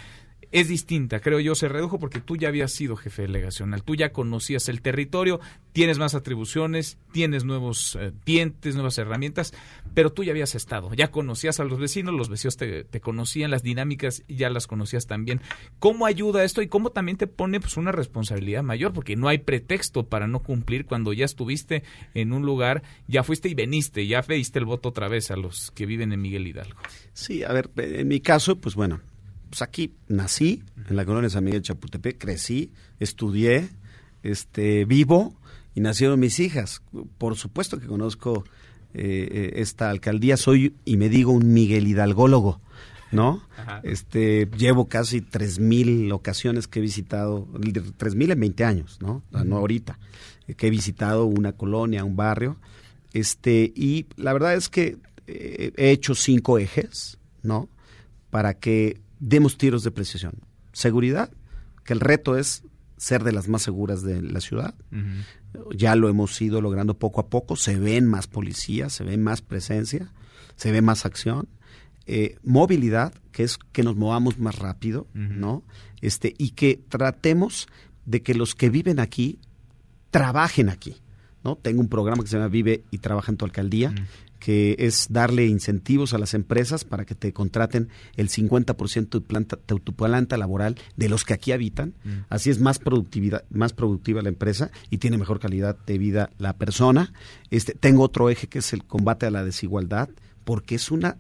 [0.52, 4.12] es distinta, creo yo, se redujo porque tú ya habías sido jefe delegacional, tú ya
[4.12, 5.40] conocías el territorio,
[5.72, 9.52] tienes más atribuciones, tienes nuevos eh, dientes, nuevas herramientas,
[9.94, 13.62] pero tú ya habías estado, ya conocías a los vecinos, los vecinos te, conocían, las
[13.62, 15.40] dinámicas ya las conocías también.
[15.78, 18.92] ¿Cómo ayuda esto y cómo también te pone pues una responsabilidad mayor?
[18.92, 21.82] Porque no hay pretexto para no cumplir cuando ya estuviste
[22.14, 25.70] en un lugar, ya fuiste y veniste, ya pediste el voto otra vez a los
[25.72, 26.78] que viven en Miguel Hidalgo.
[27.12, 29.00] Sí, a ver, en mi caso, pues bueno,
[29.54, 33.68] pues aquí nací en la colonia San Miguel Chapultepec, crecí, estudié,
[34.24, 35.32] este, vivo
[35.76, 36.82] y nacieron mis hijas.
[37.18, 38.42] Por supuesto que conozco
[38.94, 42.60] eh, eh, esta alcaldía, soy y me digo un Miguel Hidalgólogo,
[43.12, 43.44] ¿no?
[43.56, 43.80] Ajá.
[43.84, 47.46] Este, llevo casi tres mil ocasiones que he visitado,
[47.96, 49.22] tres mil en 20 años, ¿no?
[49.30, 50.00] O sea, No ahorita,
[50.56, 52.56] que he visitado una colonia, un barrio,
[53.12, 54.98] este, y la verdad es que
[55.28, 57.68] eh, he hecho cinco ejes, ¿no?
[58.30, 60.34] Para que demos tiros de precisión.
[60.72, 61.30] Seguridad,
[61.84, 62.62] que el reto es
[62.96, 64.74] ser de las más seguras de la ciudad.
[65.74, 67.56] Ya lo hemos ido logrando poco a poco.
[67.56, 70.12] Se ven más policías, se ve más presencia,
[70.56, 71.48] se ve más acción.
[72.06, 75.64] Eh, movilidad, que es que nos movamos más rápido, ¿no?
[76.02, 77.66] Este, y que tratemos
[78.04, 79.38] de que los que viven aquí
[80.10, 80.96] trabajen aquí,
[81.42, 81.56] ¿no?
[81.56, 83.94] Tengo un programa que se llama Vive y Trabaja en tu alcaldía,
[84.44, 89.22] que es darle incentivos a las empresas para que te contraten el 50% de tu
[89.22, 91.94] planta, de tu planta laboral de los que aquí habitan.
[92.28, 96.58] Así es más productividad, más productiva la empresa y tiene mejor calidad de vida la
[96.58, 97.14] persona.
[97.50, 100.10] Este, tengo otro eje que es el combate a la desigualdad,
[100.44, 101.16] porque es una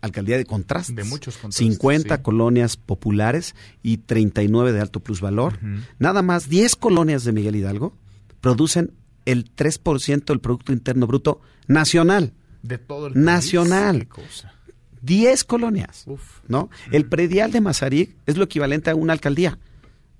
[0.00, 0.94] alcaldía de contrastes.
[0.94, 2.22] De muchos contrastes, 50 sí.
[2.22, 5.58] colonias populares y 39 de alto plusvalor.
[5.98, 7.96] Nada más 10 colonias de Miguel Hidalgo
[8.40, 8.92] producen
[9.24, 12.34] el 3% del Producto Interno Bruto nacional.
[12.62, 14.06] De todo el Nacional.
[14.06, 14.08] país.
[14.14, 14.54] Qué cosa.
[15.02, 16.04] 10 colonias.
[16.06, 16.40] Uf.
[16.48, 16.70] ¿no?
[16.90, 19.58] El predial de Mazarik es lo equivalente a una alcaldía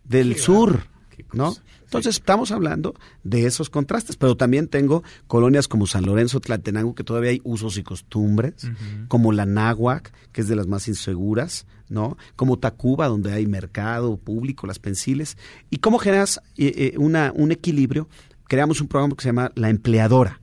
[0.05, 0.87] del Qué sur.
[1.33, 1.55] ¿no?
[1.83, 2.95] Entonces estamos hablando
[3.25, 7.79] de esos contrastes, pero también tengo colonias como San Lorenzo, Tlatenango, que todavía hay usos
[7.79, 8.55] y costumbres,
[9.09, 12.19] como la Náhuac, que es de las más inseguras, ¿no?
[12.37, 15.39] Como Tacuba, donde hay mercado público, las pensiles.
[15.71, 18.09] ¿Y cómo generas eh, eh, una, un equilibrio?
[18.47, 20.41] Creamos un programa que se llama La Empleadora.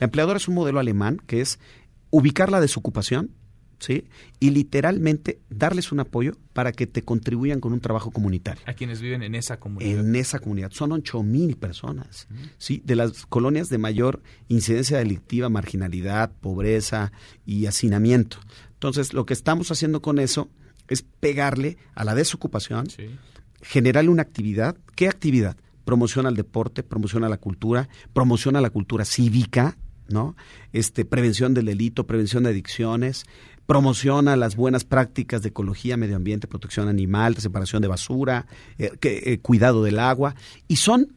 [0.00, 1.60] La Empleadora es un modelo alemán que es
[2.10, 3.30] ubicar la desocupación,
[3.78, 4.04] ¿sí?
[4.40, 8.62] Y literalmente darles un apoyo para que te contribuyan con un trabajo comunitario.
[8.66, 10.00] A quienes viven en esa comunidad.
[10.00, 10.70] En esa comunidad.
[10.72, 12.28] Son ocho mil personas,
[12.58, 12.82] ¿sí?
[12.84, 17.12] De las colonias de mayor incidencia delictiva, marginalidad, pobreza
[17.44, 18.38] y hacinamiento.
[18.72, 20.50] Entonces, lo que estamos haciendo con eso
[20.88, 22.88] es pegarle a la desocupación,
[23.60, 24.76] generarle una actividad.
[24.94, 25.56] ¿Qué actividad?
[25.84, 29.76] Promociona el deporte, promociona la cultura, promociona la cultura cívica,
[30.10, 30.36] ¿no?
[30.72, 33.24] Este, prevención del delito, prevención de adicciones,
[33.66, 38.46] promociona las buenas prácticas de ecología, medio ambiente, protección animal, separación de basura,
[38.78, 40.34] eh, eh, cuidado del agua,
[40.66, 41.12] y son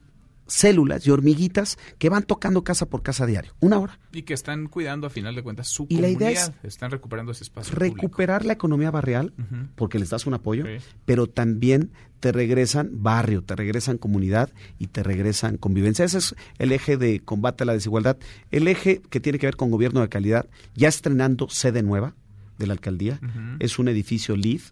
[0.46, 3.98] células y hormiguitas que van tocando casa por casa diario, una hora.
[4.12, 6.90] Y que están cuidando a final de cuentas su y comunidad, la idea es están
[6.90, 7.74] recuperando ese espacio.
[7.74, 9.32] recuperar la economía barrial,
[9.74, 10.64] porque les das un apoyo,
[11.04, 11.90] pero también
[12.20, 16.04] te regresan barrio, te regresan comunidad y te regresan convivencia.
[16.04, 18.16] Ese es el eje de combate a la desigualdad.
[18.50, 22.14] El eje que tiene que ver con gobierno de calidad, ya estrenando sede nueva
[22.58, 23.20] de la alcaldía,
[23.58, 24.62] es un edificio LEED,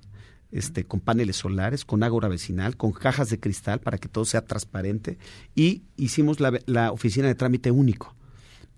[0.53, 4.45] este, con paneles solares, con ágora vecinal, con cajas de cristal para que todo sea
[4.45, 5.19] transparente
[5.55, 8.15] y hicimos la, la oficina de trámite único,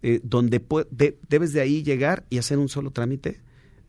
[0.02, 3.40] eh, donde de, debes de ahí llegar y hacer un solo trámite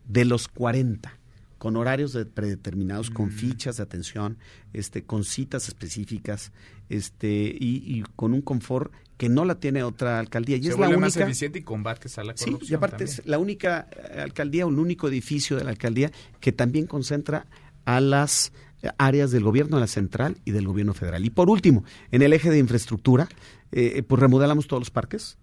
[0.07, 1.19] de los 40
[1.57, 4.37] con horarios de predeterminados, con fichas de atención,
[4.73, 6.51] este, con citas específicas,
[6.89, 10.57] este, y, y, con un confort que no la tiene otra alcaldía.
[10.57, 10.99] Y Se es la única.
[10.99, 12.59] más eficiente y combates a la corrupción.
[12.61, 13.19] Sí, y aparte también.
[13.19, 13.87] es la única
[14.17, 17.47] alcaldía el único edificio de la alcaldía que también concentra
[17.85, 18.51] a las
[18.81, 21.25] eh, áreas del gobierno de la central y del gobierno federal.
[21.25, 23.29] Y por último, en el eje de infraestructura,
[23.71, 25.37] eh, pues remodelamos todos los parques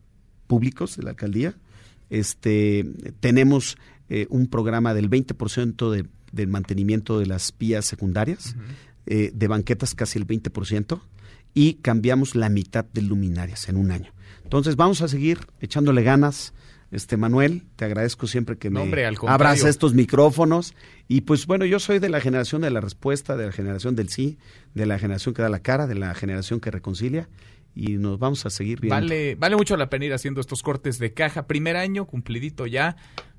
[0.47, 1.55] públicos de la alcaldía.
[2.11, 2.85] Este,
[3.21, 3.79] tenemos
[4.11, 8.57] eh, un programa del 20% de, del mantenimiento de las vías secundarias,
[9.07, 11.01] eh, de banquetas casi el 20%,
[11.55, 14.13] y cambiamos la mitad de luminarias en un año.
[14.45, 16.53] Entonces vamos a seguir echándole ganas.
[16.93, 20.75] Este Manuel, te agradezco siempre que me No, hombre, abras estos micrófonos.
[21.09, 24.11] Y pues bueno, yo soy de la generación de la respuesta, de la generación del
[24.11, 24.39] sí,
[24.75, 27.31] de la generación que da la cara, de la generación que reconcilia.
[27.75, 28.95] Y nos vamos a seguir viendo.
[28.95, 31.47] Vale, vale mucho la pena ir haciendo estos cortes de caja.
[31.47, 32.97] Primer año, cumplidito ya.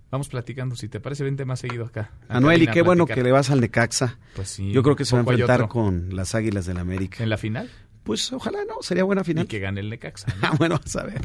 [0.09, 2.11] Vamos platicando, si te parece, vente más seguido acá.
[2.27, 4.17] a Manuel, y qué bueno que le vas al Necaxa.
[4.35, 7.23] Pues sí, Yo creo que se va a enfrentar con las Águilas del América.
[7.23, 7.69] ¿En la final?
[8.03, 9.45] Pues ojalá no, sería buena final.
[9.45, 10.27] Y que gane el Necaxa.
[10.27, 10.34] ¿no?
[10.47, 11.21] Ah, bueno, vamos a ver.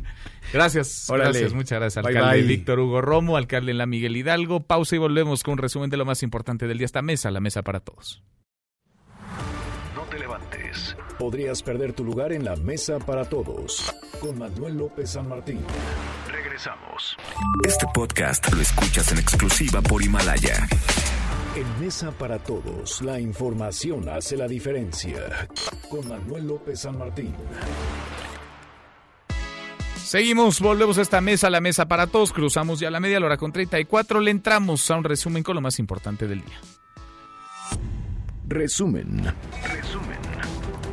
[0.52, 1.30] Gracias, Órale.
[1.30, 2.46] gracias, muchas gracias, Bye, alcalde bye.
[2.48, 4.60] Víctor Hugo Romo, alcalde en la Miguel Hidalgo.
[4.60, 6.84] Pausa y volvemos con un resumen de lo más importante del día.
[6.86, 8.22] Esta mesa, la mesa para todos.
[9.94, 10.96] No te levantes.
[11.18, 13.92] Podrías perder tu lugar en la mesa para todos.
[14.20, 15.60] Con Manuel López San Martín.
[16.30, 17.16] Regresamos.
[17.66, 20.68] Este podcast lo escuchas en exclusiva por Himalaya.
[21.58, 25.48] En Mesa para Todos, la información hace la diferencia.
[25.90, 27.34] Con Manuel López San Martín.
[29.96, 32.32] Seguimos, volvemos a esta mesa, la mesa para todos.
[32.32, 34.20] Cruzamos ya la media la hora con 34.
[34.20, 36.60] Le entramos a un resumen con lo más importante del día.
[38.46, 39.24] Resumen.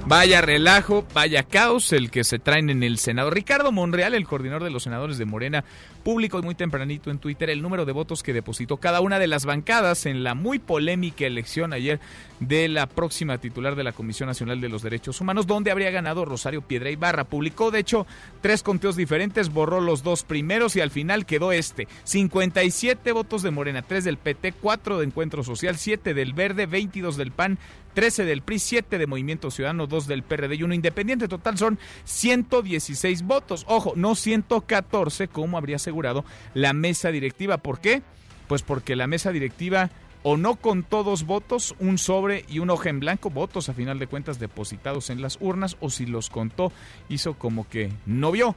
[0.07, 3.31] Vaya relajo, vaya caos el que se traen en el Senado.
[3.31, 5.65] Ricardo Monreal, el coordinador de los senadores de Morena,
[6.03, 9.45] publicó muy tempranito en Twitter el número de votos que depositó cada una de las
[9.45, 11.99] bancadas en la muy polémica elección ayer
[12.39, 16.23] de la próxima titular de la Comisión Nacional de los Derechos Humanos, donde habría ganado
[16.23, 17.23] Rosario Piedra Ibarra.
[17.23, 18.05] Publicó, de hecho,
[18.41, 21.87] tres conteos diferentes, borró los dos primeros y al final quedó este.
[22.03, 27.17] 57 votos de Morena, 3 del PT, 4 de Encuentro Social, 7 del Verde, 22
[27.17, 27.57] del PAN,
[27.95, 31.27] 13 del PRI, 7 de Movimiento Ciudadano, 2 del PRD y 1 independiente.
[31.27, 33.65] Total son 116 votos.
[33.67, 36.23] Ojo, no 114 como habría asegurado
[36.53, 37.57] la mesa directiva.
[37.57, 38.03] ¿Por qué?
[38.47, 39.89] Pues porque la mesa directiva
[40.27, 43.99] o no contó dos votos, un sobre y un hoja en blanco, votos a final
[43.99, 46.71] de cuentas depositados en las urnas, o si los contó,
[47.09, 48.55] hizo como que no vio.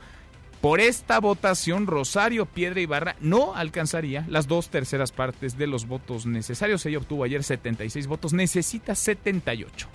[0.61, 6.27] Por esta votación, Rosario Piedra Ibarra no alcanzaría las dos terceras partes de los votos
[6.27, 6.85] necesarios.
[6.85, 9.89] Ella obtuvo ayer 76 votos, necesita 78.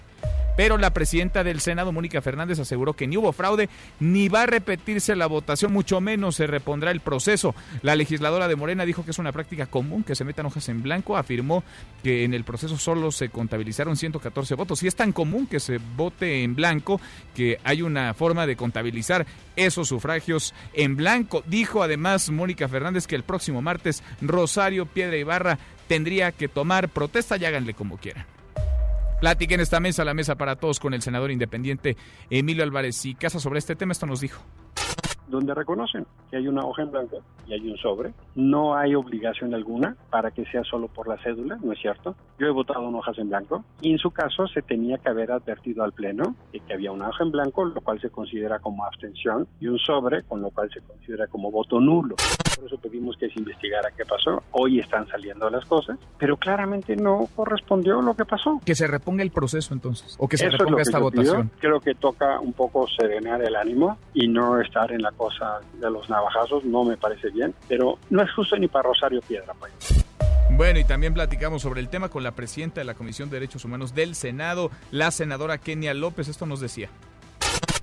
[0.55, 3.69] Pero la presidenta del Senado, Mónica Fernández, aseguró que ni hubo fraude
[3.99, 7.55] ni va a repetirse la votación, mucho menos se repondrá el proceso.
[7.81, 10.83] La legisladora de Morena dijo que es una práctica común que se metan hojas en
[10.83, 11.17] blanco.
[11.17, 11.63] Afirmó
[12.03, 14.83] que en el proceso solo se contabilizaron 114 votos.
[14.83, 17.01] Y es tan común que se vote en blanco
[17.35, 19.25] que hay una forma de contabilizar
[19.55, 21.43] esos sufragios en blanco.
[21.47, 25.57] Dijo además Mónica Fernández que el próximo martes Rosario Piedra Ibarra
[25.87, 28.25] tendría que tomar protesta y háganle como quieran.
[29.23, 31.95] Platiquen esta mesa, la mesa para todos con el senador independiente
[32.29, 33.93] Emilio Álvarez y Casa sobre este tema.
[33.93, 34.43] Esto nos dijo
[35.27, 38.13] donde reconocen que hay una hoja en blanco y hay un sobre.
[38.35, 42.15] No hay obligación alguna para que sea solo por la cédula, ¿no es cierto?
[42.39, 45.31] Yo he votado en hojas en blanco y en su caso se tenía que haber
[45.31, 48.85] advertido al Pleno de que había una hoja en blanco, lo cual se considera como
[48.85, 52.15] abstención, y un sobre, con lo cual se considera como voto nulo.
[52.55, 54.43] Por eso pedimos que se investigara qué pasó.
[54.51, 58.59] Hoy están saliendo las cosas, pero claramente no correspondió lo que pasó.
[58.65, 61.51] Que se reponga el proceso entonces, o que se reponga esta votación.
[61.59, 65.89] Creo que toca un poco serenar el ánimo y no estar en la cosa de
[65.89, 69.53] los navajazos, no me parece bien, pero no es justo ni para Rosario Piedra.
[69.59, 70.05] Pues.
[70.55, 73.65] Bueno, y también platicamos sobre el tema con la presidenta de la Comisión de Derechos
[73.65, 76.27] Humanos del Senado, la senadora Kenia López.
[76.27, 76.89] Esto nos decía.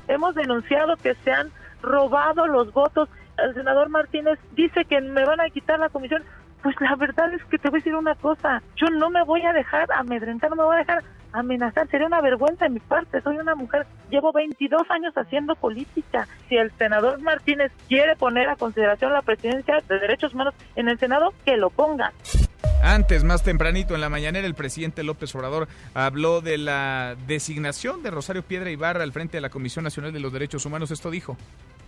[0.06, 1.50] Hemos denunciado que se han
[1.82, 3.08] robado los votos.
[3.38, 6.22] El senador Martínez dice que me van a quitar la comisión.
[6.62, 8.62] Pues la verdad es que te voy a decir una cosa.
[8.76, 11.02] Yo no me voy a dejar amedrentar, no me voy a dejar
[11.32, 11.88] amenazar.
[11.88, 13.20] Sería una vergüenza de mi parte.
[13.22, 16.28] Soy una mujer, llevo 22 años haciendo política.
[16.48, 20.98] Si el senador Martínez quiere poner a consideración la presidencia de derechos humanos en el
[20.98, 22.12] Senado, que lo ponga.
[22.82, 28.10] Antes, más tempranito en la mañanera, el presidente López Obrador habló de la designación de
[28.10, 30.90] Rosario Piedra Ibarra al frente de la Comisión Nacional de los Derechos Humanos.
[30.90, 31.36] Esto dijo.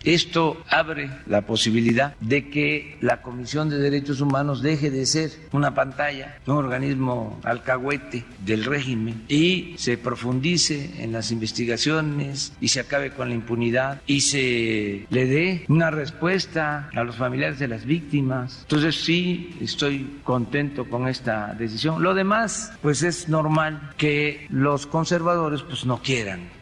[0.04, 5.74] Esto abre la posibilidad de que la Comisión de Derechos Humanos deje de ser una
[5.74, 13.12] pantalla, un organismo alcahuete del régimen y se profundice en las investigaciones y se acabe
[13.12, 18.60] con la impunidad y se le dé una respuesta a los familiares de las víctimas.
[18.62, 22.02] Entonces sí, estoy contento con esta decisión.
[22.02, 26.61] Lo demás, pues es normal que los conservadores pues no quieran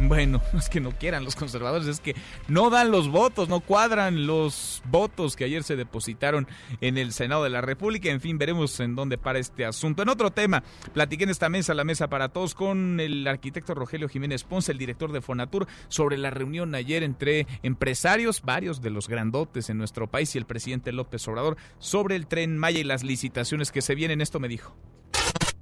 [0.00, 2.14] bueno, no es que no quieran los conservadores, es que
[2.48, 6.46] no dan los votos, no cuadran los votos que ayer se depositaron
[6.80, 8.10] en el Senado de la República.
[8.10, 10.02] En fin, veremos en dónde para este asunto.
[10.02, 10.62] En otro tema,
[10.92, 14.78] platiqué en esta mesa, la mesa para todos, con el arquitecto Rogelio Jiménez Ponce, el
[14.78, 20.08] director de Fonatur, sobre la reunión ayer entre empresarios, varios de los grandotes en nuestro
[20.08, 23.94] país, y el presidente López Obrador, sobre el tren Maya y las licitaciones que se
[23.94, 24.20] vienen.
[24.20, 24.76] Esto me dijo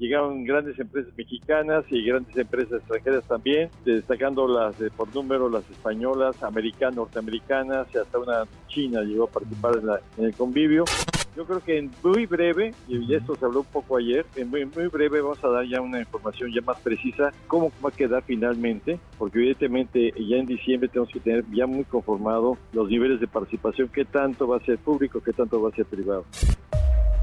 [0.03, 5.69] llegaron grandes empresas mexicanas y grandes empresas extranjeras también, destacando las de por número, las
[5.71, 9.81] españolas, americanas, norteamericanas y hasta una china llegó a participar
[10.19, 10.85] en, el convivio.
[11.37, 14.67] Yo creo que en muy breve, y esto se habló un poco ayer, en muy,
[14.67, 18.23] muy breve vamos a dar ya una información ya más precisa cómo va a quedar
[18.25, 23.29] finalmente, porque evidentemente ya en diciembre tenemos que tener ya muy conformado los niveles de
[23.29, 26.27] participación, qué tanto va a ser público, qué tanto va a ser privado.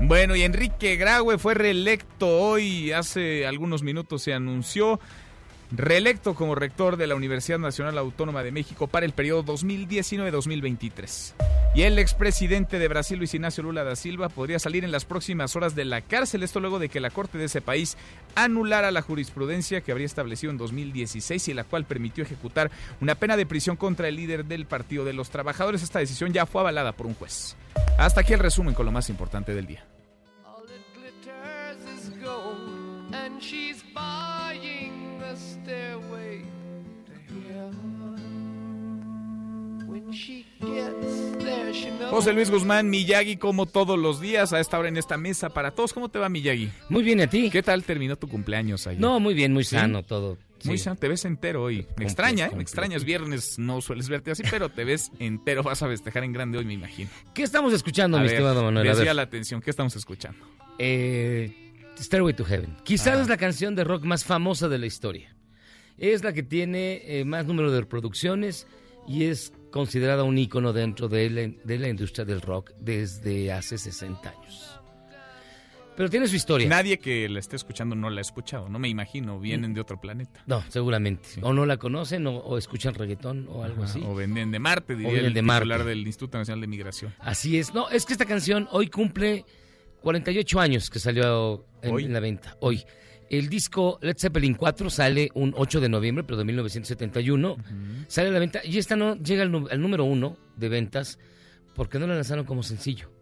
[0.01, 4.97] Bueno, y Enrique Graue fue reelecto hoy, hace algunos minutos se anunció,
[5.71, 11.33] reelecto como rector de la Universidad Nacional Autónoma de México para el periodo 2019-2023.
[11.75, 15.55] Y el expresidente de Brasil, Luis Ignacio Lula da Silva, podría salir en las próximas
[15.57, 17.97] horas de la cárcel, esto luego de que la Corte de ese país
[18.35, 22.71] anulara la jurisprudencia que habría establecido en 2016 y la cual permitió ejecutar
[23.01, 25.83] una pena de prisión contra el líder del Partido de los Trabajadores.
[25.83, 27.57] Esta decisión ya fue avalada por un juez.
[27.97, 29.85] Hasta aquí el resumen con lo más importante del día.
[42.09, 45.71] José Luis Guzmán, Miyagi, como todos los días, a esta hora en esta mesa para
[45.71, 45.93] todos.
[45.93, 46.69] ¿Cómo te va, Miyagi?
[46.89, 47.49] Muy bien, ¿a ti?
[47.49, 48.99] ¿Qué tal terminó tu cumpleaños ayer?
[48.99, 50.37] No, muy bien, muy sano todo.
[50.65, 51.85] Muy sano, te ves entero hoy.
[51.97, 52.51] Me extraña, ¿eh?
[52.55, 55.63] Me extrañas viernes, no sueles verte así, pero te ves entero.
[55.63, 57.09] Vas a festejar en grande hoy, me imagino.
[57.33, 58.87] ¿Qué estamos escuchando, mi estimado Manuel?
[58.87, 60.45] Decía la atención, ¿qué estamos escuchando?
[60.77, 61.53] Eh,
[61.99, 62.77] Stairway to Heaven.
[62.83, 63.21] Quizás ah.
[63.21, 65.35] es la canción de rock más famosa de la historia.
[65.97, 68.67] Es la que tiene eh, más número de reproducciones
[69.07, 73.77] y es considerada un ícono dentro de la, de la industria del rock desde hace
[73.77, 74.78] 60 años.
[75.99, 76.65] Pero tiene su historia.
[76.69, 79.99] Nadie que la esté escuchando no la ha escuchado, no me imagino, vienen de otro
[79.99, 80.41] planeta.
[80.47, 81.27] No, seguramente.
[81.41, 84.01] O no la conocen o, escuchan reggaetón o algo así.
[84.05, 87.13] O venden de Marte, diría el de titular del Instituto Nacional de Migración.
[87.19, 87.73] Así es.
[87.73, 89.43] No, es que esta canción hoy cumple
[90.01, 92.55] 48 años que salió en la venta.
[92.61, 92.81] Hoy.
[93.29, 97.57] El disco Led Zeppelin 4 sale un 8 de noviembre, pero de 1971.
[98.07, 101.19] Sale a la venta y esta no llega al, número uno de ventas
[101.75, 103.18] porque no la lanzaron como sencillo.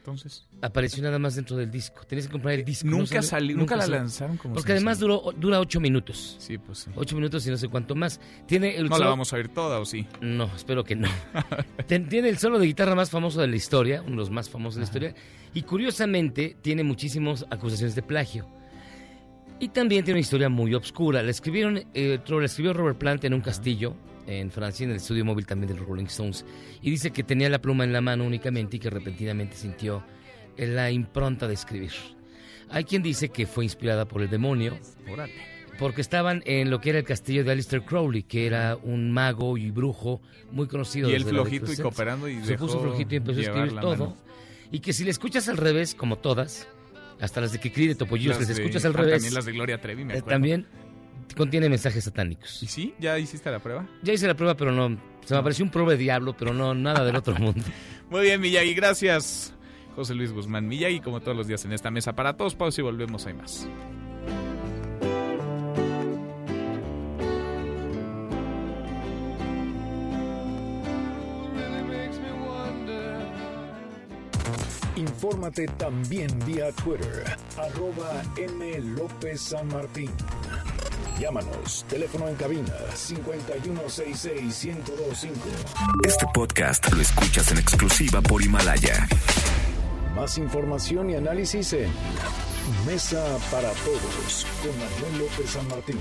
[0.00, 0.46] Entonces.
[0.62, 2.06] Apareció nada más dentro del disco.
[2.06, 2.88] Tenías que comprar el disco.
[2.88, 6.36] Nunca salió, nunca, la lanzaron como Porque además duró, dura 8 minutos.
[6.38, 6.90] Sí, pues sí.
[6.94, 8.18] 8 minutos y no sé cuánto más.
[8.46, 10.06] Tiene el no la vamos a oír toda, ¿o sí?
[10.22, 11.08] No, espero que no.
[11.86, 14.76] tiene el solo de guitarra más famoso de la historia, uno de los más famosos
[14.76, 15.14] de la historia.
[15.52, 18.48] Y curiosamente tiene muchísimas acusaciones de plagio.
[19.58, 21.22] Y también tiene una historia muy obscura.
[21.22, 23.94] La, escribieron, eh, la escribió Robert Plant en un castillo
[24.30, 26.44] en Francia, en el estudio móvil también de los Rolling Stones.
[26.80, 30.04] Y dice que tenía la pluma en la mano únicamente y que repentinamente sintió
[30.56, 31.92] la impronta de escribir.
[32.70, 34.78] Hay quien dice que fue inspirada por el demonio.
[35.78, 39.56] Porque estaban en lo que era el castillo de Aleister Crowley, que era un mago
[39.56, 40.20] y brujo
[40.52, 41.08] muy conocido.
[41.10, 43.96] Y él flojito y cooperando y Se dejó puso flojito y empezó a escribir todo.
[43.96, 44.16] mano.
[44.70, 46.68] Y que si le escuchas al revés, como todas,
[47.18, 49.14] hasta las de que de Topollillos, que de- escuchas al ah, revés.
[49.14, 50.34] También las de Gloria Trevi, me eh, acuerdo.
[50.34, 50.66] también
[51.34, 52.62] contiene mensajes satánicos.
[52.62, 52.94] ¿Y sí?
[52.98, 53.86] ¿Ya hiciste la prueba?
[54.02, 54.98] Ya hice la prueba, pero no.
[55.24, 57.62] Se me apareció un pro de diablo, pero no, nada del otro mundo.
[58.10, 59.54] Muy bien, Miyagi, gracias.
[59.94, 62.54] José Luis Guzmán Miyagi, como todos los días en esta mesa para todos.
[62.54, 63.68] Pausa y volvemos, hay más.
[74.96, 77.24] Infórmate también vía Twitter,
[77.56, 78.80] arroba M.
[78.96, 80.10] López San Martín.
[81.20, 85.30] Llámanos, teléfono en cabina 5166-1025.
[86.06, 89.06] Este podcast lo escuchas en exclusiva por Himalaya.
[90.16, 91.90] Más información y análisis en
[92.86, 95.98] Mesa para Todos con Manuel López San Martín.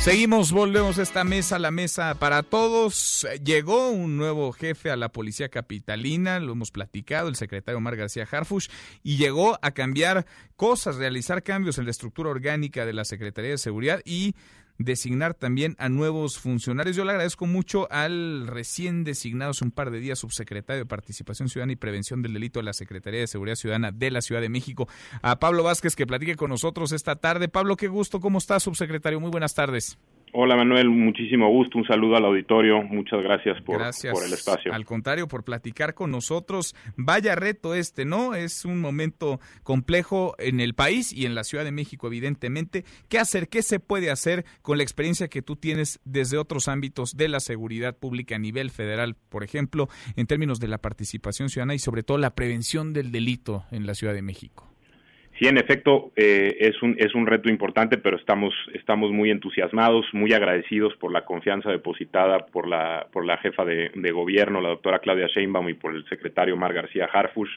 [0.00, 3.26] Seguimos, volvemos a esta mesa, la mesa para todos.
[3.44, 8.28] Llegó un nuevo jefe a la policía capitalina, lo hemos platicado, el secretario Omar García
[8.30, 8.68] Harfush,
[9.02, 10.24] y llegó a cambiar
[10.54, 14.36] cosas, realizar cambios en la estructura orgánica de la Secretaría de Seguridad y
[14.78, 16.96] designar también a nuevos funcionarios.
[16.96, 21.48] Yo le agradezco mucho al recién designado hace un par de días subsecretario de Participación
[21.48, 24.48] Ciudadana y Prevención del Delito de la Secretaría de Seguridad Ciudadana de la Ciudad de
[24.48, 24.88] México,
[25.22, 27.48] a Pablo Vázquez, que platique con nosotros esta tarde.
[27.48, 29.20] Pablo, qué gusto, ¿cómo está, subsecretario?
[29.20, 29.98] Muy buenas tardes.
[30.38, 34.12] Hola Manuel, muchísimo gusto, un saludo al auditorio, muchas gracias por, Gracias.
[34.12, 34.70] por el espacio.
[34.70, 36.76] Al contrario, por platicar con nosotros.
[36.94, 38.34] Vaya reto este, ¿no?
[38.34, 42.84] Es un momento complejo en el país y en la Ciudad de México, evidentemente.
[43.08, 43.48] ¿Qué hacer?
[43.48, 47.40] ¿Qué se puede hacer con la experiencia que tú tienes desde otros ámbitos de la
[47.40, 52.02] seguridad pública a nivel federal, por ejemplo, en términos de la participación ciudadana y sobre
[52.02, 54.75] todo la prevención del delito en la Ciudad de México?
[55.38, 60.06] Sí, en efecto, eh, es, un, es un reto importante, pero estamos, estamos muy entusiasmados,
[60.14, 64.98] muy agradecidos por la confianza depositada por la, por la jefa de, gobierno, la doctora
[65.00, 67.50] Claudia Sheinbaum, y por el secretario Omar García Harfush,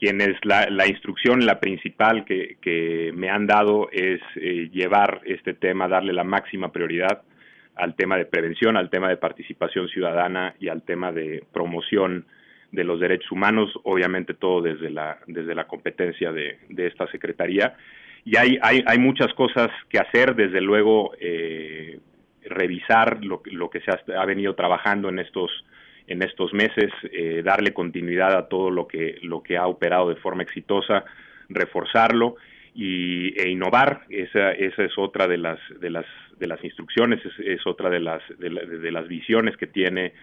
[0.00, 5.52] quienes la, la instrucción, la principal que, que me han dado es eh, llevar este
[5.52, 7.22] tema, darle la máxima prioridad
[7.74, 12.24] al tema de prevención, al tema de participación ciudadana y al tema de promoción
[12.72, 17.76] de los derechos humanos, obviamente todo desde la, desde la competencia de, de esta Secretaría.
[18.24, 22.00] Y hay, hay, hay muchas cosas que hacer, desde luego eh,
[22.44, 25.50] revisar lo, lo que se ha, ha, venido trabajando en estos,
[26.06, 30.16] en estos meses, eh, darle continuidad a todo lo que, lo que ha operado de
[30.16, 31.04] forma exitosa,
[31.50, 32.36] reforzarlo
[32.74, 34.02] y, e innovar.
[34.08, 36.06] Esa, esa es otra de las, de las,
[36.38, 40.14] de las instrucciones, es, es otra de las, de, la, de las visiones que tiene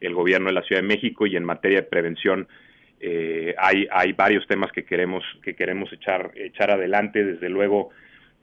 [0.00, 2.48] el gobierno de la Ciudad de México y en materia de prevención
[3.00, 7.90] eh, hay, hay varios temas que queremos que queremos echar echar adelante desde luego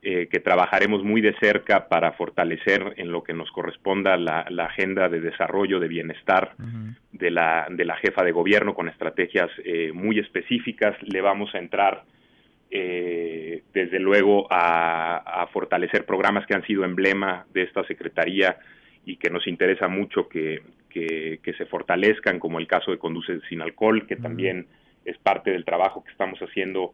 [0.02, 4.66] eh, que trabajaremos muy de cerca para fortalecer en lo que nos corresponda la, la
[4.66, 6.96] agenda de desarrollo de bienestar uh -huh.
[7.12, 11.60] de la de la jefa de gobierno con estrategias eh, muy específicas le vamos a
[11.60, 12.04] entrar
[12.72, 18.58] eh, desde luego a, a fortalecer programas que han sido emblema de esta secretaría
[19.06, 20.62] y que nos interesa mucho que,
[20.96, 24.66] que, que, se fortalezcan, como el caso de Conduce sin Alcohol, que también
[25.04, 26.94] es parte del trabajo que estamos haciendo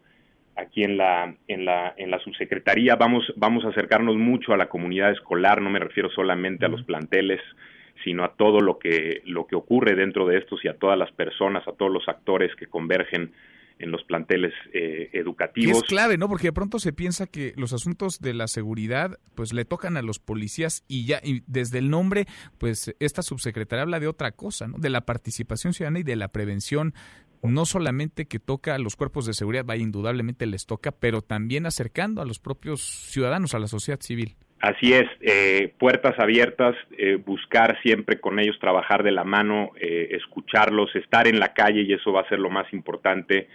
[0.55, 2.95] aquí en la, en la, en la subsecretaría.
[2.95, 6.83] Vamos, vamos a acercarnos mucho a la comunidad escolar, no me refiero solamente a los
[6.83, 7.41] planteles,
[8.03, 11.11] sino a todo lo que, lo que ocurre dentro de estos y a todas las
[11.11, 13.33] personas, a todos los actores que convergen
[13.79, 15.77] en los planteles eh, educativos.
[15.77, 16.27] Es clave, ¿no?
[16.27, 20.01] Porque de pronto se piensa que los asuntos de la seguridad, pues le tocan a
[20.01, 22.25] los policías y ya, y desde el nombre,
[22.57, 24.77] pues esta subsecretaria habla de otra cosa, ¿no?
[24.77, 26.93] De la participación ciudadana y de la prevención
[27.43, 31.65] no solamente que toca a los cuerpos de seguridad, vaya, indudablemente les toca, pero también
[31.65, 34.35] acercando a los propios ciudadanos, a la sociedad civil.
[34.61, 40.09] Así es, eh, puertas abiertas, eh, buscar siempre con ellos, trabajar de la mano, eh,
[40.11, 43.47] escucharlos, estar en la calle y eso va a ser lo más importante,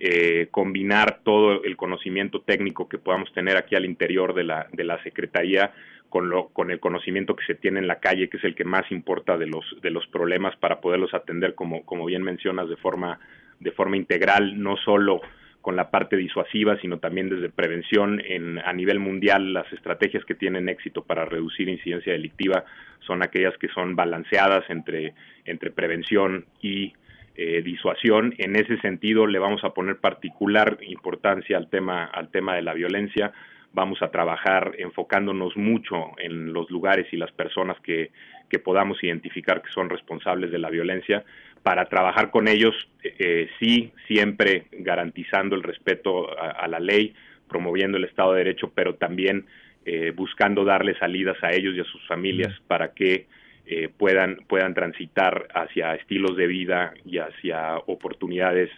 [0.00, 4.84] eh, combinar todo el conocimiento técnico que podamos tener aquí al interior de la, de
[4.84, 5.72] la Secretaría
[6.08, 8.64] con, lo, con el conocimiento que se tiene en la calle, que es el que
[8.64, 12.76] más importa de los, de los problemas para poderlos atender, como, como bien mencionas, de
[12.76, 13.20] forma,
[13.60, 15.20] de forma integral, no solo
[15.64, 19.54] con la parte disuasiva, sino también desde prevención en, a nivel mundial.
[19.54, 22.66] Las estrategias que tienen éxito para reducir incidencia delictiva
[23.00, 25.14] son aquellas que son balanceadas entre,
[25.46, 26.92] entre prevención y
[27.34, 28.34] eh, disuasión.
[28.36, 32.74] En ese sentido, le vamos a poner particular importancia al tema, al tema de la
[32.74, 33.32] violencia,
[33.72, 38.10] vamos a trabajar enfocándonos mucho en los lugares y las personas que,
[38.50, 41.24] que podamos identificar que son responsables de la violencia
[41.64, 47.14] para trabajar con ellos, eh, sí, siempre garantizando el respeto a, la ley,
[47.48, 49.46] promoviendo el Estado de Derecho, pero también
[49.86, 53.26] eh, buscando darle salidas a ellos y a sus familias para que
[53.64, 58.68] eh, puedan, puedan transitar hacia estilos de vida y hacia oportunidades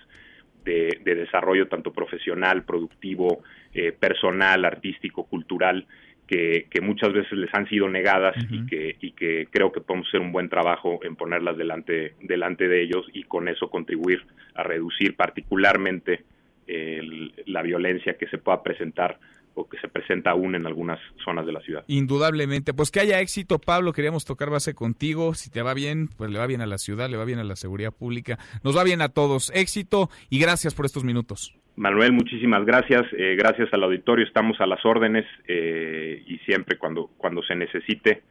[0.64, 3.42] de, desarrollo tanto profesional, productivo,
[4.00, 5.86] personal, artístico, cultural,
[6.26, 10.20] que, muchas veces les han sido negadas y, que, y que creo que podemos hacer
[10.20, 14.22] un buen trabajo en ponerlas delante, delante de ellos y con eso contribuir
[14.54, 16.24] a reducir particularmente
[17.46, 19.18] la violencia que se pueda presentar
[19.56, 21.84] o que se presenta aún en algunas zonas de la ciudad.
[21.88, 22.74] Indudablemente.
[22.74, 23.92] Pues que haya éxito, Pablo.
[23.92, 25.34] Queríamos tocar base contigo.
[25.34, 27.44] Si te va bien, pues le va bien a la ciudad, le va bien a
[27.44, 28.38] la seguridad pública.
[28.62, 29.50] Nos va bien a todos.
[29.54, 31.54] Éxito y gracias por estos minutos.
[31.76, 33.06] Manuel, muchísimas gracias.
[33.16, 34.26] Eh, gracias al auditorio.
[34.26, 38.22] Estamos a las órdenes eh, y siempre cuando, cuando se necesite,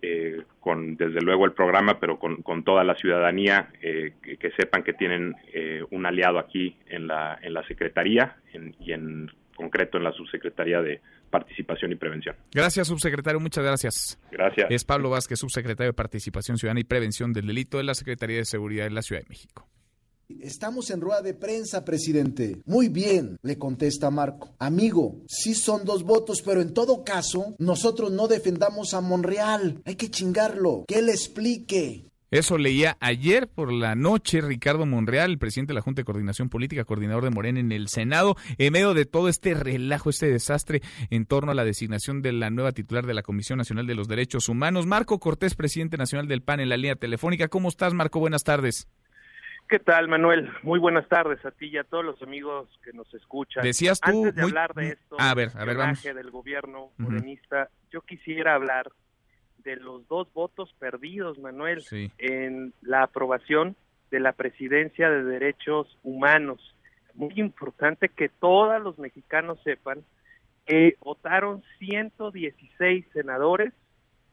[0.00, 4.82] eh, con desde luego el programa, pero con, con toda la ciudadanía, que, que, sepan
[4.82, 5.34] que tienen
[5.90, 8.36] un aliado aquí en la, en la Secretaría
[8.80, 9.30] y en
[9.62, 12.36] concreto en la Subsecretaría de Participación y Prevención.
[12.52, 13.40] Gracias, subsecretario.
[13.40, 14.18] Muchas gracias.
[14.30, 14.66] Gracias.
[14.70, 18.44] Es Pablo Vázquez, subsecretario de Participación Ciudadana y Prevención del Delito de la Secretaría de
[18.44, 19.68] Seguridad de la Ciudad de México.
[20.40, 22.62] Estamos en rueda de prensa, presidente.
[22.64, 24.54] Muy bien, le contesta Marco.
[24.58, 29.82] Amigo, sí son dos votos, pero en todo caso, nosotros no defendamos a Monreal.
[29.84, 30.84] Hay que chingarlo.
[30.88, 32.11] Que él explique.
[32.32, 36.48] Eso leía ayer por la noche Ricardo Monreal, el presidente de la Junta de Coordinación
[36.48, 40.80] Política, coordinador de Morena en el Senado, en medio de todo este relajo, este desastre
[41.10, 44.08] en torno a la designación de la nueva titular de la Comisión Nacional de los
[44.08, 44.86] Derechos Humanos.
[44.86, 47.48] Marco Cortés, presidente nacional del PAN en la línea telefónica.
[47.48, 48.18] ¿Cómo estás, Marco?
[48.18, 48.88] Buenas tardes.
[49.68, 50.50] ¿Qué tal, Manuel?
[50.62, 53.62] Muy buenas tardes a ti y a todos los amigos que nos escuchan.
[53.62, 54.24] Decías tú...
[54.24, 56.02] Antes de hablar de esto, a ver, a ver, vamos.
[56.02, 58.90] del gobierno morenista, yo quisiera hablar
[59.64, 61.84] de los dos votos perdidos, Manuel,
[62.18, 63.76] en la aprobación
[64.10, 66.74] de la presidencia de derechos humanos.
[67.14, 70.02] Muy importante que todos los mexicanos sepan
[70.66, 73.72] que votaron 116 senadores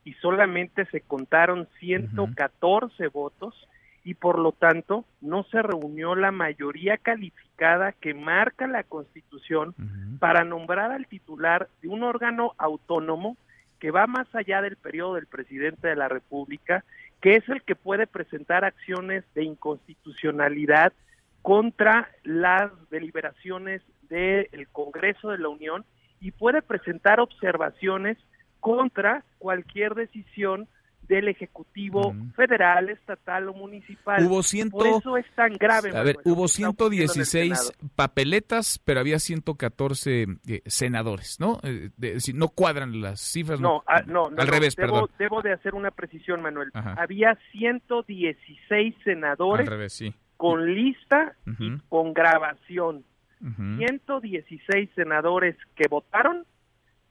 [0.03, 3.55] y solamente se contaron 114 votos
[4.03, 9.75] y por lo tanto no se reunió la mayoría calificada que marca la Constitución
[10.19, 13.37] para nombrar al titular de un órgano autónomo
[13.79, 16.83] que va más allá del periodo del presidente de la República,
[17.21, 20.93] que es el que puede presentar acciones de inconstitucionalidad
[21.41, 25.85] contra las deliberaciones del Congreso de la Unión
[26.19, 28.17] y puede presentar observaciones
[28.59, 30.67] contra cualquier decisión
[31.09, 34.23] del Ejecutivo federal, estatal o municipal.
[34.23, 35.91] Hubo ciento, Por eso es tan grave.
[35.97, 41.59] A ver, hubo 116 papeletas, pero había 114 eh, senadores, ¿no?
[41.63, 43.59] Eh, si no cuadran las cifras.
[43.59, 45.09] No, ah, no, al revés, debo, perdón.
[45.17, 46.69] Debo de hacer una precisión, Manuel.
[46.73, 50.13] Había 116 senadores al revés, sí.
[50.37, 53.03] con lista y con grabación.
[53.39, 56.45] 116 senadores que votaron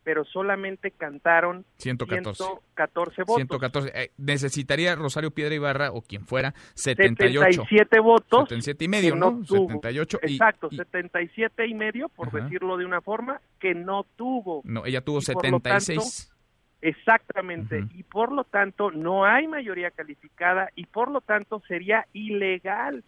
[0.09, 3.37] pero solamente cantaron 114, 114 votos.
[3.37, 3.93] 114.
[3.95, 7.67] Eh, necesitaría Rosario Piedra Ibarra o quien fuera 78.
[7.67, 8.49] 77 votos.
[8.49, 9.45] 77 y medio, ¿no?
[9.45, 10.21] 78.
[10.23, 14.63] Exacto, 77 y medio, por decirlo de una forma, que no tuvo.
[14.65, 16.33] No, ella tuvo 76.
[16.81, 17.85] exactamente.
[17.95, 23.05] Y por lo tanto, no hay mayoría calificada y por lo tanto sería ilegal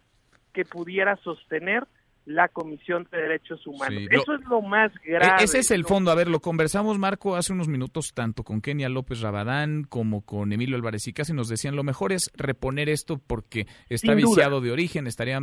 [0.53, 1.87] que pudiera sostener
[2.25, 4.03] la Comisión de Derechos Humanos.
[4.09, 5.43] Eso es lo más e-, grave.
[5.43, 6.11] Ese es el fondo.
[6.11, 10.53] A ver, lo conversamos, Marco, hace unos minutos, tanto con Kenia López Rabadán como con
[10.53, 14.71] Emilio Álvarez y casi nos decían lo mejor es reponer esto porque está viciado de
[14.71, 15.39] origen, estaría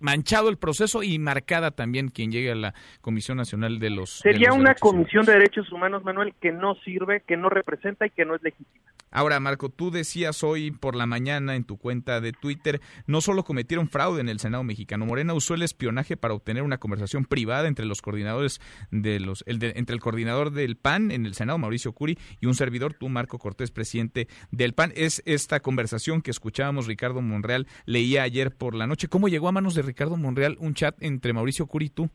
[0.00, 4.52] manchado el proceso y marcada también quien llegue a la Comisión Nacional de los Sería
[4.52, 8.34] una Comisión de Derechos Humanos, Manuel, que no sirve, que no representa y que no
[8.34, 8.90] es legítima.
[9.10, 13.44] Ahora, Marco, tú decías hoy por la mañana en tu cuenta de Twitter, no solo
[13.44, 17.66] cometieron fraude en el Senado mexicano, Morena usó el espionaje para obtener una conversación privada
[17.68, 18.60] entre los coordinadores
[18.90, 22.54] de los, el entre el coordinador del PAN en el Senado, Mauricio Curi, y un
[22.54, 24.92] servidor, tú, Marco Cortés, presidente del PAN.
[24.94, 29.08] Es esta conversación que escuchábamos Ricardo Monreal leía ayer por la noche.
[29.08, 32.10] ¿Cómo llegó a manos de Ricardo Monreal un chat entre Mauricio Curi y tú?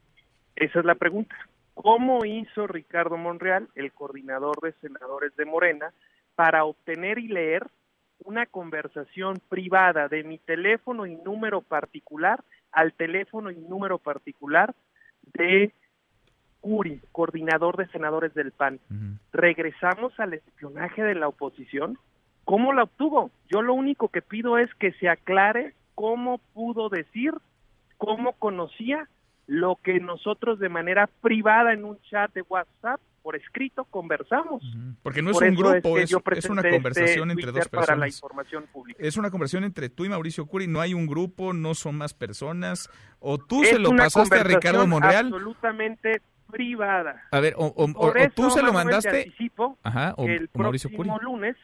[0.56, 1.36] Esa es la pregunta.
[1.74, 5.94] ¿Cómo hizo Ricardo Monreal, el coordinador de senadores de Morena,
[6.36, 7.68] para obtener y leer
[8.24, 14.74] una conversación privada de mi teléfono y número particular al teléfono y número particular
[15.34, 15.72] de
[16.62, 18.80] Curi, coordinador de senadores del PAN.
[19.32, 21.98] Regresamos al espionaje de la oposición.
[22.44, 23.32] ¿Cómo la obtuvo?
[23.50, 27.34] Yo lo único que pido es que se aclare cómo pudo decir,
[27.98, 29.08] cómo conocía
[29.48, 34.62] lo que nosotros de manera privada en un chat de WhatsApp por escrito conversamos.
[35.02, 36.14] Porque no es un grupo, es,
[36.48, 37.88] una este conversación entre dos personas.
[37.88, 39.00] Para la información pública.
[39.02, 42.14] Es una conversación entre tú y Mauricio Curi, no hay un grupo, no son más
[42.14, 42.88] personas.
[43.20, 45.26] ¿O tú se lo pasaste a Ricardo Monreal?
[45.26, 46.22] absolutamente
[46.52, 47.24] privada.
[47.32, 47.74] A ver, o,
[48.36, 49.34] tú se lo mandaste.
[49.82, 51.58] Ajá, o, el Mauricio próximo lunes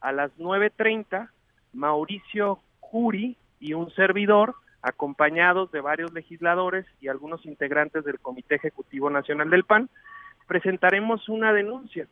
[0.00, 1.28] a las 9.30,
[1.74, 9.10] Mauricio Curi y un servidor, acompañados de varios legisladores y algunos integrantes del Comité Ejecutivo
[9.10, 9.88] Nacional del PAN,
[10.46, 12.06] presentaremos una denuncia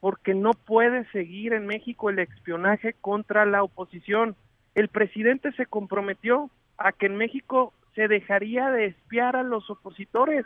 [0.00, 4.36] porque no puede seguir en México el espionaje contra la oposición.
[4.74, 10.44] El presidente se comprometió a que en México se dejaría de espiar a los opositores.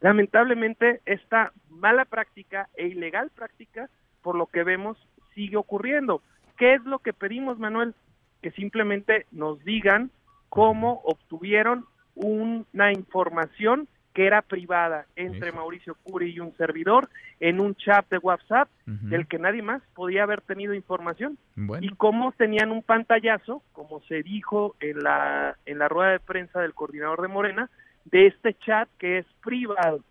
[0.00, 3.90] Lamentablemente esta mala práctica e ilegal práctica,
[4.22, 4.96] por lo que vemos,
[5.34, 6.22] sigue ocurriendo.
[6.56, 7.94] ¿Qué es lo que pedimos, Manuel?
[8.40, 10.10] Que simplemente nos digan
[10.48, 11.84] cómo obtuvieron
[12.14, 18.16] una información que era privada entre Mauricio Curi y un servidor en un chat de
[18.16, 21.36] WhatsApp del que nadie más podía haber tenido información
[21.82, 26.60] y cómo tenían un pantallazo, como se dijo en la en la rueda de prensa
[26.60, 27.70] del coordinador de Morena,
[28.06, 30.02] de este chat que es privado.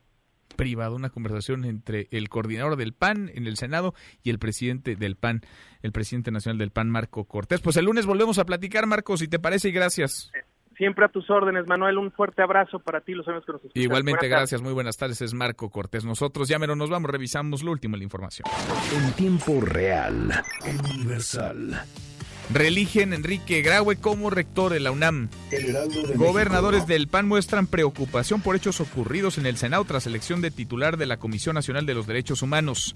[0.56, 5.16] Privado, una conversación entre el coordinador del PAN en el Senado y el presidente del
[5.16, 5.42] PAN,
[5.82, 7.60] el presidente nacional del PAN, Marco Cortés.
[7.60, 10.32] Pues el lunes volvemos a platicar, Marco, si te parece, y gracias.
[10.78, 11.98] Siempre a tus órdenes, Manuel.
[11.98, 13.84] Un fuerte abrazo para ti, los amigos que nos escuchan.
[13.84, 14.62] Igualmente, gracias.
[14.62, 15.22] Muy buenas tardes.
[15.22, 16.06] Es Marco Cortés.
[16.06, 18.48] Nosotros ya menos nos vamos, revisamos lo último de la información.
[18.94, 20.32] En tiempo real,
[20.94, 21.86] universal.
[22.54, 25.30] Religen Enrique Graue como rector de la UNAM.
[26.16, 30.98] Gobernadores del PAN muestran preocupación por hechos ocurridos en el Senado tras elección de titular
[30.98, 32.96] de la Comisión Nacional de los Derechos Humanos.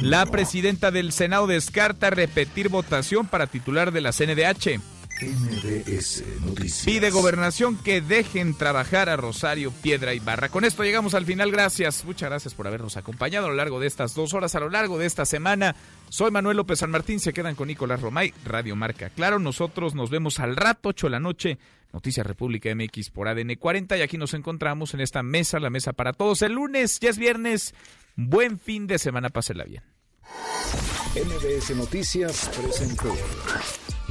[0.00, 4.80] La presidenta del Senado descarta repetir votación para titular de la CNDH.
[5.20, 6.84] MBS Noticias.
[6.84, 10.50] Pide gobernación que dejen trabajar a Rosario Piedra y Barra.
[10.50, 11.50] Con esto llegamos al final.
[11.50, 12.04] Gracias.
[12.04, 14.98] Muchas gracias por habernos acompañado a lo largo de estas dos horas, a lo largo
[14.98, 15.74] de esta semana.
[16.10, 17.18] Soy Manuel López San Martín.
[17.18, 19.08] Se quedan con Nicolás Romay, Radio Marca.
[19.08, 21.58] Claro, nosotros nos vemos al rato, 8 de la noche.
[21.92, 23.96] Noticias República MX por ADN 40.
[23.96, 26.42] Y aquí nos encontramos en esta mesa, la mesa para todos.
[26.42, 27.74] El lunes, ya es viernes.
[28.16, 29.30] Buen fin de semana.
[29.30, 29.82] Pásela bien.
[31.14, 33.14] MBS Noticias presentó.